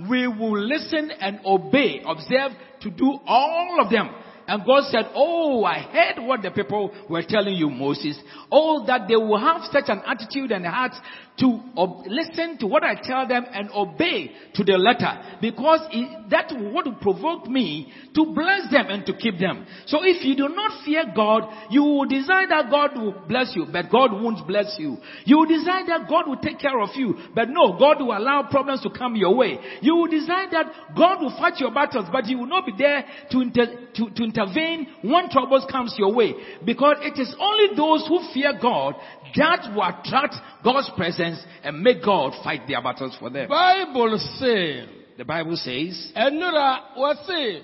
we 0.08 0.28
will 0.28 0.58
listen 0.58 1.10
and 1.10 1.40
obey, 1.44 2.02
observe 2.06 2.52
to 2.82 2.90
do 2.90 3.18
all 3.26 3.78
of 3.80 3.90
them. 3.90 4.10
And 4.48 4.64
God 4.64 4.84
said, 4.90 5.10
Oh, 5.14 5.62
I 5.62 5.78
heard 5.80 6.26
what 6.26 6.40
the 6.42 6.50
people 6.50 6.90
were 7.08 7.22
telling 7.22 7.54
you, 7.54 7.68
Moses. 7.68 8.18
Oh, 8.50 8.84
that 8.86 9.06
they 9.06 9.14
will 9.14 9.38
have 9.38 9.62
such 9.70 9.84
an 9.88 10.00
attitude 10.06 10.50
and 10.50 10.66
heart 10.66 10.92
to 11.40 11.60
ob- 11.76 12.06
listen 12.06 12.58
to 12.58 12.66
what 12.66 12.82
I 12.82 12.94
tell 13.00 13.28
them 13.28 13.44
and 13.52 13.70
obey 13.70 14.32
to 14.54 14.64
the 14.64 14.72
letter. 14.72 15.38
Because 15.40 15.80
it, 15.92 16.30
that 16.30 16.50
would 16.50 17.00
provoke 17.00 17.46
me 17.46 17.92
to 18.14 18.32
bless 18.34 18.70
them 18.72 18.86
and 18.88 19.04
to 19.06 19.12
keep 19.16 19.38
them. 19.38 19.66
So 19.86 19.98
if 20.02 20.24
you 20.24 20.34
do 20.34 20.48
not 20.48 20.84
fear 20.84 21.04
God, 21.14 21.44
you 21.70 21.82
will 21.82 22.06
desire 22.06 22.48
that 22.48 22.70
God 22.70 22.96
will 22.96 23.14
bless 23.28 23.52
you, 23.54 23.66
but 23.70 23.90
God 23.92 24.12
won't 24.12 24.46
bless 24.48 24.76
you. 24.78 24.96
You 25.24 25.38
will 25.38 25.46
desire 25.46 25.84
that 25.86 26.08
God 26.08 26.26
will 26.26 26.38
take 26.38 26.58
care 26.58 26.80
of 26.80 26.90
you, 26.94 27.14
but 27.34 27.48
no, 27.50 27.78
God 27.78 28.00
will 28.00 28.16
allow 28.16 28.48
problems 28.50 28.82
to 28.82 28.90
come 28.90 29.14
your 29.14 29.36
way. 29.36 29.58
You 29.82 29.94
will 29.94 30.08
desire 30.08 30.48
that 30.50 30.96
God 30.96 31.20
will 31.20 31.36
fight 31.38 31.60
your 31.60 31.72
battles, 31.72 32.06
but 32.10 32.24
He 32.24 32.34
will 32.34 32.46
not 32.46 32.66
be 32.66 32.72
there 32.76 33.04
to, 33.30 33.40
inter- 33.40 33.88
to, 33.94 34.10
to 34.10 34.22
intervene 34.38 34.86
when 35.02 35.28
troubles 35.30 35.66
comes 35.70 35.94
your 35.98 36.14
way. 36.14 36.34
Because 36.64 36.96
it 37.00 37.18
is 37.20 37.34
only 37.38 37.76
those 37.76 38.06
who 38.06 38.20
fear 38.32 38.52
God 38.60 38.94
that 39.36 39.70
will 39.74 39.82
attract 39.82 40.34
God's 40.64 40.90
presence 40.96 41.42
and 41.62 41.82
make 41.82 42.04
God 42.04 42.32
fight 42.44 42.62
their 42.68 42.82
battles 42.82 43.16
for 43.18 43.30
them. 43.30 43.48
bible 43.48 44.18
say 44.38 44.86
The 45.16 45.24
Bible 45.24 45.56
says, 45.56 46.12
ɛnora 46.16 46.96
wɔse 46.96 47.62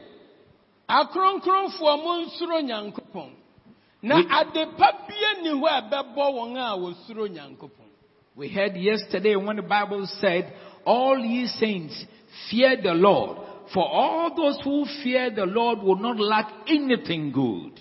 akronkronfoɔ 0.88 2.02
mo 2.02 2.24
nsuro 2.26 2.60
nyankopɔn 2.60 3.30
na 4.02 4.16
We- 4.16 4.26
ade 4.28 4.76
pa 4.76 4.90
bie 5.08 5.42
ni 5.42 5.50
hɔ 5.50 5.68
a 5.68 5.82
ɛbɛbɔ 5.82 6.16
wɔn 6.16 6.56
a 6.56 7.28
nyankopɔn 7.28 7.84
we 8.36 8.48
heard 8.48 8.76
yesterday 8.76 9.36
when 9.36 9.54
the 9.56 9.62
Bible 9.62 10.04
said, 10.20 10.52
all 10.84 11.16
ye 11.18 11.46
saints 11.46 12.04
fear 12.50 12.76
the 12.82 12.92
Lord. 12.92 13.38
For 13.72 13.84
all 13.86 14.34
those 14.36 14.60
who 14.62 14.84
fear 15.02 15.30
the 15.30 15.46
Lord 15.46 15.78
will 15.80 15.96
not 15.96 16.18
lack 16.18 16.50
anything 16.68 17.32
good. 17.32 17.80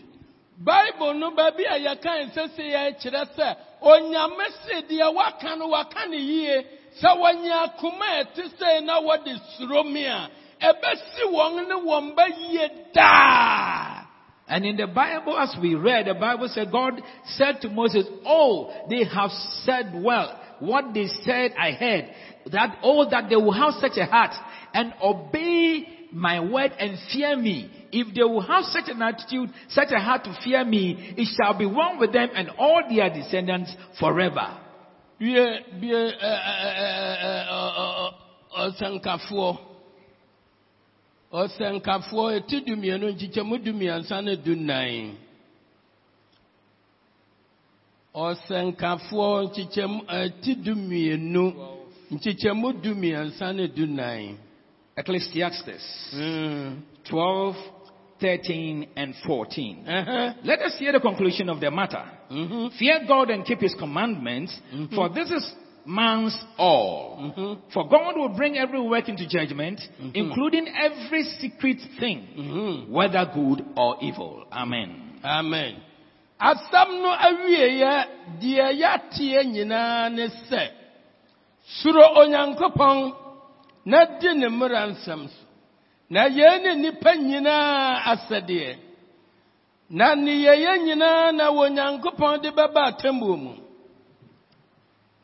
bible 0.63 1.13
no 1.15 1.31
baabi 1.31 1.65
a 1.67 1.77
yɛ 1.79 1.93
kyerɛ 2.01 3.36
sɛ 3.36 3.55
onyame 3.81 4.47
se 4.65 4.81
deɛ 4.89 5.13
waka 5.13 5.55
no 5.57 5.67
waka 5.67 6.07
ne 6.07 6.17
yie 6.17 6.65
sɛ 7.01 7.09
wɔnyɛ 7.17 7.67
akoma 7.67 8.05
a 8.19 8.23
ɛte 8.23 8.43
sɛ 8.59 8.84
na 8.86 9.01
wɔde 9.01 9.34
suro 9.57 9.84
me 9.84 10.05
a 10.05 10.29
ɛbɛsi 10.61 11.23
wɔn 11.31 11.67
ne 11.67 11.75
wɔn 11.75 12.15
ba 12.15 12.27
yie 12.29 12.69
daa 12.93 13.99
And 14.47 14.65
in 14.65 14.75
the 14.75 14.88
Bible, 14.88 15.38
as 15.39 15.55
we 15.61 15.73
read, 15.73 16.05
the 16.07 16.13
Bible 16.13 16.49
said, 16.49 16.69
God 16.69 17.01
said 17.25 17.61
to 17.61 17.69
Moses, 17.69 18.05
Oh, 18.25 18.71
they 18.89 19.05
have 19.05 19.31
said 19.63 19.93
well. 19.95 20.38
What 20.59 20.93
they 20.93 21.07
said, 21.23 21.53
I 21.57 21.71
heard. 21.71 22.09
That, 22.51 22.77
oh, 22.84 23.09
that 23.09 23.29
they 23.29 23.38
will 23.38 23.53
have 23.53 23.75
such 23.79 23.97
a 23.97 24.05
heart 24.05 24.31
and 24.74 24.93
obey 25.01 25.88
my 26.11 26.39
word 26.39 26.71
and 26.80 26.97
fear 27.11 27.36
me. 27.36 27.69
If 27.91 28.13
they 28.15 28.24
will 28.24 28.41
have 28.41 28.65
such 28.65 28.88
an 28.88 29.01
attitude, 29.01 29.49
such 29.69 29.89
a 29.91 29.99
heart 29.99 30.24
to 30.26 30.36
fear 30.43 30.63
me, 30.65 31.13
it 31.17 31.28
shall 31.36 31.57
be 31.57 31.65
one 31.65 31.99
with 31.99 32.11
them 32.11 32.30
and 32.34 32.49
all 32.57 32.84
their 32.89 33.09
descendants 33.09 33.76
forever. 33.99 34.59
wie 35.19 35.34
bie 35.80 35.93
ɛ, 35.93 36.11
ɛ, 36.11 36.36
ɛ, 36.49 36.69
ɛ, 36.80 36.89
ɛ, 37.24 37.47
ɔ- 37.47 37.74
ɔ- 37.82 37.95
ɔ- 38.03 38.13
ɔsɛnkafoɔ 38.63 39.57
ɔsɛnkafoɔ 41.32 42.26
eti 42.38 42.57
dumienu 42.61 43.07
dumiɛnsa 43.63 44.17
ne 44.24 44.34
ɔsɛnkafoɔ 48.13 49.34
eti 50.26 50.55
dumienu 50.55 51.45
dumiɛnsa 52.84 53.47
ne. 53.55 54.38
Ecclesiastes 54.96 56.14
Mm. 56.14 56.84
12, 57.06 57.56
13, 58.20 58.88
and 58.96 59.16
14. 59.26 59.84
Ɛhɛ. 59.88 60.36
Let 60.44 60.62
us 60.62 60.78
hear 60.78 60.91
the 60.91 61.00
conclusion 61.00 61.50
of 61.50 61.60
the 61.60 61.70
matter. 61.72 62.04
Mhm. 62.30 62.72
Fear 62.74 63.00
God 63.08 63.30
and 63.32 63.46
keep 63.46 63.60
his 63.60 63.76
commandments, 63.76 64.60
for 64.94 65.10
this 65.10 65.30
is 65.32 65.56
man's 65.86 66.38
all. 66.58 67.18
Mhm. 67.20 67.58
For 67.70 67.88
God 67.88 68.16
will 68.18 68.30
bring 68.30 68.58
every 68.58 68.80
work 68.80 69.10
into 69.10 69.26
judgment, 69.28 69.82
including 70.14 70.68
every 70.70 71.24
secret 71.24 71.82
thing, 72.00 72.28
Mhm. 72.38 72.89
whether 72.89 73.26
good 73.26 73.66
or 73.76 73.98
evil. 74.02 74.46
Amen. 74.52 75.20
amen 75.26 75.76
asɛm 76.44 76.89
no 77.02 77.12
awieeɛ 77.28 78.06
deɛ 78.41 78.68
yɛateɛ 78.82 79.44
nyinaa 79.54 80.12
ne 80.12 80.28
sɛ 80.28 80.68
suro 81.82 82.04
onyankopɔn 82.18 83.14
na 83.86 84.05
di 84.19 84.29
ne 84.36 84.47
mmara 84.49 84.88
nsɛm 84.91 85.27
so. 85.27 85.43
Na 86.09 86.25
yei 86.27 86.59
ne 86.63 86.71
nnipa 86.75 87.11
nyinaa 87.15 88.01
asɛdeɛ. 88.11 88.77
Na 89.89 90.15
nneyɛeɛ 90.15 90.73
nyinaa 90.86 91.31
na 91.38 91.45
onyankopɔn 91.51 92.41
de 92.41 92.49
bɛba 92.51 92.81
atemmuo 92.89 93.36
mu. 93.38 93.53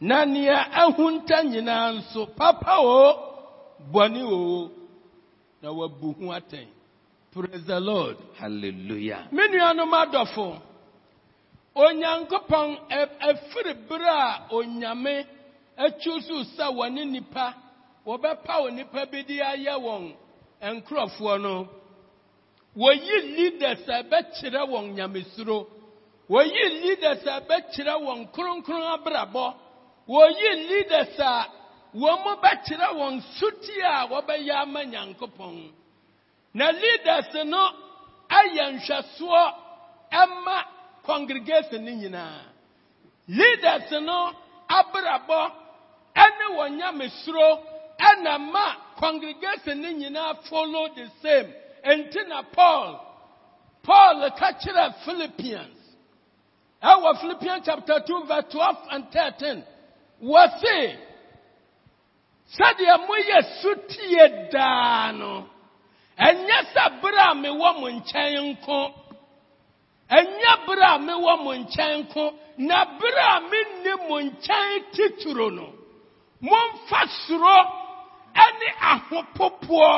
Na 0.02 0.26
nea 0.26 0.58
ahunta 0.82 1.44
nyinaa 1.44 1.92
nso 1.98 2.26
papa 2.36 2.76
o 2.80 3.14
bɔne 3.92 4.22
o 4.24 4.72
na 5.62 5.72
wabu 5.72 6.14
ho 6.20 6.32
atɛn. 6.32 6.68
Praise 7.32 7.66
the 7.68 7.80
lord. 7.80 8.18
Hallelujah. 8.40 9.28
me 9.32 9.44
nuanom 9.48 9.92
adɔfo 9.94 10.62
onyankopɔn 11.76 12.78
ɛfiri 13.30 13.74
bere 13.88 14.08
a 14.10 14.48
onyame 14.52 15.26
atwusu 15.78 16.44
sɛ 16.56 16.66
wɔne 16.76 17.06
nipa 17.12 17.54
wɔbɛpa 18.10 18.62
wo 18.62 18.70
nipa 18.70 19.06
bi 19.12 19.22
de 19.24 19.38
ayɛ 19.42 19.74
wɔn 19.86 20.14
nkurɔfoɔ 20.62 21.42
no 21.42 21.68
wɔyi 22.76 23.16
leaders 23.38 23.88
a 23.88 24.04
ɛbɛkyerɛ 24.04 24.62
wɔn 24.72 24.94
nyamesuro. 24.96 25.68
Wɔyi 26.30 26.64
leaders 26.84 27.24
a 27.28 27.42
ɛbɛkyerɛ 27.42 27.94
wɔn 28.06 28.32
kronkron 28.32 28.84
abrabɔ. 28.96 29.54
Wɔyi 30.08 30.50
leaders 30.70 31.20
a 31.20 31.46
wɔn 31.96 32.42
bɛkyerɛ 32.42 32.88
wɔn 33.00 33.22
suti 33.38 33.80
a 33.82 34.08
wɔbɛyɛ 34.08 34.54
ama 34.62 34.84
nyankopɔn. 34.86 35.72
Na 36.54 36.70
leaders 36.72 37.34
no 37.46 37.70
ayɛ 38.30 38.74
nhwɛsoɔ 38.80 39.54
ɛma 40.12 40.64
congregation 41.06 41.86
no 41.86 41.92
nyinaa. 41.92 42.42
Leaders 43.28 43.92
no 44.02 44.32
abrabɔ 44.70 45.52
ɛne 46.16 46.46
wɔn 46.58 46.78
nyamesuro 46.80 47.60
ɛna 48.00 48.40
ma 48.52 48.76
congregation 49.00 49.82
no 49.82 49.90
nyinaa 49.90 50.34
follow 50.50 50.88
the 50.96 51.08
same. 51.22 51.54
Nti 51.86 52.28
na 52.28 52.42
paul 52.44 53.00
paul 53.84 54.30
ka 54.38 54.52
kyerɛ 54.62 54.94
philippians. 55.06 55.78
Ɛwɔ 56.84 57.20
philippians 57.22 57.66
chapter 57.66 58.00
2 58.06 58.24
verse 58.28 58.46
12 58.52 58.78
and 58.92 59.12
13 59.12 59.64
wɔse 60.24 60.98
sɛdeɛ 62.58 63.08
moyɛ 63.08 63.40
sutie 63.62 64.50
daa 64.52 65.12
no 65.12 65.46
ɛnyɛ 66.20 66.74
sɛ 66.74 67.02
bere 67.02 67.18
a 67.18 67.34
mewɔ 67.36 67.80
mo 67.80 67.88
nkyɛn 67.90 68.58
nko. 68.58 68.94
Ɛnyɛ 70.12 70.66
bere 70.66 70.84
a 70.84 71.00
mewɔ 71.00 71.44
mo 71.44 71.52
nkyɛn 71.54 72.08
ɛne 78.50 78.68
ahopopoɔ 78.92 79.92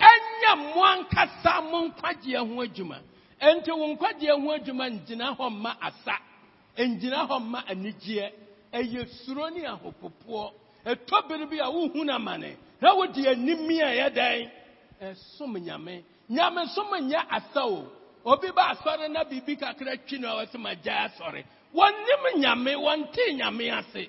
ɛnyɛ 0.00 0.74
mo 0.74 0.84
ankasa 0.84 1.60
mo 1.70 1.88
nkwagyeɛ 1.88 2.38
ho 2.48 2.62
adwuma. 2.62 2.98
Enti 3.40 3.70
wo 3.70 3.86
nkwagyeɛ 3.94 4.40
ho 4.42 4.48
adwuma 4.56 4.86
ngyina 4.90 5.36
hɔ 5.36 5.50
mma 5.50 5.76
asa 5.80 6.16
ngyina 6.78 7.28
hɔ 7.28 7.36
mma 7.40 7.60
anigyeɛ. 7.68 8.32
Ɛyɛ 8.72 9.08
suro 9.24 9.48
ne 9.50 9.64
ahopopoɔ. 9.66 10.52
Ɛtɔ 10.86 11.28
bere 11.28 11.46
bi 11.46 11.58
a 11.58 11.70
wohu 11.70 12.04
no 12.04 12.14
amane 12.14 12.56
na 12.80 12.94
wode 12.94 13.16
animi 13.26 13.80
a 13.80 13.86
ɛyɛ 13.92 14.14
dɛn? 14.14 14.50
Ɛsom 15.02 15.56
nyame. 15.58 16.02
Nyame 16.30 16.66
som 16.74 16.86
nyɛ 16.92 17.26
asa 17.30 17.64
o. 17.66 17.86
Obi 18.24 18.50
ba 18.52 18.74
asɔre 18.74 19.08
na 19.10 19.24
biribi 19.24 19.56
kakra 19.58 19.96
twi 20.06 20.18
no 20.18 20.28
a 20.38 20.44
wɔsɛ 20.46 20.56
magyae 20.58 21.08
asɔre. 21.08 21.44
Wɔnim 21.74 22.40
nyame 22.40 22.74
wɔnte 22.76 23.34
nyame 23.36 23.70
ase. 23.78 24.08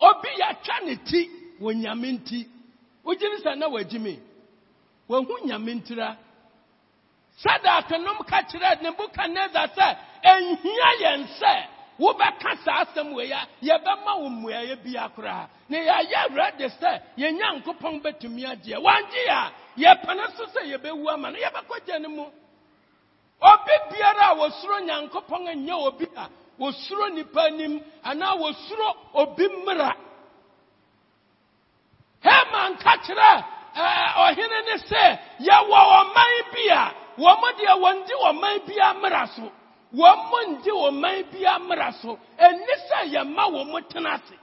Obi 0.00 0.28
yɛatwa 0.38 0.86
ne 0.86 0.96
ti 1.04 1.28
wɔ 1.60 1.74
nyame 1.74 2.18
nti 2.18 2.46
wogye 3.04 3.28
ne 3.28 3.36
sɛ 3.44 3.58
na 3.58 3.68
wagyi 3.68 3.98
me 3.98 4.18
wahu 5.08 5.46
nyame 5.46 5.74
ntira. 5.74 6.16
Sadak 7.42 7.90
nom 8.00 8.18
ka 8.28 8.42
kyerɛ 8.42 8.80
nebukadnezar 8.82 9.68
sɛ 9.76 9.96
ɛnhia 10.24 10.90
yɛn 11.02 11.26
sɛ 11.40 11.54
wobɛka 11.98 12.50
saa 12.64 12.84
asɛm 12.84 13.12
wei 13.14 13.30
a 13.32 13.46
yɛbɛma 13.62 14.20
wo 14.20 14.28
mmuaeɛ 14.28 14.82
bia 14.82 15.08
koraa 15.16 15.48
na 15.68 15.78
yɛayɛ 15.78 16.28
rɛde 16.36 16.68
sɛ 16.80 17.00
yɛn 17.16 17.36
nyankopɔn 17.38 18.02
bɛtumi 18.02 18.44
agyeɛ 18.44 18.78
wangye 18.82 19.28
a 19.28 19.52
yɛpɛne 19.76 20.36
so 20.36 20.44
sɛ 20.46 20.60
yɛbɛwu 20.72 21.08
ama 21.12 21.30
no 21.30 21.38
yɛbɛkɔgya 21.38 22.00
no 22.02 22.08
mu 22.08 22.24
obi 23.42 23.74
biara 23.90 24.24
a 24.32 24.34
wɔsuro 24.36 24.80
nyankopɔn 24.84 25.64
nyɛ 25.64 25.74
obi 25.86 26.06
a 26.16 26.28
wɔsuro 26.58 27.14
nipa 27.14 27.40
anim 27.44 27.80
anaa 28.04 28.36
wɔsuro 28.36 28.96
obi 29.14 29.48
mmara 29.48 29.94
haman 32.20 32.76
ka 32.78 32.96
kyerɛ 33.04 33.32
ɛɛ, 33.74 34.04
ɔhene 34.24 34.58
ne 34.66 34.76
sɛ 34.88 35.18
yɛwɔ 35.40 35.78
ɔman 35.98 36.52
bi 36.52 36.68
a 36.68 36.92
wɔn 37.18 37.56
deɛ 37.58 37.74
wɔndi 37.82 38.14
ɔman 38.28 38.66
bi 38.66 38.74
mmara 38.94 39.26
so. 39.36 39.52
Wɔn 39.94 40.58
ndi 40.60 40.70
ɔman 40.70 41.30
bi 41.32 41.38
mmara 41.58 41.92
so. 42.00 42.18
Ɛni 42.38 42.74
sɛ 42.88 43.12
yɛma 43.14 43.44
wɔn 43.50 43.88
tena 43.88 44.14
ase. 44.14 44.34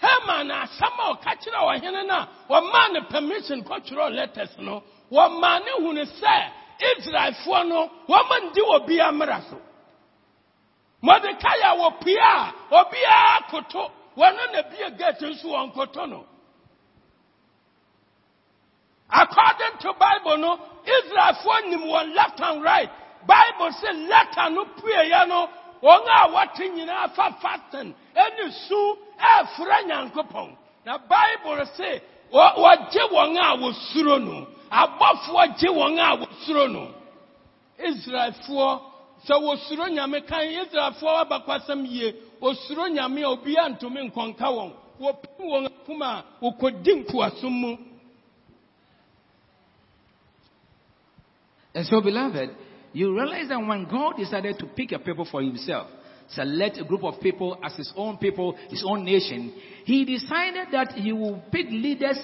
Haman 0.00 0.48
asɛm 0.50 0.98
a 0.98 1.14
ɔka 1.14 1.32
kyerɛ 1.42 1.60
ɔhene 1.80 2.06
no 2.06 2.28
a 2.48 2.88
no 2.92 3.00
permission 3.10 3.62
kɔtwerɛ 3.64 4.14
letters 4.14 4.50
no 4.58 4.82
wɔmaa 5.10 5.64
ne 5.64 5.72
hunu 5.84 6.04
sɛ 6.04 6.50
israelfoɔ 6.80 7.66
no 7.68 7.90
wɔn 8.08 8.50
ndi 8.52 8.60
obi 8.74 8.98
mmara 8.98 9.40
so. 9.50 9.58
Mɔdekai 11.02 11.60
a 11.62 11.76
wɔpue 11.76 12.18
a 12.18 12.52
obiara 12.72 13.50
koto 13.50 13.90
wɔno 14.16 14.52
na 14.52 14.62
bie 14.62 14.90
gate 14.98 15.20
nso 15.20 15.44
wɔn 15.48 15.72
koto 15.74 16.06
no 16.06 16.24
according 19.10 19.78
to 19.80 19.92
bible 19.98 20.36
no 20.38 20.58
israelfoɔ 20.84 21.68
nim 21.70 21.80
wɔn 21.82 22.14
left 22.14 22.40
and 22.40 22.62
right. 22.62 22.90
Bible 23.26 23.70
sɛ 23.82 24.08
letter 24.08 24.50
no 24.50 24.64
pueɛ 24.78 25.28
no 25.28 25.48
wɔn 25.82 26.06
a 26.06 26.28
wɔte 26.28 26.74
nyinaa 26.74 27.10
fa 27.14 27.30
fasten 27.42 27.94
ɛne 28.16 28.52
su 28.68 28.96
ɛfrɛ 29.20 29.86
nyankopɔn 29.86 30.56
na 30.84 30.98
bible 30.98 31.64
sɛ 31.76 32.00
wɔ- 32.32 32.54
wɔgye 32.56 33.10
wɔn 33.10 33.36
a 33.36 33.56
wɔsuro 33.58 34.24
no 34.24 34.46
abɔfoɔ 34.72 35.58
gye 35.58 35.68
wɔn 35.68 35.98
a 35.98 36.16
wɔsuro 36.26 36.72
no 36.72 36.94
israelfoɔ 37.78 38.80
sɛ 39.26 39.34
wɔsuro 39.40 39.88
nyame 39.90 40.26
kan 40.26 40.40
israelfoɔ 40.46 41.26
abakɔsɛm 41.28 41.86
yie 41.88 42.12
wɔsuro 42.40 42.88
nyame 42.88 43.22
a 43.22 43.28
obiara 43.28 43.68
ntumi 43.78 44.10
nkɔnka 44.10 44.46
wɔn. 44.46 44.72
Wɔpem 45.00 45.70
wɔn 45.88 46.02
a 46.02 46.24
wɔkɔdi 46.42 47.04
nkoasom 47.04 47.50
mu. 47.52 47.76
And 51.74 51.84
so, 51.86 52.00
beloved, 52.00 52.50
you 52.94 53.14
realize 53.14 53.48
that 53.48 53.58
when 53.58 53.84
God 53.84 54.16
decided 54.16 54.58
to 54.58 54.66
pick 54.66 54.92
a 54.92 54.98
people 54.98 55.26
for 55.30 55.42
himself, 55.42 55.88
select 56.28 56.78
a 56.78 56.84
group 56.84 57.04
of 57.04 57.20
people 57.20 57.58
as 57.62 57.74
his 57.76 57.92
own 57.94 58.16
people, 58.16 58.56
his 58.70 58.82
own 58.86 59.04
nation, 59.04 59.52
he 59.84 60.04
decided 60.06 60.68
that 60.72 60.92
he 60.92 61.12
will 61.12 61.42
pick 61.52 61.66
leaders 61.68 62.18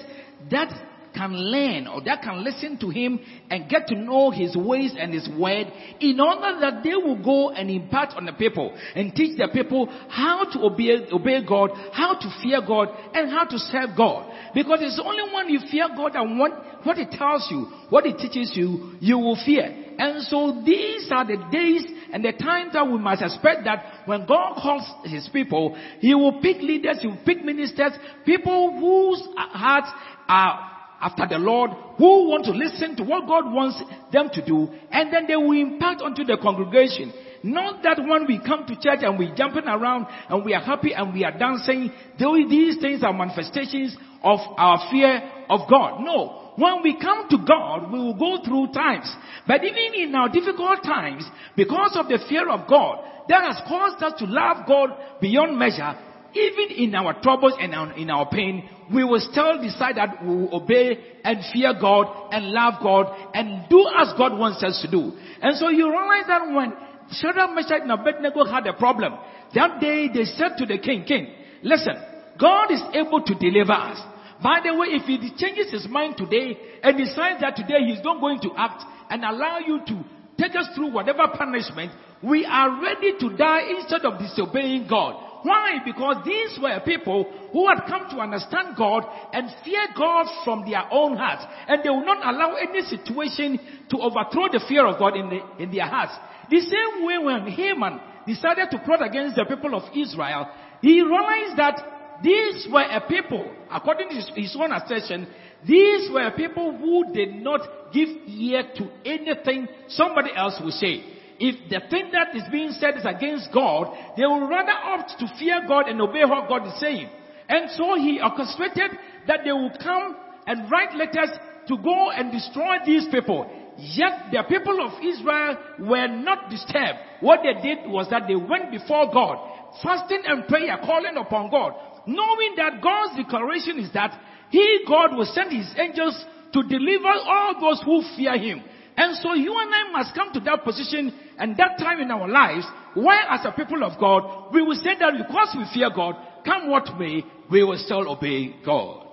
that 0.49 0.73
can 1.13 1.33
learn 1.35 1.87
or 1.87 2.01
that 2.03 2.21
can 2.21 2.43
listen 2.43 2.77
to 2.79 2.89
him 2.89 3.19
and 3.49 3.69
get 3.69 3.87
to 3.87 3.95
know 3.95 4.31
his 4.31 4.55
ways 4.55 4.93
and 4.97 5.13
his 5.13 5.29
word 5.37 5.67
in 5.99 6.19
order 6.19 6.59
that 6.59 6.83
they 6.83 6.95
will 6.95 7.21
go 7.21 7.51
and 7.51 7.69
impart 7.69 8.09
on 8.15 8.25
the 8.25 8.33
people 8.33 8.75
and 8.95 9.13
teach 9.15 9.37
the 9.37 9.47
people 9.53 9.87
how 10.09 10.43
to 10.51 10.59
obey, 10.59 11.07
obey 11.11 11.45
God, 11.45 11.71
how 11.93 12.15
to 12.15 12.29
fear 12.41 12.61
God, 12.65 12.89
and 13.13 13.29
how 13.29 13.45
to 13.45 13.57
serve 13.57 13.91
God. 13.95 14.31
Because 14.53 14.79
it's 14.81 15.01
only 15.03 15.33
when 15.33 15.49
you 15.49 15.59
fear 15.71 15.87
God 15.95 16.15
and 16.15 16.37
what, 16.39 16.51
what 16.85 16.97
it 16.97 17.11
tells 17.11 17.47
you, 17.49 17.67
what 17.89 18.05
it 18.05 18.17
teaches 18.17 18.51
you, 18.55 18.93
you 18.99 19.17
will 19.17 19.37
fear. 19.45 19.83
And 19.97 20.23
so 20.23 20.61
these 20.65 21.09
are 21.11 21.25
the 21.25 21.37
days 21.51 21.85
and 22.11 22.23
the 22.23 22.31
times 22.31 22.73
that 22.73 22.85
we 22.85 22.97
must 22.97 23.21
expect 23.21 23.63
that 23.65 24.03
when 24.05 24.25
God 24.25 24.55
calls 24.61 24.83
his 25.05 25.27
people, 25.31 25.77
he 25.99 26.13
will 26.13 26.41
pick 26.41 26.57
leaders, 26.61 26.97
he 27.01 27.07
will 27.07 27.21
pick 27.25 27.43
ministers, 27.43 27.93
people 28.25 28.79
whose 28.79 29.27
hearts 29.35 29.89
are 30.27 30.72
after 31.03 31.27
the 31.27 31.37
Lord, 31.37 31.71
who 31.97 32.29
want 32.29 32.45
to 32.45 32.51
listen 32.51 32.95
to 32.95 33.03
what 33.03 33.27
God 33.27 33.51
wants 33.51 33.81
them 34.11 34.29
to 34.31 34.45
do, 34.45 34.69
and 34.89 35.11
then 35.11 35.27
they 35.27 35.35
will 35.35 35.51
impart 35.51 36.01
onto 36.01 36.23
the 36.23 36.37
congregation. 36.41 37.11
Not 37.43 37.83
that 37.83 37.99
when 37.99 38.25
we 38.25 38.39
come 38.39 38.65
to 38.67 38.75
church 38.75 39.03
and 39.03 39.19
we're 39.19 39.35
jumping 39.35 39.67
around 39.67 40.07
and 40.29 40.45
we 40.45 40.53
are 40.53 40.61
happy 40.61 40.93
and 40.93 41.13
we 41.13 41.25
are 41.25 41.37
dancing, 41.37 41.91
these 42.17 42.79
things 42.79 43.03
are 43.03 43.11
manifestations 43.11 43.97
of 44.23 44.39
our 44.57 44.87
fear 44.89 45.21
of 45.49 45.69
God. 45.69 45.99
No. 45.99 46.53
When 46.55 46.83
we 46.83 46.97
come 47.01 47.27
to 47.29 47.37
God, 47.45 47.91
we 47.91 47.99
will 47.99 48.13
go 48.13 48.41
through 48.45 48.71
times. 48.71 49.13
But 49.45 49.63
even 49.65 50.07
in 50.07 50.15
our 50.15 50.29
difficult 50.29 50.83
times, 50.83 51.27
because 51.57 51.97
of 51.99 52.07
the 52.07 52.23
fear 52.29 52.47
of 52.47 52.69
God, 52.69 52.99
that 53.27 53.43
has 53.43 53.59
caused 53.67 54.01
us 54.01 54.13
to 54.19 54.25
love 54.25 54.65
God 54.65 54.91
beyond 55.19 55.57
measure, 55.57 55.97
even 56.35 56.77
in 56.77 56.95
our 56.95 57.19
troubles 57.21 57.53
and 57.59 57.73
in 57.97 58.09
our 58.09 58.29
pain, 58.29 58.69
we 58.93 59.03
will 59.03 59.19
still 59.19 59.61
decide 59.61 59.97
that 59.97 60.23
we 60.23 60.35
will 60.35 60.55
obey 60.61 60.97
and 61.23 61.39
fear 61.53 61.73
God 61.79 62.29
and 62.31 62.47
love 62.47 62.75
God 62.81 63.07
and 63.33 63.69
do 63.69 63.87
as 63.97 64.13
God 64.17 64.37
wants 64.37 64.63
us 64.63 64.81
to 64.81 64.91
do. 64.91 65.13
And 65.41 65.57
so 65.57 65.69
you 65.69 65.89
realize 65.89 66.27
that 66.27 66.41
when 66.53 66.73
Shadrach, 67.11 67.55
Meshach, 67.55 67.81
and 67.81 67.91
Abednego 67.91 68.45
had 68.45 68.67
a 68.67 68.73
problem, 68.73 69.13
that 69.53 69.79
day 69.79 70.09
they 70.13 70.25
said 70.25 70.57
to 70.57 70.65
the 70.65 70.77
king, 70.79 71.05
King, 71.05 71.33
listen, 71.61 71.93
God 72.39 72.71
is 72.71 72.81
able 72.93 73.21
to 73.21 73.35
deliver 73.35 73.73
us. 73.73 73.99
By 74.41 74.59
the 74.63 74.73
way, 74.75 74.87
if 74.87 75.03
he 75.05 75.31
changes 75.37 75.71
his 75.71 75.87
mind 75.87 76.17
today 76.17 76.57
and 76.81 76.97
decides 76.97 77.39
that 77.41 77.55
today 77.55 77.85
he's 77.85 78.03
not 78.03 78.19
going 78.19 78.41
to 78.41 78.51
act 78.57 78.83
and 79.09 79.23
allow 79.23 79.59
you 79.59 79.79
to 79.87 80.03
take 80.37 80.55
us 80.55 80.67
through 80.75 80.91
whatever 80.91 81.27
punishment, 81.37 81.91
we 82.21 82.45
are 82.45 82.81
ready 82.81 83.13
to 83.19 83.37
die 83.37 83.61
instead 83.77 84.01
of 84.01 84.19
disobeying 84.19 84.87
God. 84.89 85.32
Why? 85.43 85.79
Because 85.85 86.23
these 86.25 86.57
were 86.61 86.79
people 86.85 87.31
who 87.51 87.67
had 87.67 87.85
come 87.85 88.09
to 88.09 88.17
understand 88.17 88.75
God 88.77 89.03
and 89.33 89.49
fear 89.63 89.87
God 89.95 90.25
from 90.43 90.69
their 90.69 90.83
own 90.89 91.17
hearts. 91.17 91.43
And 91.67 91.83
they 91.83 91.89
will 91.89 92.05
not 92.05 92.25
allow 92.25 92.55
any 92.55 92.81
situation 92.81 93.59
to 93.89 93.97
overthrow 93.97 94.47
the 94.51 94.63
fear 94.67 94.87
of 94.87 94.97
God 94.97 95.15
in, 95.15 95.29
the, 95.29 95.63
in 95.63 95.71
their 95.71 95.85
hearts. 95.85 96.13
The 96.49 96.61
same 96.61 97.05
way 97.05 97.17
when 97.19 97.47
Haman 97.47 97.99
decided 98.25 98.71
to 98.71 98.79
plot 98.79 99.05
against 99.05 99.35
the 99.35 99.45
people 99.45 99.75
of 99.75 99.83
Israel, 99.95 100.49
he 100.81 101.01
realized 101.01 101.57
that 101.57 102.21
these 102.23 102.67
were 102.71 102.83
a 102.83 103.01
people, 103.07 103.51
according 103.69 104.09
to 104.09 104.15
his, 104.15 104.31
his 104.35 104.57
own 104.57 104.71
assertion, 104.71 105.27
these 105.67 106.09
were 106.11 106.31
people 106.35 106.77
who 106.77 107.13
did 107.13 107.35
not 107.35 107.91
give 107.93 108.09
ear 108.27 108.63
to 108.77 108.89
anything 109.05 109.67
somebody 109.87 110.29
else 110.35 110.59
would 110.63 110.73
say. 110.73 111.12
If 111.39 111.69
the 111.69 111.81
thing 111.89 112.11
that 112.11 112.35
is 112.35 112.43
being 112.51 112.71
said 112.71 112.97
is 112.97 113.05
against 113.05 113.51
God, 113.53 113.95
they 114.17 114.25
will 114.25 114.47
rather 114.47 114.71
opt 114.71 115.19
to 115.19 115.27
fear 115.39 115.65
God 115.67 115.87
and 115.87 116.01
obey 116.01 116.25
what 116.25 116.47
God 116.47 116.67
is 116.67 116.79
saying. 116.79 117.09
And 117.49 117.69
so 117.71 117.95
he 117.95 118.19
orchestrated 118.21 118.97
that 119.27 119.41
they 119.43 119.51
will 119.51 119.71
come 119.81 120.15
and 120.47 120.71
write 120.71 120.95
letters 120.95 121.29
to 121.67 121.77
go 121.77 122.11
and 122.11 122.31
destroy 122.31 122.77
these 122.85 123.05
people. 123.11 123.49
Yet 123.77 124.31
the 124.31 124.43
people 124.47 124.77
of 124.85 125.01
Israel 125.03 125.57
were 125.79 126.07
not 126.07 126.49
disturbed. 126.49 126.99
What 127.21 127.39
they 127.43 127.59
did 127.61 127.89
was 127.89 128.07
that 128.11 128.23
they 128.27 128.35
went 128.35 128.71
before 128.71 129.11
God, 129.11 129.37
fasting 129.81 130.21
and 130.25 130.47
prayer, 130.47 130.77
calling 130.85 131.17
upon 131.17 131.49
God, 131.49 131.73
knowing 132.05 132.53
that 132.57 132.81
God's 132.81 133.17
declaration 133.17 133.79
is 133.79 133.91
that 133.93 134.19
He, 134.51 134.85
God, 134.87 135.15
will 135.15 135.25
send 135.25 135.51
His 135.51 135.73
angels 135.77 136.23
to 136.53 136.63
deliver 136.63 137.09
all 137.09 137.59
those 137.59 137.81
who 137.83 138.03
fear 138.15 138.37
Him. 138.37 138.61
And 138.95 139.17
so 139.17 139.33
you 139.33 139.55
and 139.57 139.71
I 139.73 139.91
must 139.91 140.15
come 140.15 140.33
to 140.33 140.39
that 140.41 140.63
position 140.63 141.13
and 141.37 141.57
that 141.57 141.77
time 141.79 141.99
in 141.99 142.11
our 142.11 142.27
lives 142.27 142.65
where 142.95 143.21
as 143.29 143.41
a 143.45 143.51
people 143.51 143.83
of 143.83 143.99
God, 143.99 144.53
we 144.53 144.61
will 144.61 144.75
say 144.75 144.95
that 144.99 145.13
because 145.17 145.55
we 145.57 145.65
fear 145.73 145.89
God, 145.95 146.15
come 146.45 146.69
what 146.69 146.97
may, 146.99 147.23
we 147.49 147.63
will 147.63 147.77
still 147.77 148.09
obey 148.09 148.55
God. 148.65 149.03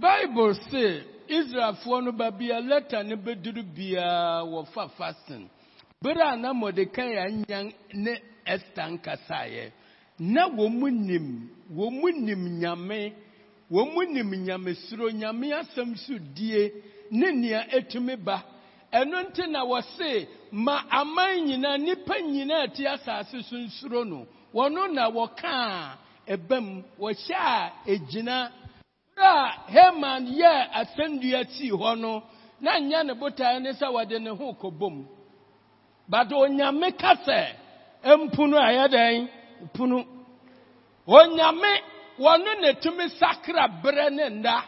bible 0.00 0.54
se 0.70 1.02
israelfoɔ 1.28 2.04
no 2.04 2.12
ba 2.12 2.30
bia 2.30 2.58
leta 2.60 3.02
ne 3.02 3.14
bɛduru 3.16 3.62
biara 3.62 4.42
wɔfa 4.44 4.90
fasten 4.98 5.48
bere 6.02 6.20
a 6.20 6.36
na 6.36 6.52
mɔdekai 6.52 7.16
anyan 7.26 7.72
ne 7.92 8.14
ɛsta 8.46 8.88
nkasaeɛ 8.90 9.70
na 10.18 10.48
wɔn 10.48 10.78
mu 10.78 10.90
nim 10.90 11.48
wɔn 11.72 12.00
mu 12.00 12.10
nim 12.12 12.58
nyame 12.60 13.12
wɔn 13.70 13.94
mu 13.94 14.02
nim 14.12 14.30
nyamesuro 14.44 15.10
nyame 15.12 15.52
asɛm 15.52 15.96
so 15.96 16.18
die 16.18 16.72
ne 17.10 17.30
nea 17.32 17.66
etumi 17.70 18.16
ba 18.16 18.42
ɛno 18.98 19.18
nti 19.26 19.44
na 19.50 19.60
wɔse 19.70 20.10
ma 20.52 20.76
aman 21.00 21.32
nyinaa 21.46 21.78
nipa 21.78 22.14
nyinaa 22.32 22.66
ti 22.74 22.82
asase 22.86 23.42
so 23.48 23.56
nsuro 23.56 24.04
no. 24.04 24.26
Wɔno 24.54 24.82
na 24.94 25.04
wɔkaa 25.10 25.96
ɛbɛm 26.28 26.66
wɔhyɛ 26.98 27.34
a 27.34 27.72
egyina 27.92 28.50
bere 29.16 29.26
a 29.26 29.48
haman 29.72 30.26
yɛɛ 30.26 30.70
asɛnnua 30.80 31.44
sii 31.50 31.70
hɔ 31.70 31.98
no 32.00 32.22
na 32.60 32.78
nyɛ 32.78 33.06
ne 33.06 33.12
botae 33.14 33.60
ne 33.60 33.72
sɛ 33.72 33.86
wɔde 33.90 34.20
ne 34.22 34.30
ho 34.30 34.52
kɔbom 34.60 35.06
but 36.08 36.28
onyame 36.32 36.96
ka 36.98 37.14
sɛ 37.26 37.56
mpunu 38.04 38.56
a 38.56 38.68
ɛyɛ 38.70 38.88
dɛn? 38.88 39.28
Punu 39.74 40.04
onyame 41.06 41.72
wɔno 42.18 42.60
na 42.60 42.72
tumi 42.80 43.08
sakra 43.18 43.68
berɛ 43.82 44.10
ne 44.12 44.28
nda. 44.28 44.62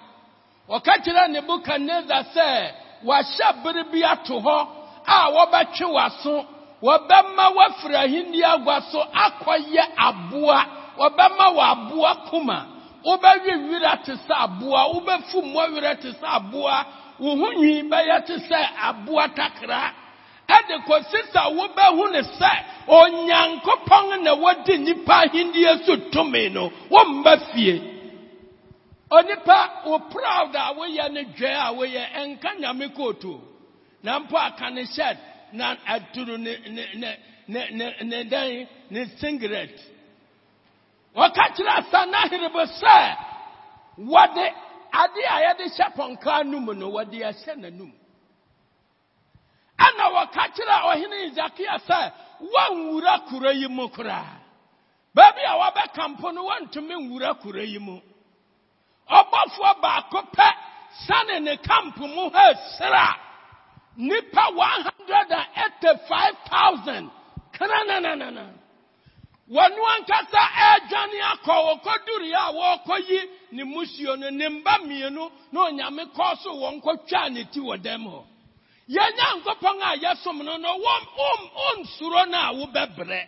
Ɔka 0.68 0.92
kyerɛ 1.04 1.28
nebukadnezar 1.30 2.24
sɛ 2.34 2.72
wahyɛ 3.04 3.62
bere 3.62 3.84
bi 3.92 4.02
ato 4.04 4.40
hɔ 4.40 4.66
a 5.06 5.30
wɔbɛtwe 5.30 5.86
w'aso 5.92 6.44
wɔbɛma 6.82 7.54
wafiri 7.56 7.94
ahenni 7.96 8.42
agua 8.42 8.80
so 8.90 9.00
akɔyɛ 9.14 9.84
aboa 9.96 10.66
wɔbɛma 10.98 11.46
wɔ 11.56 11.62
aboa 11.72 12.14
kuma. 12.30 12.66
Wobɛwe 13.04 13.52
werɛ 13.70 14.02
te 14.04 14.12
sɛ 14.12 14.34
aboa 14.44 14.88
wobɛfu 14.92 15.42
mmɔ 15.42 15.62
werɛ 15.74 16.00
te 16.00 16.08
sɛ 16.10 16.26
aboa 16.26 16.86
wo 17.18 17.36
ho 17.36 17.52
nwi 17.52 17.82
bɛyɛ 17.88 18.26
te 18.26 18.34
sɛ 18.34 18.58
aboa 18.82 19.28
takra. 19.28 19.92
Ɛde 20.48 20.84
kɔsi 20.86 21.18
sɛ 21.32 21.42
wobɛhu 21.56 22.12
ne 22.12 22.22
sɛ 22.22 22.50
onyankopɔn 22.88 24.22
na 24.22 24.34
wɔdi 24.34 24.78
nnipa 24.78 25.14
ahenniɛ 25.24 25.84
so 25.86 25.96
tumi 26.10 26.48
no 26.52 26.70
wɔmba 26.90 27.52
fie 27.52 27.95
onipa 29.10 29.82
wo 29.86 29.98
proud 30.10 30.54
a 30.54 30.74
woyɛ 30.74 31.10
ne 31.12 31.24
dwɛ 31.24 31.50
a 31.54 31.72
woyɛ 31.74 32.12
ɛnka 32.14 32.58
nyame 32.60 32.88
kooto 32.94 33.40
na 34.02 34.18
mpo 34.20 34.36
aka 34.36 34.70
ne 34.70 34.84
shirt 34.86 35.16
na 35.52 35.76
aturu 35.86 36.36
ne 36.38 36.56
ne 36.68 36.86
ne 36.94 37.16
ne 37.48 37.70
ne 37.70 37.96
ne 38.02 38.24
dan 38.24 38.66
ne 38.90 39.04
singlet. 39.20 39.80
Wɔka 41.14 41.54
kyerɛ 41.54 41.72
asanahene 41.80 42.48
sɛ 42.50 43.16
wɔde 43.98 44.44
ade 44.92 45.22
a 45.24 45.36
yɛde 45.44 45.64
hyɛ 45.76 45.94
pɔnka 45.94 46.44
no 46.46 46.60
mu 46.60 46.74
no 46.74 46.90
wɔde 46.90 47.22
ahyɛ 47.22 47.54
n'anum 47.56 47.92
ɛna 49.78 50.04
wɔka 50.14 50.42
kyerɛ 50.54 50.76
ɔhene 50.90 51.30
isakia 51.30 51.78
sɛ 51.86 52.12
wɔnwura 52.42 53.28
kuro 53.28 53.50
yi 53.52 53.68
mu 53.68 53.88
koraa. 53.88 54.40
Baabi 55.14 55.40
a 55.46 55.54
wɔbɛka 55.62 56.08
mpo 56.18 56.32
no 56.34 56.42
wɔntumi 56.50 56.94
nwura 57.08 57.40
kuro 57.40 57.60
yi 57.62 57.78
mu. 57.78 58.00
Ɔbɔfoɔ 59.10 59.80
baako 59.80 60.22
pɛ 60.36 60.48
sane 61.06 61.40
ne 61.40 61.56
kampo 61.56 62.06
mu 62.06 62.30
ha 62.30 62.54
sra 62.76 63.16
nipa 63.96 64.50
185,000 64.52 67.10
krananana 67.52 68.52
wɔno 69.48 69.82
ankasa 69.94 70.40
ɛredwane 70.66 71.20
akɔ 71.32 71.54
wɔkɔduri 71.66 72.30
a 72.34 72.36
wɔrekɔyi 72.52 73.20
ne 73.52 73.62
musuo 73.64 74.16
no 74.18 74.28
ne 74.30 74.48
mba 74.48 74.78
mmienu 74.82 75.30
na 75.52 75.60
onyame 75.68 76.04
kɔɔ 76.14 76.36
so 76.42 76.50
wɔn 76.54 76.80
kɔtwaa 76.82 77.28
ne 77.32 77.44
ti 77.44 77.60
wɔ 77.60 77.76
dɛm 77.82 78.02
hɔ. 78.04 78.24
Yɛnya 78.88 79.26
nkɔpɔn 79.40 79.82
a 79.82 79.96
yɛsom 79.98 80.42
no 80.44 80.56
no 80.56 80.78
ɔnsuro 80.78 82.24
no 82.28 82.38
a 82.38 82.52
wobɛbrɛ. 82.54 83.26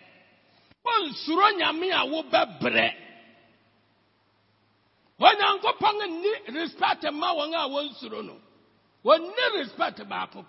Ɔnsuro 0.87 1.51
nyame 1.59 1.91
a 1.93 2.05
wobɛbrɛ. 2.07 2.95
Onyankopɔn 5.21 5.97
nni 6.09 6.55
respect 6.55 7.05
ma 7.13 7.33
a 7.33 9.19
no 9.19 9.59
respect 9.59 10.01
baako 10.09 10.45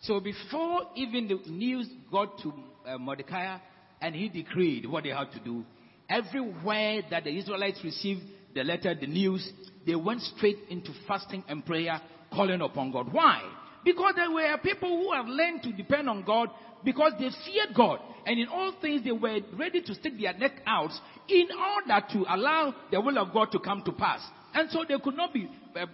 So 0.00 0.20
before 0.20 0.82
even 0.96 1.28
the 1.28 1.38
news 1.50 1.88
got 2.10 2.38
to 2.42 2.52
uh, 2.86 2.98
Mordecai 2.98 3.58
and 4.00 4.14
he 4.14 4.28
decreed 4.28 4.86
what 4.86 5.04
they 5.04 5.10
had 5.10 5.30
to 5.32 5.38
do, 5.40 5.64
everywhere 6.08 7.02
that 7.10 7.24
the 7.24 7.36
Israelites 7.36 7.80
received 7.84 8.22
the 8.54 8.64
letter, 8.64 8.94
the 8.94 9.06
news, 9.06 9.48
they 9.86 9.94
went 9.94 10.20
straight 10.20 10.58
into 10.68 10.90
fasting 11.06 11.44
and 11.48 11.64
prayer, 11.64 12.00
calling 12.32 12.60
upon 12.60 12.90
God. 12.92 13.12
Why? 13.12 13.42
Because 13.84 14.14
there 14.16 14.30
were 14.30 14.58
people 14.58 14.88
who 14.88 15.12
have 15.12 15.26
learned 15.26 15.62
to 15.62 15.72
depend 15.72 16.08
on 16.08 16.24
God 16.24 16.48
because 16.84 17.12
they 17.18 17.28
feared 17.44 17.74
God. 17.74 18.00
And 18.24 18.38
in 18.38 18.48
all 18.48 18.72
things, 18.80 19.02
they 19.04 19.10
were 19.10 19.40
ready 19.58 19.82
to 19.82 19.94
stick 19.94 20.12
their 20.20 20.32
neck 20.34 20.62
out 20.66 20.90
in 21.28 21.48
order 21.50 22.06
to 22.12 22.24
allow 22.32 22.74
the 22.90 23.00
will 23.00 23.18
of 23.18 23.32
God 23.32 23.50
to 23.52 23.58
come 23.58 23.82
to 23.84 23.92
pass. 23.92 24.20
And 24.54 24.70
so 24.70 24.84
they 24.88 24.94
could 25.02 25.16
not 25.16 25.32
be, 25.32 25.48
uh, 25.74 25.86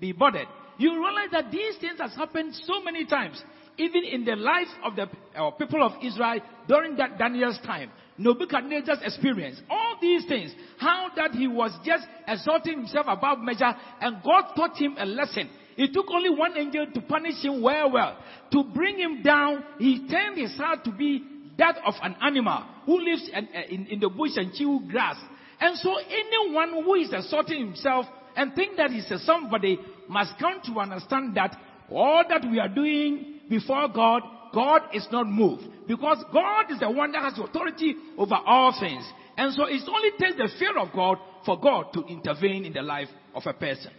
be 0.00 0.12
bothered. 0.12 0.48
You 0.78 0.92
realize 0.92 1.30
that 1.32 1.50
these 1.50 1.76
things 1.80 1.98
has 2.00 2.14
happened 2.14 2.54
so 2.64 2.82
many 2.82 3.06
times, 3.06 3.42
even 3.78 4.04
in 4.04 4.24
the 4.24 4.36
life 4.36 4.68
of 4.84 4.96
the 4.96 5.08
uh, 5.36 5.50
people 5.52 5.82
of 5.82 5.92
Israel 6.02 6.40
during 6.68 6.96
that 6.96 7.18
Daniel's 7.18 7.58
time. 7.64 7.90
Nebuchadnezzar's 8.18 8.98
experience, 9.02 9.60
all 9.70 9.96
these 10.00 10.26
things, 10.26 10.52
how 10.78 11.08
that 11.16 11.30
he 11.32 11.46
was 11.46 11.72
just 11.84 12.04
exalting 12.26 12.78
himself 12.78 13.06
above 13.08 13.38
measure, 13.38 13.72
and 14.00 14.22
God 14.24 14.54
taught 14.56 14.76
him 14.76 14.96
a 14.98 15.06
lesson. 15.06 15.48
It 15.78 15.94
took 15.94 16.10
only 16.10 16.30
one 16.30 16.58
angel 16.58 16.86
to 16.92 17.00
punish 17.02 17.40
him 17.40 17.62
well, 17.62 17.92
well. 17.92 18.18
To 18.50 18.64
bring 18.64 18.98
him 18.98 19.22
down, 19.22 19.62
he 19.78 20.08
turned 20.08 20.36
his 20.36 20.56
heart 20.56 20.84
to 20.84 20.90
be 20.90 21.24
that 21.56 21.76
of 21.86 21.94
an 22.02 22.16
animal 22.20 22.64
who 22.84 23.00
lives 23.00 23.30
in, 23.32 23.48
uh, 23.54 23.60
in, 23.70 23.86
in 23.86 24.00
the 24.00 24.08
bush 24.08 24.32
and 24.34 24.52
chew 24.52 24.80
grass. 24.90 25.16
And 25.60 25.78
so 25.78 25.96
anyone 25.96 26.84
who 26.84 26.94
is 26.94 27.12
assaulting 27.12 27.64
himself 27.64 28.06
and 28.36 28.54
think 28.54 28.76
that 28.76 28.90
he's 28.90 29.08
a 29.12 29.20
somebody 29.20 29.78
must 30.08 30.32
come 30.40 30.60
to 30.64 30.80
understand 30.80 31.36
that 31.36 31.56
all 31.90 32.24
that 32.28 32.44
we 32.50 32.58
are 32.58 32.68
doing 32.68 33.40
before 33.48 33.88
God, 33.88 34.22
God 34.52 34.82
is 34.92 35.06
not 35.12 35.28
moved. 35.28 35.62
Because 35.86 36.18
God 36.32 36.72
is 36.72 36.80
the 36.80 36.90
one 36.90 37.12
that 37.12 37.22
has 37.22 37.38
authority 37.38 37.94
over 38.16 38.34
all 38.34 38.76
things. 38.80 39.04
And 39.36 39.54
so 39.54 39.64
it 39.66 39.80
only 39.88 40.10
takes 40.18 40.36
the 40.36 40.48
fear 40.58 40.76
of 40.76 40.88
God 40.92 41.18
for 41.46 41.58
God 41.58 41.92
to 41.94 42.04
intervene 42.06 42.64
in 42.64 42.72
the 42.72 42.82
life 42.82 43.08
of 43.32 43.44
a 43.46 43.52
person. 43.52 43.92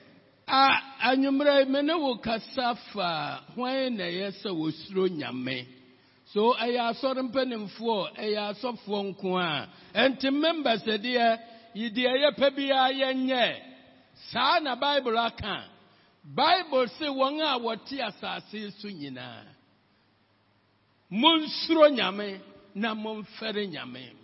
Anwummerɛ 0.49 1.67
me 1.67 1.81
ne 1.81 1.93
wo 1.93 2.15
kasa 2.17 2.75
fa 2.93 3.41
hwan 3.55 3.97
na 3.97 4.03
ɛyɛ 4.03 4.31
sɛ 4.41 4.49
wɔsuro 4.49 5.07
nyame? 5.09 5.65
So 6.33 6.53
ɛyɛ 6.53 6.79
asɔre 6.93 7.21
mpanimfoɔ 7.29 8.15
ɛyɛ 8.17 8.41
asɔfoɔ 8.53 8.99
nko 9.09 9.37
a 9.37 9.67
ɛnti 9.95 10.31
members 10.33 10.81
deɛ 10.83 10.97
deɛ 11.75 12.13
yɛpɛ 12.23 12.55
biara 12.55 12.93
yɛnyɛ. 12.93 13.55
Saa 14.31 14.59
na 14.59 14.75
bible 14.75 15.17
aka. 15.17 15.63
Bible 16.23 16.87
se 16.99 17.05
wɔn 17.05 17.41
a 17.41 17.59
wɔte 17.59 17.97
asase 17.99 18.71
so 18.79 18.87
nyinaa. 18.87 19.43
Monsuro 21.11 21.89
nyame 21.89 22.39
na 22.75 22.93
momfɛre 22.93 23.65
nyame. 23.67 24.18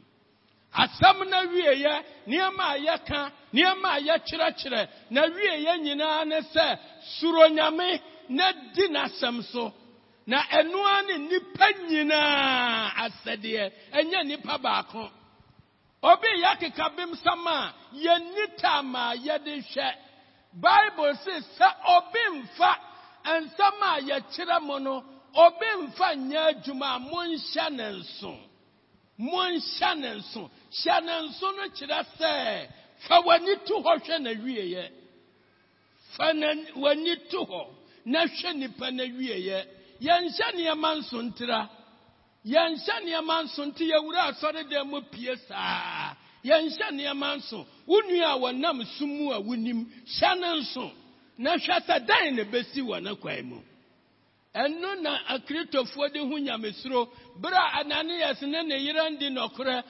Asɛm 0.83 1.17
no 1.29 1.37
wieɛ 1.53 2.03
nneɛma 2.27 2.63
a 2.73 2.77
yɛka 2.87 3.19
nneɛma 3.53 3.89
a 3.97 3.99
yɛkyerɛkyerɛ 4.07 4.81
na 5.09 5.21
wieɛ 5.35 5.73
nyinaa 5.83 6.25
ne 6.25 6.39
sɛ 6.53 6.79
suro 7.17 7.47
nyame 7.49 7.99
na 8.29 8.51
di 8.73 8.87
n'asɛm 8.89 9.41
so 9.51 9.73
na 10.27 10.41
ɛnoa 10.43 11.05
ne 11.07 11.13
nnipa 11.17 11.67
nyinaa 11.89 12.91
asɛdeɛ 13.05 13.71
ɛnyɛ 13.93 14.19
nnipa 14.23 14.57
baako. 14.57 15.09
Obi 16.01 16.27
yɛkeka 16.43 16.95
bemsam 16.95 17.47
a 17.47 17.73
yɛnni 17.93 18.45
tam 18.57 18.95
a 18.95 19.15
yɛde 19.15 19.53
hwɛ 19.71 19.87
bible 20.53 21.13
se 21.23 21.31
sɛ 21.57 21.67
obi 21.95 22.19
mfa 22.39 22.71
nsɛm 23.25 23.81
a 23.81 24.01
yɛkyerɛ 24.09 24.61
mo 24.61 24.77
no 24.77 25.03
obi 25.35 25.65
mfa 25.83 26.15
nyɛ 26.15 26.41
adwuma 26.49 26.95
a 26.95 26.99
monhyɛ 26.99 27.69
ne 27.71 27.87
nso 27.99 28.37
monhyɛ 29.19 29.97
ne 29.97 30.09
nso 30.19 30.49
hyɛ 30.71 31.03
ne 31.03 31.13
nso 31.27 31.51
no 31.55 31.63
kyerɛ 31.69 31.99
sɛ 32.17 32.67
fa 33.07 33.21
w'ani 33.21 33.65
to 33.65 33.75
hɔ 33.81 33.99
hwɛ 34.03 34.21
na 34.21 34.29
wieɛ 34.31 34.89
fa 36.15 36.33
w'ani 36.75 37.15
to 37.29 37.39
hɔ 37.45 37.67
na 38.05 38.25
hwɛ 38.25 38.55
nipa 38.55 38.91
na 38.91 39.03
wieɛ 39.03 39.65
yɛnhyɛ 40.01 40.47
nneɛma 40.53 40.89
nso 40.99 41.21
ntira 41.21 41.69
yɛnhyɛ 42.45 42.95
nneɛma 43.03 43.43
nso 43.43 43.65
nti 43.65 43.83
yɛwura 43.91 44.21
asɔredan 44.31 44.87
mu 44.87 45.01
pie 45.11 45.35
saa. 45.47 46.13
Yɛnhyɛ 46.43 46.91
nneɛma 46.91 47.37
nso. 47.37 47.65
Wo 47.87 47.99
nua 48.01 48.33
a 48.33 48.37
wɔnam 48.39 48.85
sum 48.97 49.31
a 49.31 49.39
wonim 49.41 49.85
hyɛ 50.05 50.39
ne 50.39 50.47
nso. 50.61 50.91
Na 51.37 51.57
hwɛ 51.57 51.85
sɛ 51.87 52.05
dan 52.05 52.35
na 52.35 52.43
bɛsi 52.43 52.81
wɔ 52.81 53.19
kwan 53.19 53.45
mu 53.45 53.61
ɛno 54.55 55.01
na 55.01 55.17
akritofoɔ 55.27 56.13
de 56.13 56.19
ho 56.19 56.37
nyamesuro. 56.39 57.09
Bere 57.41 57.55
a 57.55 57.79
ananias 57.81 58.41
ne 58.41 58.61
ne 58.63 58.77
yere 58.77 59.09
ndi 59.11 59.29
nɔkorɛ 59.29 59.83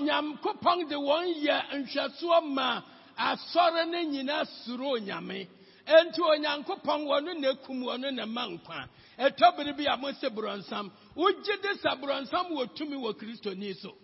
nyankopɔn 0.00 0.88
de 0.88 0.94
wɔn 0.96 1.34
yɛ 1.44 1.84
nhwɛsoɔ 1.84 2.42
ma 2.54 2.82
asɔre 3.18 3.84
no 3.90 3.98
nyinaa 4.02 4.44
suro 4.64 4.96
nyame. 4.98 5.46
Enti 5.86 6.20
onyankopɔn 6.20 7.04
wɔno 7.06 7.38
na 7.40 7.48
ekum 7.52 7.82
wɔno 7.84 8.10
na 8.14 8.24
ma 8.26 8.46
nkwa 8.48 8.88
ɛtɔ 9.18 9.56
bere 9.56 9.72
bi 9.74 9.84
a 9.86 9.96
mo 9.96 10.10
se 10.12 10.28
borɔnsam 10.30 10.90
wogye 11.14 11.60
de 11.62 11.78
sa 11.82 11.94
borɔnsam 11.96 12.50
wɔ 12.50 12.74
tumi 12.74 12.96
wɔ 12.96 13.14
kristoni 13.14 13.74
so 13.80 13.94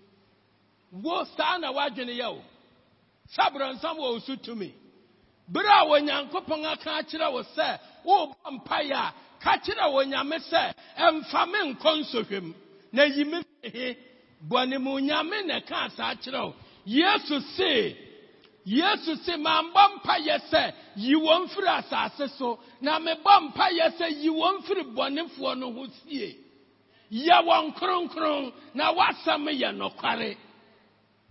wo 0.93 1.25
saa 1.37 1.57
na 1.57 1.73
wadwene 1.73 2.15
yɛ 2.19 2.29
o. 2.37 2.43
Sa 3.29 3.49
borɔnsam 3.51 3.97
wɔ 3.97 4.17
osu 4.21 4.37
tumi 4.37 4.75
bere 5.53 5.69
a 5.69 5.85
onyankopɔn 5.85 6.65
aka 6.73 6.91
akyerɛ 7.01 7.33
wo 7.33 7.43
sɛ 7.43 7.79
wobɔ 8.05 8.35
mpaeɛ 8.57 8.93
a 8.95 9.15
ka 9.43 9.59
kyerɛ 9.59 9.85
wɔ 9.93 10.01
nyame 10.09 10.39
sɛ 10.51 10.75
ɛmfa 10.99 11.51
me 11.53 11.59
nkɔ 11.73 11.91
nsɔhwɛm 12.01 12.55
na 12.93 13.03
yi 13.05 13.25
me 13.25 13.43
fihe 13.63 13.97
bɔne 14.49 14.77
nyame 14.79 15.47
na 15.47 15.61
ɛka 15.61 15.91
saa 15.97 16.15
kyerɛ 16.15 16.41
wo. 16.47 16.55
Yesu 16.85 17.41
se 17.57 17.97
yesu 18.65 19.17
se 19.25 19.37
mambɔ 19.37 19.83
mpayɛ 20.01 20.39
sɛ 20.51 20.73
yi 20.97 21.15
wɔn 21.15 21.49
firi 21.51 21.69
asase 21.69 22.29
so 22.39 22.59
na 22.81 22.99
mebɔ 22.99 23.53
mpayɛ 23.53 23.97
sɛ 23.99 24.09
yi 24.23 24.31
wɔn 24.31 24.63
firi 24.65 24.83
bɔnefoɔ 24.95 25.59
no 25.59 25.73
ho 25.73 25.87
sie. 26.05 26.39
Yɛ 27.11 27.45
wɔn 27.45 27.75
kronkron 27.77 28.53
na 28.75 28.93
wasɛm 28.93 29.47
yɛ 29.53 29.71
nɔkware 29.77 30.37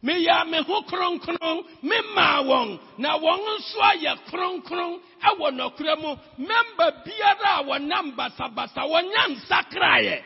meyɛ 0.03 0.49
me 0.49 0.57
ho 0.63 0.81
kronkron 0.83 1.63
memaa 1.83 2.41
wɔn 2.43 2.79
na 2.97 3.17
wɔn 3.17 3.39
nso 3.57 3.79
ayɛ 3.81 4.17
kronkron 4.29 4.99
ɛwɔ 5.23 5.47
nɔkora 5.53 6.01
mu. 6.01 6.15
Memba 6.37 7.03
biara 7.05 7.59
a 7.59 7.63
wɔnam 7.63 8.15
basabasa 8.15 8.81
wɔnya 8.81 9.23
nsakraeɛ. 9.35 10.23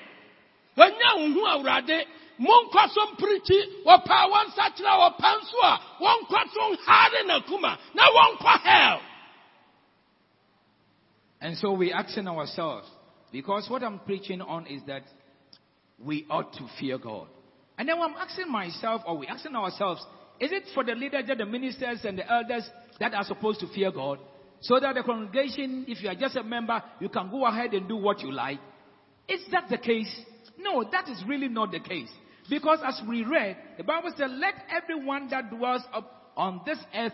Wɔnya 0.77 1.33
nhu 1.33 1.41
awurade. 1.45 2.05
Monkɔ 2.39 2.89
so 2.89 3.01
mpirikyi 3.11 3.83
wɔpaa 3.85 4.29
wɔn 4.31 4.45
nsakyera 4.47 4.93
wɔpa 5.01 5.29
nso 5.39 5.59
a 5.63 5.79
wɔnkɔ 6.01 6.53
so 6.53 6.75
nhare 6.75 7.23
n'akuma 7.25 7.77
na 7.93 8.03
wɔnkɔ 8.03 8.61
hell. 8.61 9.01
And 11.41 11.57
so 11.57 11.73
we're 11.73 11.95
asking 11.95 12.27
ourselves, 12.27 12.87
because 13.31 13.69
what 13.69 13.83
I'm 13.83 13.99
preaching 13.99 14.41
on 14.41 14.65
is 14.67 14.81
that 14.87 15.03
we 15.99 16.25
ought 16.29 16.53
to 16.53 16.67
fear 16.79 16.97
God. 16.97 17.27
And 17.77 17.89
then 17.89 17.97
I'm 18.01 18.15
asking 18.15 18.51
myself, 18.51 19.01
or 19.05 19.17
we're 19.17 19.29
asking 19.29 19.55
ourselves, 19.55 20.05
is 20.39 20.51
it 20.51 20.63
for 20.73 20.83
the 20.83 20.93
leaders, 20.93 21.23
the 21.37 21.45
ministers, 21.45 21.99
and 22.03 22.17
the 22.17 22.31
elders 22.31 22.69
that 22.99 23.13
are 23.13 23.23
supposed 23.23 23.59
to 23.61 23.67
fear 23.67 23.91
God? 23.91 24.19
So 24.61 24.79
that 24.79 24.95
the 24.95 25.03
congregation, 25.03 25.85
if 25.87 26.01
you 26.01 26.09
are 26.09 26.15
just 26.15 26.35
a 26.35 26.43
member, 26.43 26.81
you 26.99 27.09
can 27.09 27.29
go 27.29 27.45
ahead 27.45 27.73
and 27.73 27.87
do 27.87 27.97
what 27.97 28.21
you 28.21 28.31
like. 28.31 28.59
Is 29.27 29.41
that 29.51 29.65
the 29.69 29.77
case? 29.77 30.13
No, 30.57 30.83
that 30.91 31.09
is 31.09 31.21
really 31.27 31.47
not 31.47 31.71
the 31.71 31.79
case. 31.79 32.09
Because 32.49 32.79
as 32.85 33.01
we 33.07 33.23
read, 33.23 33.57
the 33.77 33.83
Bible 33.83 34.11
said, 34.15 34.29
let 34.31 34.53
everyone 34.69 35.29
that 35.29 35.49
dwells 35.49 35.81
on 36.37 36.61
this 36.65 36.77
earth 36.95 37.13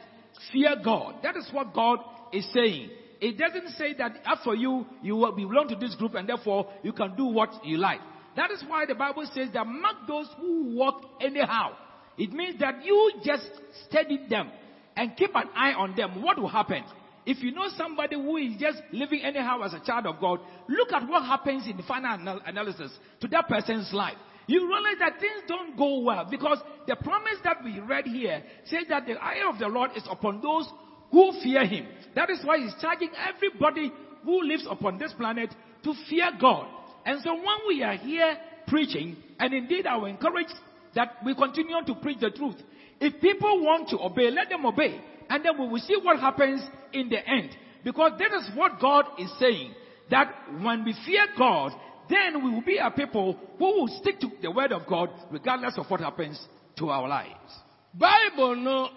fear 0.51 0.75
God. 0.83 1.15
That 1.23 1.37
is 1.37 1.47
what 1.51 1.73
God 1.73 1.99
is 2.33 2.47
saying. 2.53 2.89
It 3.19 3.37
doesn't 3.37 3.69
say 3.77 3.93
that 3.99 4.13
ah, 4.25 4.33
after 4.33 4.55
you, 4.55 4.85
you 5.03 5.15
will 5.15 5.31
belong 5.31 5.67
to 5.69 5.75
this 5.75 5.93
group 5.95 6.15
and 6.15 6.27
therefore 6.27 6.71
you 6.83 6.91
can 6.91 7.15
do 7.15 7.25
what 7.25 7.63
you 7.63 7.77
like. 7.77 7.99
That 8.35 8.51
is 8.51 8.63
why 8.67 8.85
the 8.85 8.95
Bible 8.95 9.27
says 9.33 9.49
that 9.53 9.67
mark 9.67 10.07
those 10.07 10.27
who 10.39 10.75
walk 10.75 11.03
anyhow. 11.21 11.73
It 12.17 12.31
means 12.31 12.59
that 12.59 12.85
you 12.85 13.13
just 13.23 13.49
study 13.87 14.19
them 14.29 14.49
and 14.95 15.15
keep 15.15 15.31
an 15.35 15.49
eye 15.55 15.73
on 15.73 15.95
them. 15.95 16.21
What 16.21 16.39
will 16.39 16.47
happen? 16.47 16.83
If 17.25 17.43
you 17.43 17.51
know 17.51 17.67
somebody 17.77 18.15
who 18.15 18.37
is 18.37 18.59
just 18.59 18.79
living 18.91 19.21
anyhow 19.21 19.61
as 19.61 19.73
a 19.73 19.79
child 19.79 20.07
of 20.07 20.19
God, 20.19 20.39
look 20.67 20.91
at 20.91 21.07
what 21.07 21.23
happens 21.23 21.67
in 21.67 21.77
the 21.77 21.83
final 21.83 22.19
anal- 22.19 22.41
analysis 22.45 22.91
to 23.21 23.27
that 23.29 23.47
person's 23.47 23.91
life. 23.93 24.17
You 24.47 24.67
realize 24.67 24.97
that 24.99 25.19
things 25.19 25.43
don't 25.47 25.77
go 25.77 25.99
well 25.99 26.27
because 26.29 26.57
the 26.87 26.95
promise 26.95 27.37
that 27.43 27.63
we 27.63 27.79
read 27.79 28.05
here 28.05 28.43
says 28.65 28.83
that 28.89 29.05
the 29.05 29.13
eye 29.13 29.47
of 29.47 29.59
the 29.59 29.67
Lord 29.67 29.91
is 29.95 30.03
upon 30.09 30.41
those 30.41 30.67
who 31.11 31.31
fear 31.43 31.65
him. 31.65 31.85
That 32.15 32.29
is 32.29 32.39
why 32.43 32.57
he's 32.57 32.73
charging 32.81 33.11
everybody 33.15 33.91
who 34.23 34.43
lives 34.43 34.65
upon 34.69 34.97
this 34.97 35.13
planet 35.13 35.53
to 35.83 35.93
fear 36.09 36.31
God. 36.39 36.67
And 37.05 37.21
so 37.23 37.33
when 37.33 37.57
we 37.67 37.83
are 37.83 37.95
here 37.95 38.37
preaching, 38.67 39.17
and 39.39 39.53
indeed 39.53 39.85
I 39.87 39.97
will 39.97 40.05
encourage 40.05 40.47
that 40.95 41.17
we 41.25 41.35
continue 41.35 41.77
to 41.85 41.95
preach 41.95 42.19
the 42.19 42.31
truth. 42.31 42.55
If 42.99 43.19
people 43.21 43.63
want 43.63 43.89
to 43.89 43.99
obey, 43.99 44.29
let 44.29 44.49
them 44.49 44.65
obey. 44.65 45.01
And 45.29 45.43
then 45.43 45.57
we 45.59 45.67
will 45.67 45.79
see 45.79 45.97
what 46.01 46.19
happens 46.19 46.61
in 46.93 47.09
the 47.09 47.27
end. 47.27 47.49
Because 47.83 48.11
that 48.19 48.33
is 48.33 48.49
what 48.55 48.79
God 48.79 49.05
is 49.17 49.31
saying. 49.39 49.73
That 50.09 50.33
when 50.61 50.83
we 50.83 50.93
fear 51.05 51.25
God, 51.37 51.71
then 52.09 52.43
we 52.43 52.51
will 52.51 52.61
be 52.61 52.77
a 52.77 52.91
people 52.91 53.37
who 53.57 53.65
will 53.65 53.99
stick 54.01 54.19
to 54.19 54.29
the 54.41 54.51
word 54.51 54.71
of 54.71 54.85
God 54.87 55.09
regardless 55.31 55.77
of 55.77 55.89
what 55.89 56.01
happens 56.01 56.39
to 56.77 56.89
our 56.89 57.07
lives. 57.07 57.53
bible 57.93 58.55
no 58.55 58.89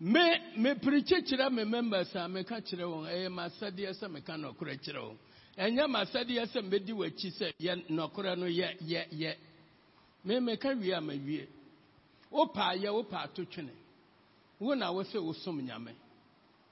me 0.00 0.34
me 0.56 0.74
pirikyi 0.74 1.22
kyerɛ 1.28 1.50
me 1.52 1.64
members 1.64 2.08
a 2.14 2.28
meka 2.28 2.60
kyerɛ 2.62 2.84
wɔn 2.84 3.06
ɛyɛ 3.10 3.28
m'asɛdeɛ 3.28 4.00
sɛ 4.00 4.08
meka 4.08 4.34
nɔkorɛ 4.36 4.78
kyerɛ 4.84 5.00
wɔn 5.02 5.16
ɛnyɛ 5.58 5.86
m'asɛdeɛ 5.88 6.46
sɛ 6.52 6.60
mbɛdi 6.62 6.92
w'akyi 6.92 7.30
sɛ 7.38 7.52
yɛ 7.58 7.74
nɔkorɛ 7.88 8.38
no 8.38 8.46
yɛ 8.46 8.76
yɛ 8.80 9.36
me 10.24 10.38
meka 10.40 10.74
wie 10.74 10.92
a 10.92 11.00
mawie. 11.00 11.48
Wopɛ 12.30 12.60
ayɛ 12.72 12.90
wopɛ 12.92 13.16
ato 13.24 13.44
twene. 13.44 13.72
Wo 14.58 14.74
na 14.74 14.90
wo 14.92 15.02
sɛ 15.02 15.18
wosom 15.18 15.60
nyame. 15.62 15.92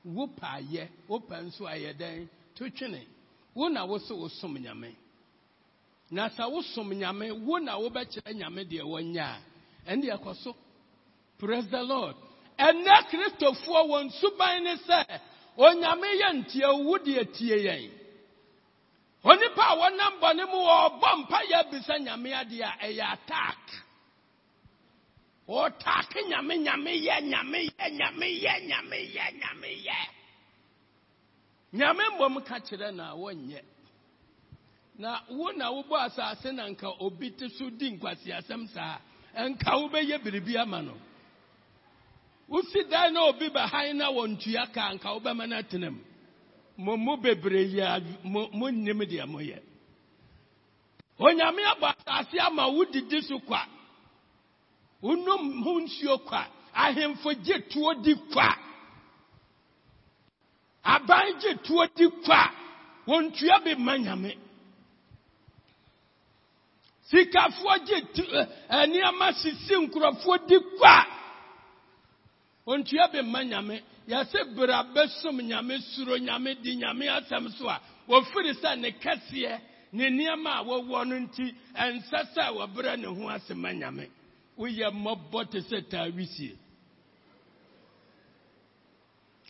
Wopɛ 0.06 0.46
ayɛ 0.58 0.88
wopɛ 1.08 1.42
nso 1.46 1.64
ayɛ 1.66 1.96
dɛn 1.96 2.28
to 2.54 2.70
twene. 2.70 3.04
Wo 3.54 3.68
na 3.68 3.84
wo 3.84 3.98
sɛ 3.98 4.12
wosom 4.16 4.58
nyame. 4.58 4.94
Na 6.10 6.28
sɛ 6.28 6.44
wosom 6.50 6.92
nyame 6.92 7.32
wo 7.44 7.58
na 7.58 7.78
wobɛkyerɛ 7.78 8.34
nyame 8.34 8.64
deɛ 8.68 8.82
wɔnyɛ 8.82 9.20
a 9.20 9.40
ɛne 9.90 10.54
praise 11.38 11.68
the 11.70 11.82
lord. 11.82 12.16
Ɛnɛ 12.58 13.08
kristofoɔ 13.08 13.88
wɔn 13.88 14.10
suban 14.20 14.62
ne 14.62 14.76
sɛ 14.76 15.20
onyame 15.56 16.06
yɛ 16.20 16.32
ntie 16.34 16.84
wo 16.84 16.98
deɛ 16.98 17.32
tie 17.32 17.56
yɛn 17.64 17.97
onipa 19.24 19.62
a 19.62 19.76
wɔnam 19.76 20.20
bɔne 20.20 20.44
mu 20.50 20.58
wɔbɔ 20.68 21.08
mpa 21.20 21.38
yɛ 21.50 21.70
bisa 21.70 21.94
nyame 21.98 22.30
adeɛ 22.32 22.62
a 22.64 22.86
ɛyɛ 22.86 23.12
attack. 23.12 23.58
Ɔtaake 25.48 26.20
nyame 26.28 26.54
nyame 26.64 26.92
yɛ 27.06 27.16
nyame 27.22 27.58
yɛ 27.76 27.86
nyame 27.98 28.26
yɛ 28.44 28.54
nyame 28.68 28.98
yɛ 29.14 29.24
nyame 29.40 29.70
yɛ. 29.86 29.98
Nyame 31.72 32.04
mmom 32.14 32.44
ka 32.46 32.58
kyerɛ 32.60 32.94
na 32.94 33.14
wɔnyɛ. 33.14 33.62
Na 34.98 35.20
wo 35.30 35.50
na 35.52 35.70
wobɔ 35.70 36.06
asase 36.06 36.52
na 36.54 36.66
nka 36.68 36.88
obi 37.00 37.30
te 37.30 37.48
so 37.48 37.70
di 37.70 37.90
nkwasiasɛm 37.98 38.68
saa. 38.72 38.98
Nka 39.36 39.70
wobɛyɛ 39.72 40.22
biribi 40.22 40.56
ama 40.56 40.82
no. 40.82 40.94
Wosi 42.48 42.88
dan 42.90 43.14
na 43.14 43.26
obi 43.28 43.48
bɛhan 43.50 43.96
na 43.96 44.10
wɔntua 44.10 44.72
ka 44.72 44.92
nka 44.94 45.08
wobɛma 45.20 45.48
no 45.48 45.56
atena 45.56 45.90
mu. 45.90 46.00
Mo 46.78 46.96
mo 46.96 47.16
bebree 47.16 47.66
yɛ 47.74 47.86
mo 48.22 48.48
mo 48.52 48.66
nnim 48.70 49.00
deɛ 49.10 49.24
moyɛ. 49.26 49.58
Onyame 51.18 51.62
abɔ 51.72 51.86
asase 51.94 52.38
ama 52.38 52.64
wodidi 52.70 53.20
so 53.22 53.38
kwa. 53.40 53.66
Wonom 55.02 55.62
ho 55.64 55.80
nsuo 55.80 56.18
kwa. 56.24 56.46
Ahemfo 56.72 57.34
gye 57.44 57.58
tuo 57.68 57.94
di 57.94 58.14
kwa. 58.32 58.48
Aban 60.84 61.38
gye 61.40 61.54
tuo 61.64 61.86
di 61.96 62.06
kwa. 62.24 62.50
Wɔntua 63.06 63.64
bi 63.64 63.74
ma 63.74 63.96
nyame. 63.98 64.36
Sikafoɔ 67.10 67.74
gye 67.86 68.00
tu 68.14 68.22
ɛ 68.70 68.86
nneɛma 68.86 69.32
sisi 69.32 69.74
nkurɔfoɔ 69.74 70.46
di 70.46 70.58
kwa. 70.78 71.06
Wɔntua 72.66 73.12
bi 73.12 73.22
ma 73.22 73.42
nyame 73.42 73.82
yɛsɛ 74.08 74.54
bɛsom 74.94 75.40
nyame 75.40 75.78
suro 75.92 76.16
nyame 76.16 76.54
di 76.62 76.76
nyame 76.76 77.06
asɛm 77.08 77.48
so 77.58 77.68
a 77.68 77.80
wɔfiri 78.08 78.54
sɛ 78.60 78.78
ne 78.80 78.90
kɛseɛ 78.92 79.60
ne 79.92 80.10
nneɛma 80.10 80.60
a 80.60 80.64
wɔwɔ 80.64 81.08
no 81.08 81.16
nti 81.18 81.54
ɛnsɛ 81.76 82.34
sɛ 82.34 82.52
wɔbrɛ 82.56 82.98
ne 82.98 83.06
ho 83.06 83.28
ase 83.28 83.54
ma 83.54 83.68
nyame 83.72 84.08
woyɛ 84.56 84.90
mmɔbɔ 84.92 85.50
te 85.50 85.58
sɛ 85.60 85.88
taa 85.88 86.08
wisie 86.10 86.56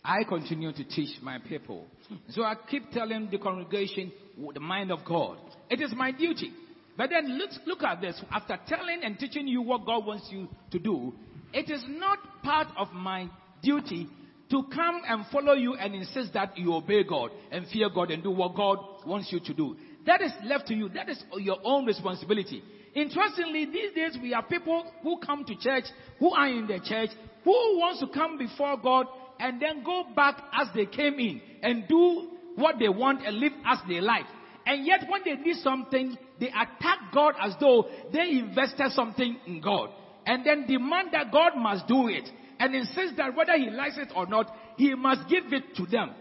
I 0.03 0.23
continue 0.23 0.71
to 0.71 0.83
teach 0.85 1.21
my 1.21 1.39
people. 1.39 1.85
Hmm. 2.07 2.15
So 2.29 2.43
I 2.43 2.55
keep 2.69 2.89
telling 2.91 3.29
the 3.29 3.37
congregation 3.37 4.11
the 4.53 4.59
mind 4.59 4.91
of 4.91 5.03
God. 5.05 5.37
It 5.69 5.81
is 5.81 5.93
my 5.93 6.11
duty. 6.11 6.53
But 6.97 7.09
then 7.09 7.37
look, 7.37 7.49
look 7.65 7.83
at 7.83 7.99
this. 7.99 8.19
After 8.31 8.57
telling 8.67 9.03
and 9.03 9.19
teaching 9.19 9.47
you 9.47 9.61
what 9.61 9.85
God 9.85 10.05
wants 10.05 10.27
you 10.31 10.47
to 10.71 10.79
do, 10.79 11.13
it 11.53 11.69
is 11.69 11.83
not 11.87 12.17
part 12.43 12.67
of 12.77 12.93
my 12.93 13.29
duty 13.61 14.07
to 14.51 14.63
come 14.73 15.01
and 15.07 15.25
follow 15.31 15.53
you 15.53 15.75
and 15.75 15.93
insist 15.93 16.33
that 16.33 16.57
you 16.57 16.73
obey 16.73 17.03
God 17.03 17.31
and 17.51 17.67
fear 17.67 17.89
God 17.89 18.11
and 18.11 18.23
do 18.23 18.31
what 18.31 18.55
God 18.55 18.79
wants 19.05 19.31
you 19.31 19.39
to 19.41 19.53
do. 19.53 19.75
That 20.05 20.21
is 20.21 20.31
left 20.43 20.67
to 20.67 20.73
you. 20.73 20.89
That 20.89 21.09
is 21.09 21.23
your 21.37 21.57
own 21.63 21.85
responsibility. 21.85 22.63
Interestingly, 22.95 23.65
these 23.65 23.93
days 23.93 24.17
we 24.21 24.31
have 24.31 24.49
people 24.49 24.91
who 25.03 25.19
come 25.19 25.45
to 25.45 25.55
church, 25.55 25.83
who 26.17 26.31
are 26.31 26.47
in 26.47 26.65
the 26.65 26.79
church, 26.83 27.09
who 27.43 27.51
wants 27.51 27.99
to 27.99 28.07
come 28.07 28.37
before 28.37 28.77
God 28.77 29.05
and 29.39 29.61
then 29.61 29.83
go 29.83 30.03
back 30.15 30.41
as 30.53 30.67
they 30.75 30.85
came 30.85 31.19
in 31.19 31.41
and 31.61 31.87
do 31.87 32.29
what 32.55 32.75
they 32.79 32.89
want 32.89 33.25
and 33.25 33.37
live 33.37 33.53
as 33.65 33.77
they 33.87 34.01
like. 34.01 34.25
And 34.65 34.85
yet 34.85 35.05
when 35.07 35.21
they 35.23 35.41
need 35.41 35.57
something, 35.57 36.17
they 36.39 36.47
attack 36.47 36.99
God 37.13 37.35
as 37.41 37.53
though 37.59 37.87
they 38.11 38.31
invested 38.31 38.91
something 38.91 39.37
in 39.45 39.61
God. 39.61 39.89
And 40.25 40.45
then 40.45 40.67
demand 40.67 41.09
that 41.13 41.31
God 41.31 41.53
must 41.55 41.87
do 41.87 42.07
it. 42.07 42.29
And 42.59 42.75
insist 42.75 43.15
that 43.17 43.35
whether 43.35 43.57
he 43.57 43.69
likes 43.69 43.97
it 43.97 44.09
or 44.15 44.27
not, 44.27 44.53
he 44.77 44.93
must 44.93 45.29
give 45.29 45.51
it 45.53 45.75
to 45.77 45.85
them. 45.85 46.11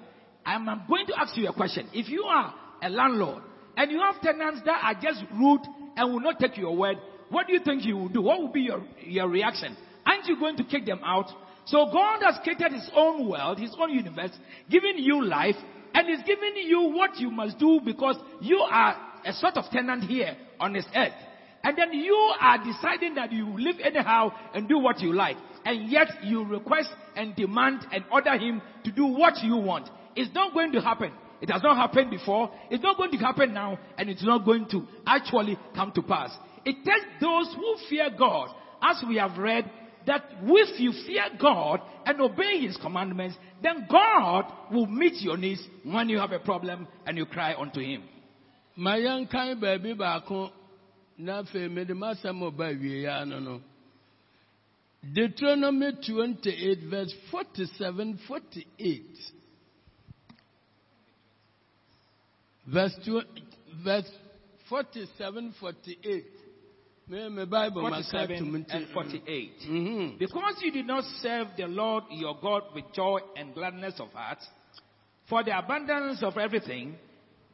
I'm 0.47 0.65
going 0.89 1.07
to 1.07 1.19
ask 1.19 1.37
you 1.37 1.49
a 1.49 1.53
question. 1.53 1.89
If 1.93 2.09
you 2.09 2.23
are 2.23 2.55
a 2.83 2.89
landlord 2.89 3.43
and 3.77 3.91
you 3.91 4.01
have 4.01 4.21
tenants 4.23 4.63
that 4.65 4.81
are 4.83 4.95
just 4.95 5.23
rude 5.39 5.61
and 5.97 6.13
will 6.13 6.21
not 6.21 6.39
take 6.39 6.57
your 6.57 6.77
word, 6.77 6.97
what 7.29 7.47
do 7.47 7.53
you 7.53 7.61
think 7.61 7.85
you 7.85 7.97
will 7.97 8.09
do? 8.09 8.23
What 8.23 8.41
will 8.41 8.53
be 8.53 8.63
your, 8.63 8.83
your 9.05 9.29
reaction? 9.29 9.77
Aren't 10.07 10.27
you 10.27 10.39
going 10.39 10.57
to 10.57 10.65
kick 10.65 10.87
them 10.87 11.01
out? 11.05 11.27
So 11.67 11.91
God 11.93 12.21
has 12.23 12.39
created 12.43 12.73
his 12.73 12.91
own 12.95 13.29
world, 13.29 13.59
his 13.59 13.75
own 13.79 13.91
universe, 13.91 14.31
giving 14.71 14.95
you 14.97 15.23
life, 15.23 15.57
and 15.93 16.09
is 16.09 16.21
giving 16.27 16.55
you 16.57 16.93
what 16.95 17.19
you 17.19 17.31
must 17.31 17.59
do 17.59 17.81
because 17.85 18.17
you 18.41 18.59
are 18.59 18.97
a 19.27 19.33
sort 19.35 19.57
of 19.57 19.65
tenant 19.71 20.05
here 20.05 20.37
on 20.59 20.73
this 20.73 20.87
earth. 20.97 21.13
And 21.63 21.77
then 21.77 21.93
you 21.93 22.15
are 22.41 22.59
deciding 22.59 23.17
that 23.17 23.33
you 23.33 23.59
live 23.59 23.77
anyhow 23.85 24.33
and 24.55 24.69
do 24.69 24.79
what 24.79 25.01
you 25.01 25.13
like. 25.13 25.37
And 25.69 25.91
yet 25.91 26.09
you 26.25 26.47
request 26.47 26.89
and 27.15 27.37
demand 27.37 27.87
and 27.93 28.03
order 28.11 28.39
him 28.39 28.63
to 28.85 28.91
do 28.91 29.05
what 29.05 29.43
you 29.43 29.59
want. 29.59 29.91
It's 30.17 30.35
not 30.35 30.55
going 30.55 30.73
to 30.73 30.81
happen. 30.81 31.13
It 31.43 31.51
has 31.51 31.63
not 31.63 31.77
happened 31.77 32.11
before. 32.11 32.51
It's 32.71 32.83
not 32.83 32.97
going 32.97 33.11
to 33.11 33.19
happen 33.19 33.53
now. 33.53 33.79
And 33.99 34.09
it's 34.09 34.25
not 34.25 34.47
going 34.47 34.67
to 34.71 34.87
actually 35.07 35.59
come 35.75 35.93
to 35.93 36.01
pass. 36.01 36.31
It 36.65 36.77
takes 36.77 37.05
those 37.21 37.55
who 37.55 37.77
fear 37.91 38.09
God, 38.19 38.49
as 38.83 39.05
we 39.07 39.17
have 39.17 39.37
read, 39.37 39.71
that 40.07 40.25
if 40.43 40.81
you 40.81 40.91
fear 41.07 41.25
God 41.39 41.83
and 42.07 42.19
obey 42.19 42.67
His 42.67 42.79
commandments, 42.79 43.37
then 43.63 43.87
God 43.91 44.51
will 44.73 44.87
meet 44.87 45.21
your 45.21 45.37
needs 45.37 45.61
when 45.85 46.09
you 46.09 46.17
have 46.19 46.33
a 46.33 46.39
problem 46.39 46.89
and 47.05 47.19
you 47.19 47.27
cry 47.27 47.55
unto 47.55 47.81
Him. 47.81 48.05
a 52.25 52.33
ɔba 52.33 52.73
awie 52.73 53.03
ya 53.03 53.25
no 53.25 53.39
no 53.39 53.61
deuteronomy 55.03 55.93
28 56.07 56.79
verse 56.91 57.15
47 57.31 58.19
48 58.27 59.03
verse, 62.67 62.97
two, 63.05 63.21
verse 63.85 64.11
47 64.69 65.55
48 65.61 66.25
me 67.09 67.29
me 67.31 67.45
bible 67.47 67.83
maka 67.83 68.03
47 68.11 68.39
tum 68.39 68.55
and 68.55 68.67
nti 68.67 68.93
48. 68.93 69.53
Mhm. 69.67 70.19
Because 70.19 70.61
you 70.63 70.71
did 70.71 70.87
not 70.87 71.05
serve 71.23 71.49
the 71.57 71.67
Lord 71.67 72.05
your 72.11 72.37
God 72.41 72.65
with 72.75 72.85
joy 72.93 73.21
and 73.37 73.55
gladness 73.55 73.99
of 73.99 74.13
heart, 74.13 74.39
for 75.27 75.43
the 75.43 75.57
abundance 75.57 76.23
of 76.23 76.37
everything, 76.37 76.97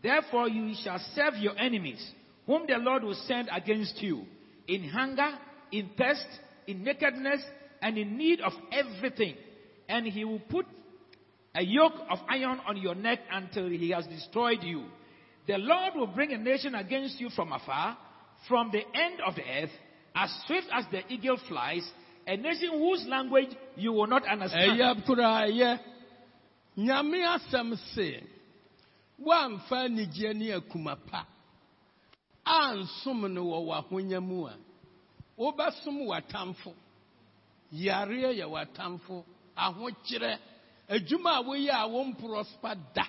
therefore 0.02 0.48
you 0.48 0.74
shall 0.82 0.98
serve 1.14 1.36
your 1.36 1.56
enemies, 1.56 2.04
whom 2.46 2.66
the 2.66 2.78
Lord 2.78 3.04
will 3.04 3.14
send 3.28 3.48
against 3.52 4.02
you, 4.02 4.24
in 4.66 4.88
hunger, 4.88 5.38
in 5.70 5.90
thirst, 5.96 6.26
in 6.66 6.84
nakedness, 6.84 7.42
and 7.82 7.98
in 7.98 8.16
need 8.16 8.40
of 8.40 8.52
everything. 8.72 9.34
And 9.88 10.06
he 10.06 10.24
will 10.24 10.40
put 10.40 10.66
a 11.54 11.62
yoke 11.62 11.94
of 12.10 12.18
iron 12.28 12.60
on 12.66 12.76
your 12.76 12.94
neck 12.94 13.20
until 13.30 13.68
he 13.68 13.90
has 13.90 14.06
destroyed 14.06 14.62
you. 14.62 14.84
The 15.46 15.58
Lord 15.58 15.94
will 15.94 16.06
bring 16.06 16.32
a 16.32 16.38
nation 16.38 16.74
against 16.74 17.20
you 17.20 17.28
from 17.30 17.52
afar, 17.52 17.96
from 18.48 18.70
the 18.72 18.78
end 18.78 19.20
of 19.26 19.34
the 19.34 19.42
earth, 19.42 19.70
as 20.14 20.30
swift 20.46 20.66
as 20.72 20.84
the 20.90 21.00
eagle 21.12 21.38
flies, 21.48 21.88
a 22.26 22.36
nation 22.36 22.70
whose 22.72 23.04
language 23.06 23.50
you 23.76 23.92
will 23.92 24.06
not 24.06 24.26
understand. 24.26 24.78
Wobɛsom 35.38 36.06
w'atamfo. 36.06 36.74
Yareɛ 37.72 38.32
yɛ 38.38 38.46
w'atamfo. 38.46 39.24
Ahokyerɛ. 39.56 40.38
Adwuma 40.88 41.38
a 41.38 41.42
woyɛ 41.42 41.70
a 41.72 41.88
womprɔspa 41.88 42.76
da. 42.94 43.06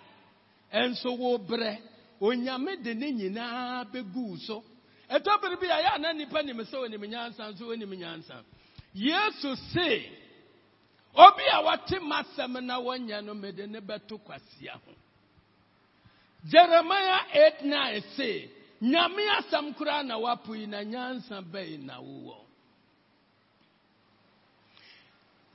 Ɛnso 0.73 1.17
wobrɛ. 1.17 1.79
Onyame 2.21 2.81
de 2.83 2.93
ne 2.93 3.11
nyinaa 3.11 3.85
bɛgu 3.91 4.29
wo 4.29 4.35
so. 4.37 4.63
Ɛtɔ 5.09 5.41
bere 5.41 5.55
bi 5.57 5.67
a 5.67 5.81
yɛ 5.83 5.95
a 5.95 5.99
na 5.99 6.13
nnipa 6.13 6.43
nim 6.43 6.57
sɛ 6.57 6.75
onim 6.75 7.01
nyansa 7.05 7.51
nso 7.51 7.67
onim 7.67 7.89
nyansa. 7.93 8.43
Yesu 8.93 9.55
se 9.73 10.09
obi 11.13 11.43
a 11.51 11.61
wɔte 11.61 11.99
m'asɛm 11.99 12.63
na 12.63 12.79
wɔnyɛ 12.79 13.23
no 13.23 13.33
mede 13.33 13.67
ne 13.67 13.79
bɛto 13.81 14.19
kwasia 14.23 14.73
ho. 14.73 14.91
Jeremia 16.47 17.19
8:9 17.61 18.03
se 18.15 18.49
nyame 18.81 19.23
asɛm 19.37 19.73
koraa 19.75 20.03
na 20.03 20.17
woapo 20.17 20.55
yi 20.55 20.67
na 20.67 20.83
nyansa 20.83 21.41
bɛyi 21.41 21.77
na 21.85 21.99
wowɔ. 21.99 22.37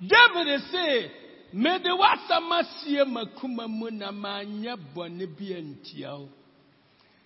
David 0.00 0.60
se 0.70 1.10
mede 1.52 1.90
w'asɛm 1.90 2.52
asie 2.52 3.04
makoma 3.04 3.68
mu 3.68 3.90
na 3.90 4.10
manyɛ 4.12 4.76
bɔne 4.94 5.26
bi 5.36 5.52
antia 5.54 6.18
wo. 6.18 6.28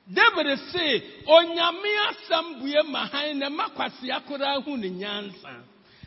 David 0.06 0.58
se 0.72 1.02
onyame 1.26 1.90
asɛm 2.08 2.60
bue 2.60 2.82
ma 2.90 3.06
han 3.06 3.38
na 3.38 3.48
ma 3.48 3.68
kwasea 3.70 4.20
koraa 4.26 4.60
hu 4.64 4.76
ne 4.76 4.90
nyansa 4.90 5.62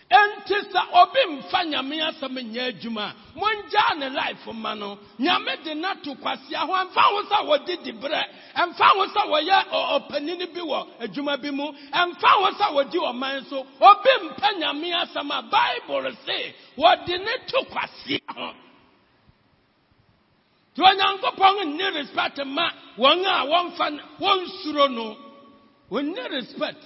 enti 0.10 0.56
sɛ 0.72 0.82
obi 1.02 1.20
mfa 1.36 1.64
nyame 1.66 1.96
asɛm 2.02 2.36
nyɛ 2.52 2.64
adwuma. 2.72 3.14
A 3.90 3.96
ne 3.96 4.10
life 4.10 4.48
ma 4.54 4.74
no. 4.74 4.98
Nyame 5.20 5.64
de 5.64 5.76
no 5.76 5.94
to 6.04 6.16
kwasea 6.16 6.60
ho 6.66 6.74
ɛmfa 6.74 7.02
ho 7.02 7.24
sɛ 7.24 7.46
wɔde 7.48 7.84
di 7.84 7.92
berɛ. 7.92 8.24
Ɛmfa 8.56 8.86
ho 8.96 9.06
sɛ 9.08 9.28
wɔyɛ 9.28 9.66
ɔpanini 9.72 10.54
bi 10.54 10.62
wɔ 10.62 10.88
adwuma 11.02 11.38
bi 11.42 11.52
mu. 11.52 11.72
Ɛmfa 11.94 12.28
ho 12.28 12.52
sɛ 12.52 12.74
wɔdi 12.74 12.98
ɔman 13.00 13.50
so. 13.50 13.66
Obi 13.82 14.10
mpa 14.30 14.50
nyame 14.60 14.94
asɛm 15.04 15.30
a 15.32 15.42
bible 15.44 16.12
se 16.26 16.56
wɔde 16.78 17.20
ne 17.20 17.38
to 17.48 17.66
kwasea 17.70 18.20
ho. 18.36 18.54
Nti 20.76 20.82
onyankopɔn 20.82 21.66
nne 21.76 21.94
respect 21.96 22.38
ma 22.46 22.70
wɔn 22.98 23.26
a 23.26 23.46
wɔmfa 23.46 24.00
wɔnsuro 24.20 24.92
no. 24.94 25.18
Wɔnne 25.92 26.30
respect 26.32 26.84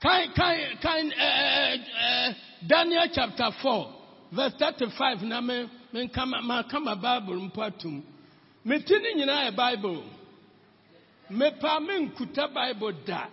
kan 0.00 0.32
kan 0.34 0.56
kan 0.82 1.10
ɛɛ 1.10 1.14
uh, 1.18 1.56
ɛɛ 1.58 1.74
uh, 1.74 2.30
uh, 2.30 2.34
daniel 2.66 3.08
chapter 3.12 3.50
four 3.62 3.92
verse 4.32 4.52
thirty-five 4.58 5.22
na 5.22 5.40
me 5.40 5.68
me 5.92 6.06
nka 6.06 6.26
ma 6.26 6.40
ma 6.40 6.62
ka 6.62 6.78
ma 6.80 6.94
bible 6.94 7.40
mpo 7.48 7.62
atum. 7.62 8.02
Me 8.64 8.78
ti 8.82 8.98
ne 8.98 9.14
nyinaa 9.14 9.50
yɛ 9.50 9.56
bible. 9.56 10.04
Mepa 11.30 11.80
me 11.80 12.06
nkuta 12.06 12.52
bible 12.52 12.92
da. 13.06 13.26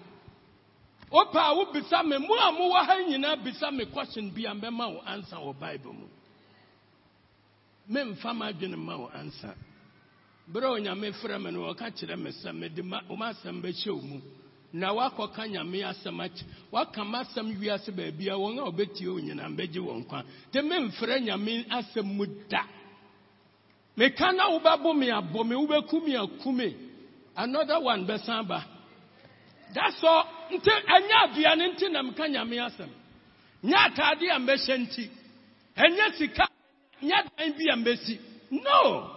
Wopa 1.11 1.39
a 1.39 1.55
wobisa 1.55 2.03
me 2.05 2.18
mo 2.18 2.34
a 2.36 2.51
mowɔ 2.51 2.86
ha 2.86 2.95
nyinaa 3.09 3.43
bisa 3.43 3.72
me 3.72 3.86
question 3.86 4.32
bi 4.32 4.45
a 4.45 4.53
mbɛma 4.53 4.93
wo 4.93 5.01
answer 5.05 5.38
wɔ 5.38 5.59
bible 5.59 5.93
mu. 5.93 6.07
Memfa 7.91 8.34
m'adwene 8.34 8.78
ma 8.78 8.97
wo 8.97 9.09
ansa 9.13 9.53
berɛ 10.51 10.66
a 10.66 10.80
onyame 10.80 11.11
frɛ 11.22 11.41
me 11.41 11.51
no 11.51 11.74
kyerɛ 11.74 12.18
me 12.18 12.32
sɛ 12.32 12.53
mede 12.55 12.84
ma 12.84 13.01
wo 13.09 13.16
asɛm 13.18 13.61
bɛhyɛ 13.61 13.91
wo 13.91 14.01
mu 14.01 14.22
na 14.74 14.91
woakɔka 14.93 15.47
nyame 15.47 15.84
asɛm 15.84 16.20
akyi 16.20 16.43
woaka 16.72 17.03
m'asɛm 17.03 17.57
wiase 17.59 17.91
baabi 17.91 18.26
wɔn 18.26 18.59
a 18.59 18.63
wɔbɛtie 18.70 19.07
wo 19.07 19.20
nyinaa 19.20 19.49
mbɛgye 19.49 19.80
wɔn 19.80 20.05
nkwa. 20.05 20.24
Nti 20.49 20.59
memfrɛ 20.61 21.20
nyame 21.24 21.66
asɛm 21.70 22.05
mu 22.05 22.26
da. 22.49 22.63
Meka 23.97 24.32
na 24.36 24.49
wobɛbo 24.49 24.95
me 24.97 25.07
abɔ 25.09 25.45
me 25.45 25.55
wobɛku 25.55 26.03
me 26.05 26.16
aku 26.16 26.51
me. 26.51 26.76
Another 27.38 27.80
one 27.80 28.05
bɛsan 28.05 28.47
ba. 28.47 28.66
That's 29.74 30.01
nti 30.51 30.70
ɛnyɛ 30.70 31.16
aduane 31.24 31.74
nti 31.74 31.91
na 31.91 32.01
meka 32.03 32.28
nyame 32.28 32.57
asɛm. 32.57 32.89
Nyɛ 33.63 33.78
atade 33.88 34.30
a 34.30 34.39
mbɛhyɛ 34.39 34.78
nti. 34.78 35.09
Ɛnyɛ 35.78 36.18
sika 36.18 36.47
nyɛ 37.01 37.24
dan 37.38 37.53
bi 37.57 37.66
a 37.72 37.76
mbɛsi. 37.76 38.20
No. 38.51 39.11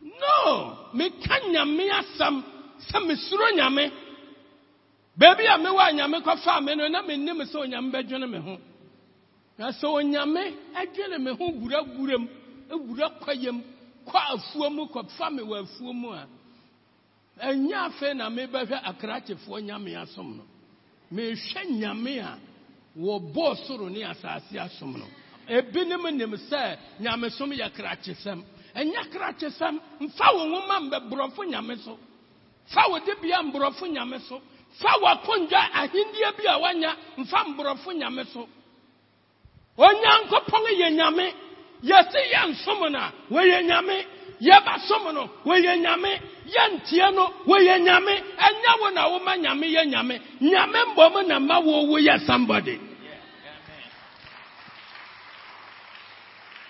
No. 0.00 0.88
Meka 0.94 1.40
nyame 1.50 1.88
asɛm. 1.90 2.42
Sɛ 2.88 3.06
mesuro 3.06 3.50
nyame 3.56 3.90
baabi 5.16 5.46
a 5.46 5.56
mewɔ 5.58 5.92
nyame 5.94 6.20
kɔfaa 6.22 6.62
me 6.64 6.74
no 6.74 6.88
na 6.88 7.02
mennim 7.02 7.40
sɛ 7.44 7.56
onyame 7.64 7.90
bɛdwene 7.92 8.28
me 8.30 8.38
ho 8.38 8.58
na 9.58 9.70
sɛ 9.70 9.84
onyame 9.86 10.54
adwene 10.74 11.18
me 11.20 11.30
ho 11.32 11.50
wura 11.52 11.82
wura 11.82 12.14
m 12.18 12.28
wura 12.88 13.10
kwayam 13.20 13.62
kɔ 14.06 14.18
afuo 14.34 14.70
mu 14.70 14.86
kɔfa 14.86 15.30
me 15.32 15.42
wɔ 15.42 15.62
afuo 15.64 15.92
mu 15.92 16.10
a 16.12 16.26
ɛnyɛ 17.42 17.74
afei 17.74 18.14
na 18.16 18.30
mebɛhwɛ 18.30 18.82
akrakyefoɔ 18.84 19.62
nyame 19.62 19.94
asom 19.96 20.36
no 20.36 20.44
mehwɛ 21.12 21.64
nyame 21.70 22.18
a 22.20 22.38
wɔbɔɔ 22.98 23.66
soro 23.66 23.88
ne 23.90 24.02
asase 24.04 24.56
asom 24.58 24.96
no 24.96 25.06
ebinom 25.48 26.08
nim 26.16 26.32
sɛ 26.48 26.78
nyamesom 27.00 27.50
yɛ 27.52 27.70
krakyesɛm 27.74 28.42
ɛnyɛ 28.76 29.10
krakyesɛm 29.10 29.80
mfa 30.00 30.26
wo 30.34 30.44
nwoma 30.46 30.80
mbɛborɔfo 30.88 31.44
nyame 31.50 31.76
so 31.84 31.98
fa 32.72 32.82
wo 32.88 32.98
de 33.00 33.12
bia 33.20 33.42
mborɔfo 33.42 33.86
nyame 33.90 34.20
so 34.28 34.40
fa 34.78 34.90
w'akondwa 35.02 35.60
ahendeɛ 35.74 36.36
bi 36.36 36.46
a 36.46 36.58
wanya 36.58 36.96
mfa 37.18 37.44
mborɔfo 37.44 37.92
nyame 37.92 38.24
so. 38.32 38.48
Onyankopɔn 39.76 40.64
yɛ 40.80 40.88
nyame 40.92 41.32
yɛse 41.82 42.20
yɛnsom 42.32 42.90
no 42.92 42.98
a 42.98 43.12
wɔyɛ 43.30 43.62
nyame. 43.66 44.06
Yɛbɛsom 44.40 45.14
no 45.14 45.30
wɔyɛ 45.44 45.74
nyame. 45.80 46.20
Yɛntie 46.46 47.14
no 47.14 47.26
wɔyɛ 47.46 47.80
nyame. 47.80 48.14
Ɛnyɛ 48.38 48.80
wo 48.80 48.88
na 48.90 49.08
woma 49.08 49.36
nyame 49.36 49.66
yɛ 49.68 49.84
nyame. 49.86 50.20
Nyame 50.40 50.94
mbɔm 50.94 51.26
na 51.28 51.38
ma 51.38 51.58
wo 51.60 51.84
wo 51.84 51.98
yɛ 51.98 52.26
somebody. 52.26 52.78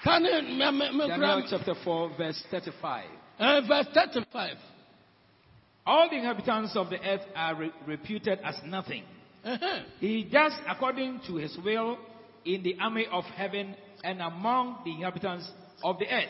Daniel 0.05 1.43
chapter 1.49 1.75
4, 1.85 2.09
verse 2.17 2.43
35. 2.51 3.05
uh, 3.39 3.61
verse 3.69 3.87
35. 3.95 4.57
All 5.91 6.09
the 6.09 6.19
inhabitants 6.19 6.77
of 6.77 6.89
the 6.89 7.01
earth 7.05 7.23
are 7.35 7.57
re- 7.57 7.73
reputed 7.85 8.39
as 8.45 8.55
nothing. 8.65 9.03
Uh-huh. 9.45 9.81
He 9.99 10.23
does 10.23 10.53
according 10.69 11.21
to 11.27 11.35
his 11.35 11.59
will 11.65 11.99
in 12.45 12.63
the 12.63 12.77
army 12.81 13.09
of 13.11 13.25
heaven 13.25 13.75
and 14.05 14.23
among 14.23 14.83
the 14.85 14.93
inhabitants 14.93 15.51
of 15.83 15.99
the 15.99 16.07
earth. 16.07 16.29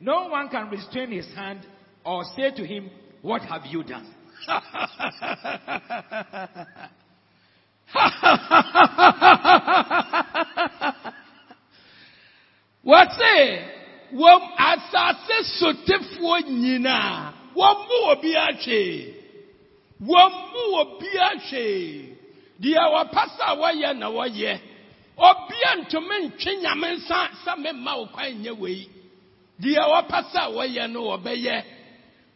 No 0.00 0.26
one 0.26 0.48
can 0.48 0.68
restrain 0.68 1.12
his 1.12 1.32
hand 1.36 1.60
or 2.04 2.24
say 2.34 2.50
to 2.50 2.66
him, 2.66 2.90
What 3.22 3.42
have 3.42 3.66
you 3.66 3.84
done? 3.84 4.12
wɔse 12.84 13.62
wɔm 14.12 14.42
asase 14.58 15.38
sotefoɔ 15.60 16.42
nyinaa 16.48 17.27
wɔmmu 17.58 17.96
wɔ 18.06 18.12
bi 18.22 18.30
ahwee 18.46 19.14
wɔmmu 20.10 20.60
wɔ 20.74 20.82
bi 21.00 21.08
ahwee 21.28 22.16
deɛ 22.60 22.82
wɔpa 22.94 23.22
sɛ 23.36 23.46
wɔyɛ 23.60 23.96
na 23.98 24.08
wɔyɛ. 24.10 24.60
Obia 25.18 25.70
ntumi 25.82 26.16
ntwe 26.26 26.52
nyame 26.62 26.88
nsa 26.96 27.18
sɛ 27.44 27.52
memma 27.62 27.92
wo 27.98 28.06
kwan 28.06 28.32
nyɛ 28.42 28.52
wei. 28.58 28.88
Deɛ 29.60 29.82
wɔpɛ 29.92 30.18
sɛ 30.32 30.42
wɔyɛ 30.54 30.90
no 30.92 31.00
wɔbɛyɛ. 31.10 31.56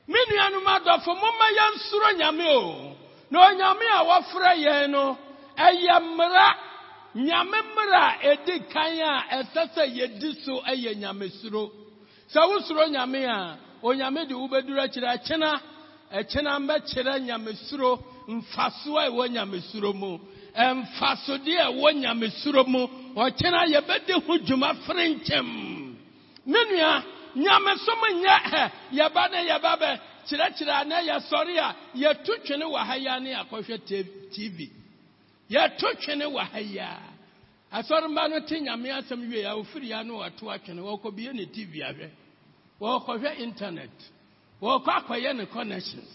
Me 0.08 0.18
nuanom 0.30 0.66
adɔfo 0.66 1.14
momma 1.14 1.46
yɛnsoro 1.58 2.10
nyame 2.18 2.46
o. 2.50 2.96
Na 3.30 3.38
onyame 3.48 3.86
a 3.98 4.04
wɔfrɛ 4.10 4.52
yɛn 4.64 4.90
no 4.90 5.16
ɛyɛ 5.56 6.00
mmara. 6.02 6.54
Nyame 7.14 7.58
mmara 7.62 8.02
a 8.02 8.36
ɛdi 8.36 8.68
kan 8.72 8.98
a 8.98 9.24
ɛsɛ 9.42 9.62
sɛ 9.74 9.84
yɛdi 9.96 10.44
so 10.44 10.60
ɛyɛ 10.62 10.96
nyamesuro. 10.98 11.70
Sɛ 12.34 12.40
wosuro 12.50 12.88
nyame 12.90 13.24
a 13.28 13.58
onyame 13.82 14.26
de 14.28 14.34
wobɛduru 14.34 14.80
akyirɛ 14.80 15.08
ɛkyena 15.16 15.50
ɛkyena 16.18 16.52
mbɛkyerɛ 16.60 17.14
nyamesuro 17.26 17.90
mfasoɔ 18.28 18.98
a 18.98 19.08
ɛwɔ 19.10 19.24
nyamesuro 19.34 19.92
mu 19.94 20.18
mfasodeɛ 20.56 21.58
a 21.60 21.70
ɛwɔ 21.72 21.88
nyamesuro 22.00 22.64
mu 22.66 22.86
ɔkyena 23.16 23.66
yɛbɛdi 23.74 24.12
ho 24.24 24.38
dwuma 24.38 24.74
fere 24.86 25.04
nkyɛm 25.14 25.46
me 26.46 26.58
nua 26.70 27.04
nyamesom 27.36 28.00
nyɛ 28.22 28.36
ɛ 28.52 28.70
yɛba 28.92 29.30
ne 29.30 29.38
yɛba 29.50 29.72
bɛ 29.80 30.00
kyerɛkyerɛ 30.28 30.72
a 30.80 30.84
na 30.84 30.96
yɛsɔre 31.00 31.58
a 31.58 31.76
yɛto 31.96 32.32
twene 32.44 32.64
wɔ 32.64 32.78
ha 32.86 32.94
yi 32.96 33.06
a 33.08 33.20
ne 33.20 33.30
yɛakɔhwɛ 33.34 33.78
tv 34.32 34.70
yɛto 35.50 35.88
twene 36.00 36.24
wɔ 36.30 36.40
ha 36.52 36.58
yi 36.60 36.78
a 36.78 36.98
asɔremba 37.72 38.28
no 38.30 38.40
te 38.46 38.60
nyame 38.60 38.90
asɛm 38.92 39.28
wie 39.28 39.42
a 39.44 39.54
ofiri 39.56 39.88
ya 39.88 40.02
no 40.02 40.18
wato 40.18 40.46
atwene 40.50 40.80
wɔkɔbie 40.80 41.32
ne 41.32 41.46
tv 41.46 41.80
ahwɛ 41.82 42.10
wɔkɔhwɛ 42.82 43.38
internet. 43.38 43.96
Wɔkɔ 44.60 44.90
akɔyɛ 44.98 45.36
ne 45.36 45.46
connections. 45.46 46.10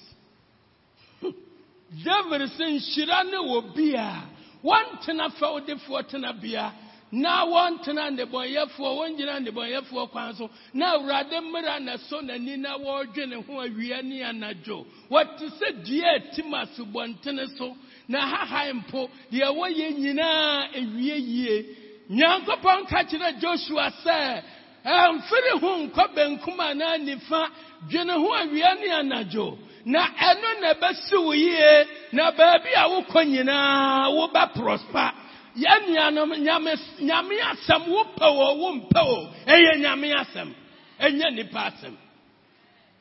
David 2.04 2.42
sɛ 2.52 2.66
nhyira 2.76 3.24
ne 3.32 3.38
wɔ 3.38 3.76
bi 3.76 3.96
a 3.96 4.24
wɔntena 4.64 5.32
fɛwdefoɔ 5.40 6.08
tena 6.10 6.34
bia. 6.34 6.74
Na 7.12 7.46
wɔntena 7.46 8.12
nnebɔnyɛfoɔ 8.12 8.90
wɔngyina 9.00 9.40
nnebɔnyɛfoɔ 9.40 10.12
kwan 10.12 10.36
so. 10.36 10.50
Na 10.74 10.98
awurade 10.98 11.40
mmara 11.42 11.80
na 11.82 11.96
so 12.10 12.20
n'ani 12.20 12.58
na 12.58 12.78
wɔredwene 12.78 13.46
ho 13.46 13.54
awia 13.62 14.04
ne 14.04 14.20
anadwo. 14.24 14.86
Wɔte 15.10 15.48
sɛ 15.58 15.86
dua 15.86 16.16
a 16.16 16.20
ɛtim 16.20 16.52
asubɔntene 16.52 17.58
so 17.58 17.78
na 18.10 18.20
hahae 18.20 18.74
mpo 18.74 19.10
deɛ 19.32 19.48
wɔyɛ 19.56 19.98
nyinaa 19.98 20.74
ewie 20.76 21.16
yie. 21.18 21.66
Nyankopɔn 22.10 22.88
ka 22.90 23.04
kyerɛ 23.04 23.40
joshua 23.40 23.92
sɛ 24.04 24.44
ɛmfiri 24.88 25.60
ho 25.60 25.70
nkɔ 25.84 26.16
benkum 26.16 26.60
anaa 26.60 26.98
nifa 26.98 27.50
dwene 27.90 28.14
ho 28.14 28.34
awia 28.34 28.76
ne 28.80 28.88
anadwo. 28.90 29.58
Na 29.86 30.08
ɛno 30.08 30.62
na 30.62 30.74
ɛbɛsi 30.74 31.16
wo 31.24 31.32
yie 31.34 31.88
na 32.12 32.32
baabi 32.32 32.72
a 32.76 32.88
wokɔ 32.90 33.26
nyinaa 33.28 34.10
wobɛ 34.12 34.54
prosper. 34.54 35.12
Yɛn 35.56 35.88
nuanom 35.90 36.32
nyame 36.40 36.74
nyame 37.00 37.36
asɛm 37.52 37.88
wopɛ 37.88 38.26
o 38.26 38.56
wompɛ 38.62 39.02
o 39.02 39.30
ɛyɛ 39.48 39.78
nyame 39.80 40.14
asɛm. 40.14 40.54
Ɛnyɛ 41.00 41.36
nipa 41.36 41.60
asɛm. 41.72 41.96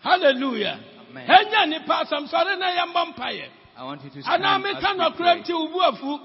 Hallelujah. 0.02 0.78
Ɛnyɛ 1.14 1.68
nipa 1.68 2.04
asɛm. 2.04 2.28
Sɔre 2.28 2.58
na 2.58 2.70
yɛmmɔ 2.70 3.14
mpaeɛ. 3.14 3.48
Anaa 4.26 4.58
meka 4.58 4.94
nɔkora 4.94 5.40
nti 5.42 5.52
wo 5.52 5.68
bu 5.68 5.80
afu. 5.80 6.20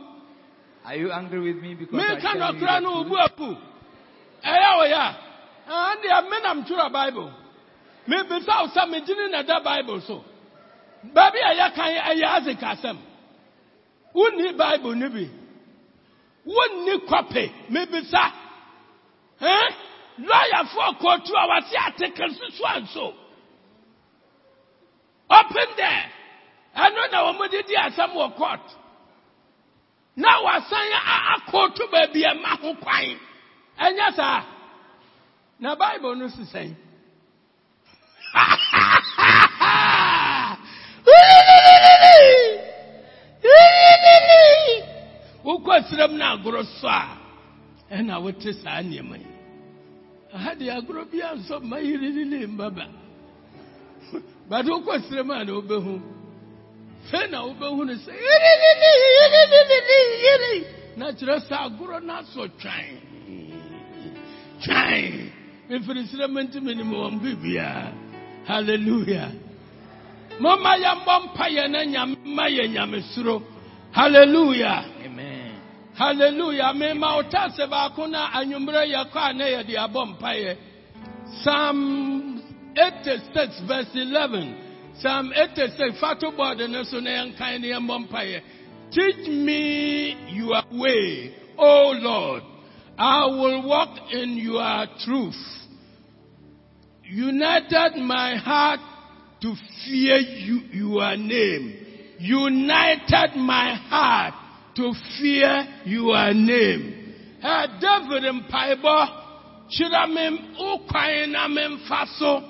Are 0.85 0.95
you 0.95 1.11
angry 1.11 1.39
with 1.39 1.61
me 1.61 1.75
because 1.75 2.01
I 2.01 2.15
meka 2.15 2.21
tell 2.21 2.35
you 2.35 2.41
nɔkora 2.41 2.81
no 2.81 2.91
wo 2.91 3.03
bu 3.03 3.15
afu. 3.15 3.57
Ɛyɛ 4.43 4.77
wo 4.77 4.85
ya 5.71 5.95
ɛndeɛ 5.95 6.29
menam 6.29 6.65
twerɛ 6.65 6.91
bible. 6.91 7.31
Mebisa 8.07 8.61
wo 8.61 8.67
sɛ 8.67 8.89
megyene 8.89 9.31
na 9.31 9.41
da 9.43 9.59
bible 9.59 10.01
so. 10.01 10.23
Baabi 11.13 11.39
a 11.39 11.55
yɛkan 11.55 12.01
ɛyɛ 12.01 12.27
asika 12.37 12.67
asɛm 12.75 12.97
wonni 14.13 14.57
bible 14.57 14.95
no 14.95 15.09
bi 15.09 15.29
wonni 16.45 16.97
kɔpe 17.07 17.51
mebisa 17.69 18.31
ɛn 19.41 19.71
lɔyafoɔ 20.19 20.99
kootu 20.99 21.33
a 21.33 21.47
wɔse 21.47 21.75
article 21.85 22.29
soso 22.33 22.65
anso 22.65 23.13
open 25.29 25.67
there. 25.77 26.05
Ɛno 26.75 27.11
na 27.11 27.31
wɔn 27.31 27.49
de 27.51 27.63
di 27.63 27.75
asɛm 27.75 28.13
wɔ 28.13 28.35
court. 28.35 28.75
Na 30.17 30.41
wasan 30.43 30.91
a- 30.91 31.35
akootu 31.37 31.89
baabi 31.91 32.23
a 32.25 32.33
ɛma 32.35 32.59
ho 32.61 32.75
kwan. 32.75 33.19
Ɛnyɛ 33.79 34.13
saa 34.15 34.43
na 35.61 35.75
bible 35.75 36.15
no 36.15 36.27
si 36.27 36.41
sɛn. 36.51 36.75
Wokɔ 45.45 45.75
serɛm 45.89 46.11
no 46.17 46.25
agorɔ 46.35 46.63
so 46.81 46.87
a 46.87 47.17
ɛna 47.91 48.21
wote 48.23 48.53
saa 48.63 48.81
nneɛma 48.81 49.17
yi. 49.19 49.25
Aha 50.33 50.55
de 50.55 50.65
agorɔ 50.69 51.11
bi 51.11 51.17
ansɔ 51.21 51.61
ma 51.63 51.77
yirilili 51.77 52.47
mbaba 52.47 52.87
bade 54.49 54.67
wokɔ 54.67 54.99
serɛm 55.09 55.29
a 55.31 55.43
na 55.45 55.51
wobɛhu 55.53 56.01
fei 57.11 57.27
na 57.29 57.43
wobɛhu 57.45 57.85
no 57.85 57.93
sɛ 57.93 58.13
na 60.97 61.11
kyerɛ 61.11 61.39
sɛ 61.47 61.55
agorɔ 61.65 61.99
no 62.03 62.13
asɔ 62.13 62.49
twan 62.59 62.97
twan 64.63 65.31
mefiri 65.71 66.03
serɛm 66.11 66.35
nti 66.43 66.59
menim 66.59 66.91
wɔn 66.91 67.19
bibia 67.23 67.93
halleluya 68.47 69.31
momma 70.39 70.71
yɛmmɔ 70.83 71.13
mpayɛ 71.23 71.63
na 71.71 71.79
nyame 71.85 72.17
ma 72.25 72.45
yɛ 72.47 72.67
nyamesuro 72.67 73.41
halleluya 73.91 74.83
Amen. 75.05 75.41
Hallelujah. 75.93 76.73
Mema 76.73 77.17
otase 77.19 77.67
baako 77.69 78.07
na 78.09 78.31
anwummerɛ 78.33 78.83
yɛ 78.93 79.11
kɔ 79.11 79.29
a 79.29 79.33
na 79.33 79.45
yɛde 79.45 79.75
abɔ 79.75 80.17
mpaeɛ. 80.17 80.57
Psalm 81.43 82.41
86 82.75 83.61
verse 83.67 83.89
11. 83.93 84.55
Psalm 84.99 85.31
86 85.35 85.99
fato 85.99 86.31
board 86.31 86.59
no 86.59 86.83
so 86.83 86.99
na 86.99 87.09
yɛnkan 87.09 87.61
ne 87.61 87.67
yɛmmɔ 87.71 88.07
mpaeɛ. 88.07 88.41
Teach 88.91 89.27
me 89.27 90.15
your 90.29 90.63
way, 90.71 91.33
O 91.57 91.91
Lord. 91.91 92.43
I 92.97 93.25
will 93.25 93.67
walk 93.67 94.11
in 94.11 94.37
your 94.37 94.87
truth. 95.03 95.60
United 97.11 97.97
my 98.03 98.35
heart 98.37 98.79
to 99.41 99.53
fear 99.85 100.17
you, 100.17 100.61
your 100.71 101.17
name. 101.17 102.15
United 102.19 103.35
my 103.35 103.73
heart 103.89 104.33
to 104.75 104.93
fear 105.19 105.67
your 105.85 106.33
name. 106.33 106.97
Uh, 107.43 107.67
David 107.81 108.23
mpaebɔ 108.23 109.07
kyerɛ 109.71 110.13
me 110.13 110.39
wo 110.59 110.77
kwan 110.87 111.31
na 111.31 111.47
memfa 111.47 112.05
so 112.19 112.43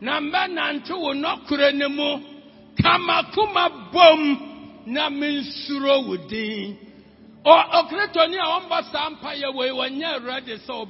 na 0.00 0.20
mbɛnante 0.20 0.90
wo 0.90 1.12
nɔkorɛ 1.14 1.74
no 1.74 1.88
mu 1.88 2.20
kamakoma 2.78 3.90
bom 3.92 4.82
na 4.86 5.08
mensuro 5.08 6.06
wo 6.06 6.16
din. 6.28 6.76
Ɔ- 7.44 7.70
Ɔkristoни 7.72 8.36
a 8.38 8.60
ɔmbɔ 8.60 8.92
saa 8.92 9.10
mpaeɛ 9.10 9.54
wei 9.54 9.70
wɔnyɛ 9.70 10.24
ready 10.26 10.56
sɛ 10.58 10.88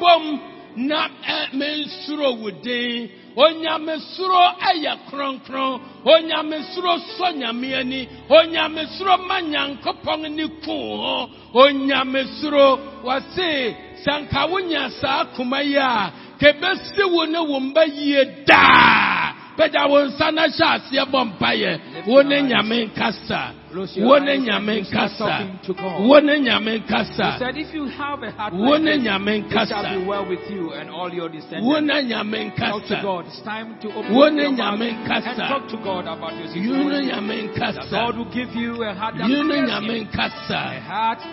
bom 0.00 0.40
na 0.76 1.08
mensuro 1.52 2.32
wo 2.40 2.50
din. 2.50 3.08
Onyamesuro 3.36 4.42
ɛyɛ 4.70 4.92
kronkron. 5.10 5.80
Onyamesuro 6.04 6.92
sɔ 7.16 7.36
nyame 7.36 7.74
ani. 7.74 8.08
Onyamesuro 8.30 9.18
ma 9.26 9.40
nyankopɔn 9.40 10.30
ne 10.36 10.46
kuu 10.64 10.96
ho. 10.96 11.30
Onyamesuro 11.54 12.78
wɔse 13.04 13.74
sɛ 14.04 14.12
nka 14.22 14.46
wonya 14.50 14.90
saa 15.00 15.24
koma 15.36 15.60
yi 15.62 15.76
a 15.76 16.12
kɛbɛsi 16.40 17.04
wo 17.12 17.24
ne 17.24 17.38
wo 17.40 17.60
mba 17.60 17.84
yie 17.84 18.24
daa. 18.46 19.32
Pɛgya 19.56 19.88
wo 19.88 19.98
nsa 20.04 20.30
na 20.32 20.46
hyɛ 20.48 20.66
aseɛ 20.76 21.04
bɔ 21.10 21.20
mpayɛ 21.32 21.80
wo 22.06 22.22
ne 22.22 22.42
nyame 22.42 22.88
nkasa 22.88 23.52
Close 23.72 23.96
your 23.96 24.06
wo 24.06 24.18
ne 24.18 24.38
nyame 24.38 24.68
and 24.68 24.78
you 24.78 24.84
start 24.84 25.10
nkasa. 25.10 25.18
talking 25.18 25.58
to 25.66 25.72
God. 25.74 26.00
wo 26.08 26.18
ne 26.20 26.38
nyame 26.40 26.72
He 26.72 26.78
nkasa 26.80 27.38
said, 27.38 27.56
if 27.56 27.74
you 27.74 27.86
have 27.86 28.22
a 28.22 28.30
heart 28.30 28.52
wo 28.54 28.78
like 28.78 28.82
ne 28.82 28.96
this, 28.98 29.06
nyame 29.06 29.32
it 29.42 29.68
shall 29.68 29.82
be 29.82 30.00
nkasa 30.00 30.06
well 30.06 30.28
with 30.28 30.50
you 30.50 30.72
and 30.72 30.90
all 30.90 31.10
your 31.12 31.28
descendants. 31.28 31.66
nyame 31.66 32.54
Talk 32.56 32.82
to 32.86 32.94
nkasa 32.94 33.02
God. 33.02 33.26
It's 33.26 33.42
time 33.42 33.78
to 33.82 33.88
open 33.92 34.14
Wo 34.14 34.26
up 34.26 34.32
ne 34.32 34.42
your 34.42 34.52
mouth 34.52 34.78
nyame 34.78 34.88
nkasa. 35.04 35.48
talk 35.48 35.68
to 35.68 35.76
God 35.82 36.06
about 36.06 36.32
your 36.38 36.48
you 36.56 36.72
ne 36.72 37.02
situation. 37.02 37.08
nyame 37.10 37.36
nkasa. 37.52 37.90
God 37.90 38.16
will 38.18 38.30
give 38.32 38.54
you 38.54 38.82
a 38.84 38.94
heart 38.94 39.14
that 39.18 39.28
you 39.28 39.42
ne 39.44 39.54
fears 39.54 39.70
nyame 39.70 39.96
A 39.96 40.04
nkasa 40.06 40.60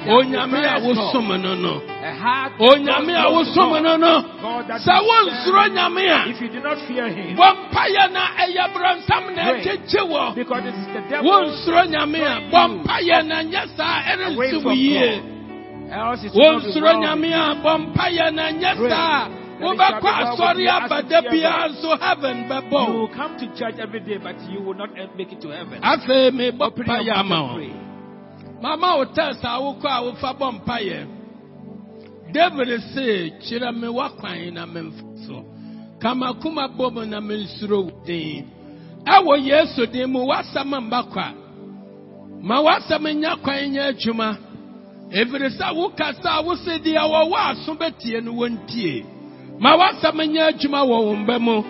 onyame 0.07 0.61
a 0.65 0.79
wosom 0.81 1.27
no 1.41 1.53
no 1.55 1.81
A 2.01 2.11
heart 2.17 2.53
that 2.57 2.69
onyame 2.69 3.13
a 3.13 3.29
wosom 3.29 3.83
no 3.83 3.97
no 3.97 4.13
sɛ 4.81 4.95
wonsuro 4.99 5.63
nyame 5.69 6.03
a. 6.09 6.29
If 6.29 6.41
you 6.41 6.49
do 6.49 6.59
not 6.59 6.77
fear 6.87 7.07
Him, 7.07 7.37
bɔ 7.37 7.47
mpayɛ 7.69 8.11
na 8.11 8.23
ɛyɛ 8.41 8.73
brɔnsam 8.73 9.35
na 9.35 9.53
ɛkyekye 9.53 10.01
wɔ 10.07 10.35
the 10.35 11.01
devil, 11.09 11.31
wonsuro 11.31 11.85
nyame 11.87 12.22
a 12.25 12.41
bɔ 12.51 12.61
mpayɛ 12.83 13.25
na 13.27 13.43
nyɛ 13.43 13.67
saa 13.77 14.01
away 14.13 14.25
ɛrensi 14.25 14.55
wo 14.55 14.61
from 14.61 14.77
yie 14.77 15.19
God. 15.19 15.29
Else 15.93 16.23
it 16.23 16.31
will 16.33 16.53
not 16.53 16.63
be 16.63 16.67
wonsuro 16.71 16.81
well 16.81 16.99
with 16.99 17.09
nyame 17.09 17.29
you. 17.29 17.35
a 17.35 17.55
bɔ 17.63 17.73
mpayɛ 17.93 18.33
na 18.33 18.43
nyɛ 18.51 18.77
Pray. 18.77 18.89
saa 18.89 19.27
That 19.27 19.29
it 19.29 19.59
shall 19.59 19.75
wobɛkɔ 19.75 20.01
be 20.01 20.05
well 20.05 20.31
with 20.31 20.39
asɔre 20.39 20.59
you 20.59 20.67
as 20.69 20.81
you 20.81 20.89
abada 20.89 21.21
fear 21.21 21.31
biara 21.31 21.67
God. 21.67 21.71
nso 21.71 21.99
heaven 21.99 22.37
You 22.37 22.49
bɛbɔ 22.49 22.71
will 22.87 22.99
wo 23.01 23.07
come 23.13 23.37
to 23.37 23.45
church 23.57 23.75
every 23.79 23.99
day, 23.99 24.17
but 24.17 24.35
you 24.49 24.59
will 24.61 24.73
not 24.73 24.89
make 25.17 25.31
it 25.31 25.41
to 25.41 25.49
heaven. 25.49 25.81
afei 25.81 26.31
mebɔ 26.31 26.61
Open 26.61 26.85
your 26.85 26.95
mpayɛ 26.95 27.07
mouth 27.07 27.17
ama 27.17 27.35
and 27.35 27.47
wo 27.49 27.55
pray. 27.55 27.73
mama 28.61 28.97
wo 28.97 29.05
test 29.13 29.43
a 29.43 29.47
wokɔ 29.59 29.85
a 29.85 30.01
wofa 30.11 30.37
bɔ 30.39 30.61
mpayɛ 30.65 31.07
david 32.33 32.81
se 32.93 33.31
kyerɛ 33.45 33.75
me 33.79 33.87
w'akwan 33.87 34.53
na 34.53 34.65
memfa 34.65 35.03
so 35.27 35.45
kama 36.01 36.33
kuma 36.41 36.67
bɔ 36.69 36.91
mu 36.93 37.05
na 37.05 37.19
mensuro 37.21 37.83
wo 37.85 37.91
din 38.05 38.47
ɛwɔ 39.05 39.45
yesu 39.45 39.85
din 39.91 40.09
mu 40.11 40.25
w'asɛm 40.27 40.73
mba 40.89 41.03
kwa 41.11 41.31
ma 42.43 42.59
w'asɛm 42.61 43.05
nya 43.19 43.35
kwan 43.43 43.71
nyɛ 43.71 43.81
adwuma. 43.91 44.29
Ɛfiri 45.11 45.49
sɛ 45.57 45.67
wokasa 45.77 46.29
a 46.39 46.41
wose 46.43 46.65
deɛ 46.83 47.03
wɔwɔ 47.13 47.37
aso 47.49 47.73
bɛtie 47.75 48.21
no 48.23 48.33
wɔntie 48.33 49.05
ma 49.59 49.77
w'asɛm 49.77 50.17
nyɛ 50.33 50.41
adwuma 50.51 50.81
wɔ 50.83 50.97
wo 51.05 51.15
mba 51.15 51.39
mu. 51.39 51.63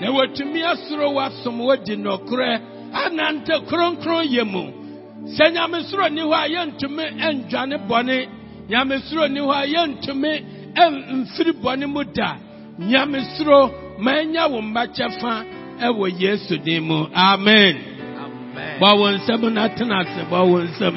Na 0.00 0.06
wɔtumi 0.10 0.62
asoro 0.62 1.10
w'asom 1.16 1.58
wɔdi 1.58 1.96
nɔkorɛ 1.96 2.60
anante 2.92 3.54
kronkron 3.68 4.24
yɛ 4.30 4.44
mu. 4.46 4.64
Sɛ 5.26 5.52
nyamesoro 5.54 6.08
ni 6.12 6.20
hɔ 6.20 6.34
a 6.34 6.48
yɛntumi 6.54 7.04
ɛndwane 7.18 7.76
bɔne. 7.88 8.28
Nyamesoro 8.68 9.28
ni 9.30 9.40
hɔ 9.40 9.52
a 9.52 9.66
yɛntumi 9.74 10.32
ɛmfiri 10.74 11.52
bɔne 11.62 11.86
mu 11.88 12.04
da. 12.04 12.36
Nyamesoro 12.78 13.72
ma 13.98 14.12
ɛnya 14.12 14.50
wo 14.50 14.60
mba 14.62 14.86
kyɛfa 14.86 15.44
ɛwɔ 15.80 16.20
yesu 16.20 16.58
din 16.58 16.84
mu. 16.84 17.06
Amen. 17.14 17.91
Amen. 18.52 18.80
bɔ 18.80 18.88
wo 18.98 19.06
nsɛm 19.16 19.42
na 19.54 19.68
tena 19.68 19.96
ase 20.00 20.22
bɔ 20.30 20.38
wo 20.50 20.58
nsɛm 20.60 20.96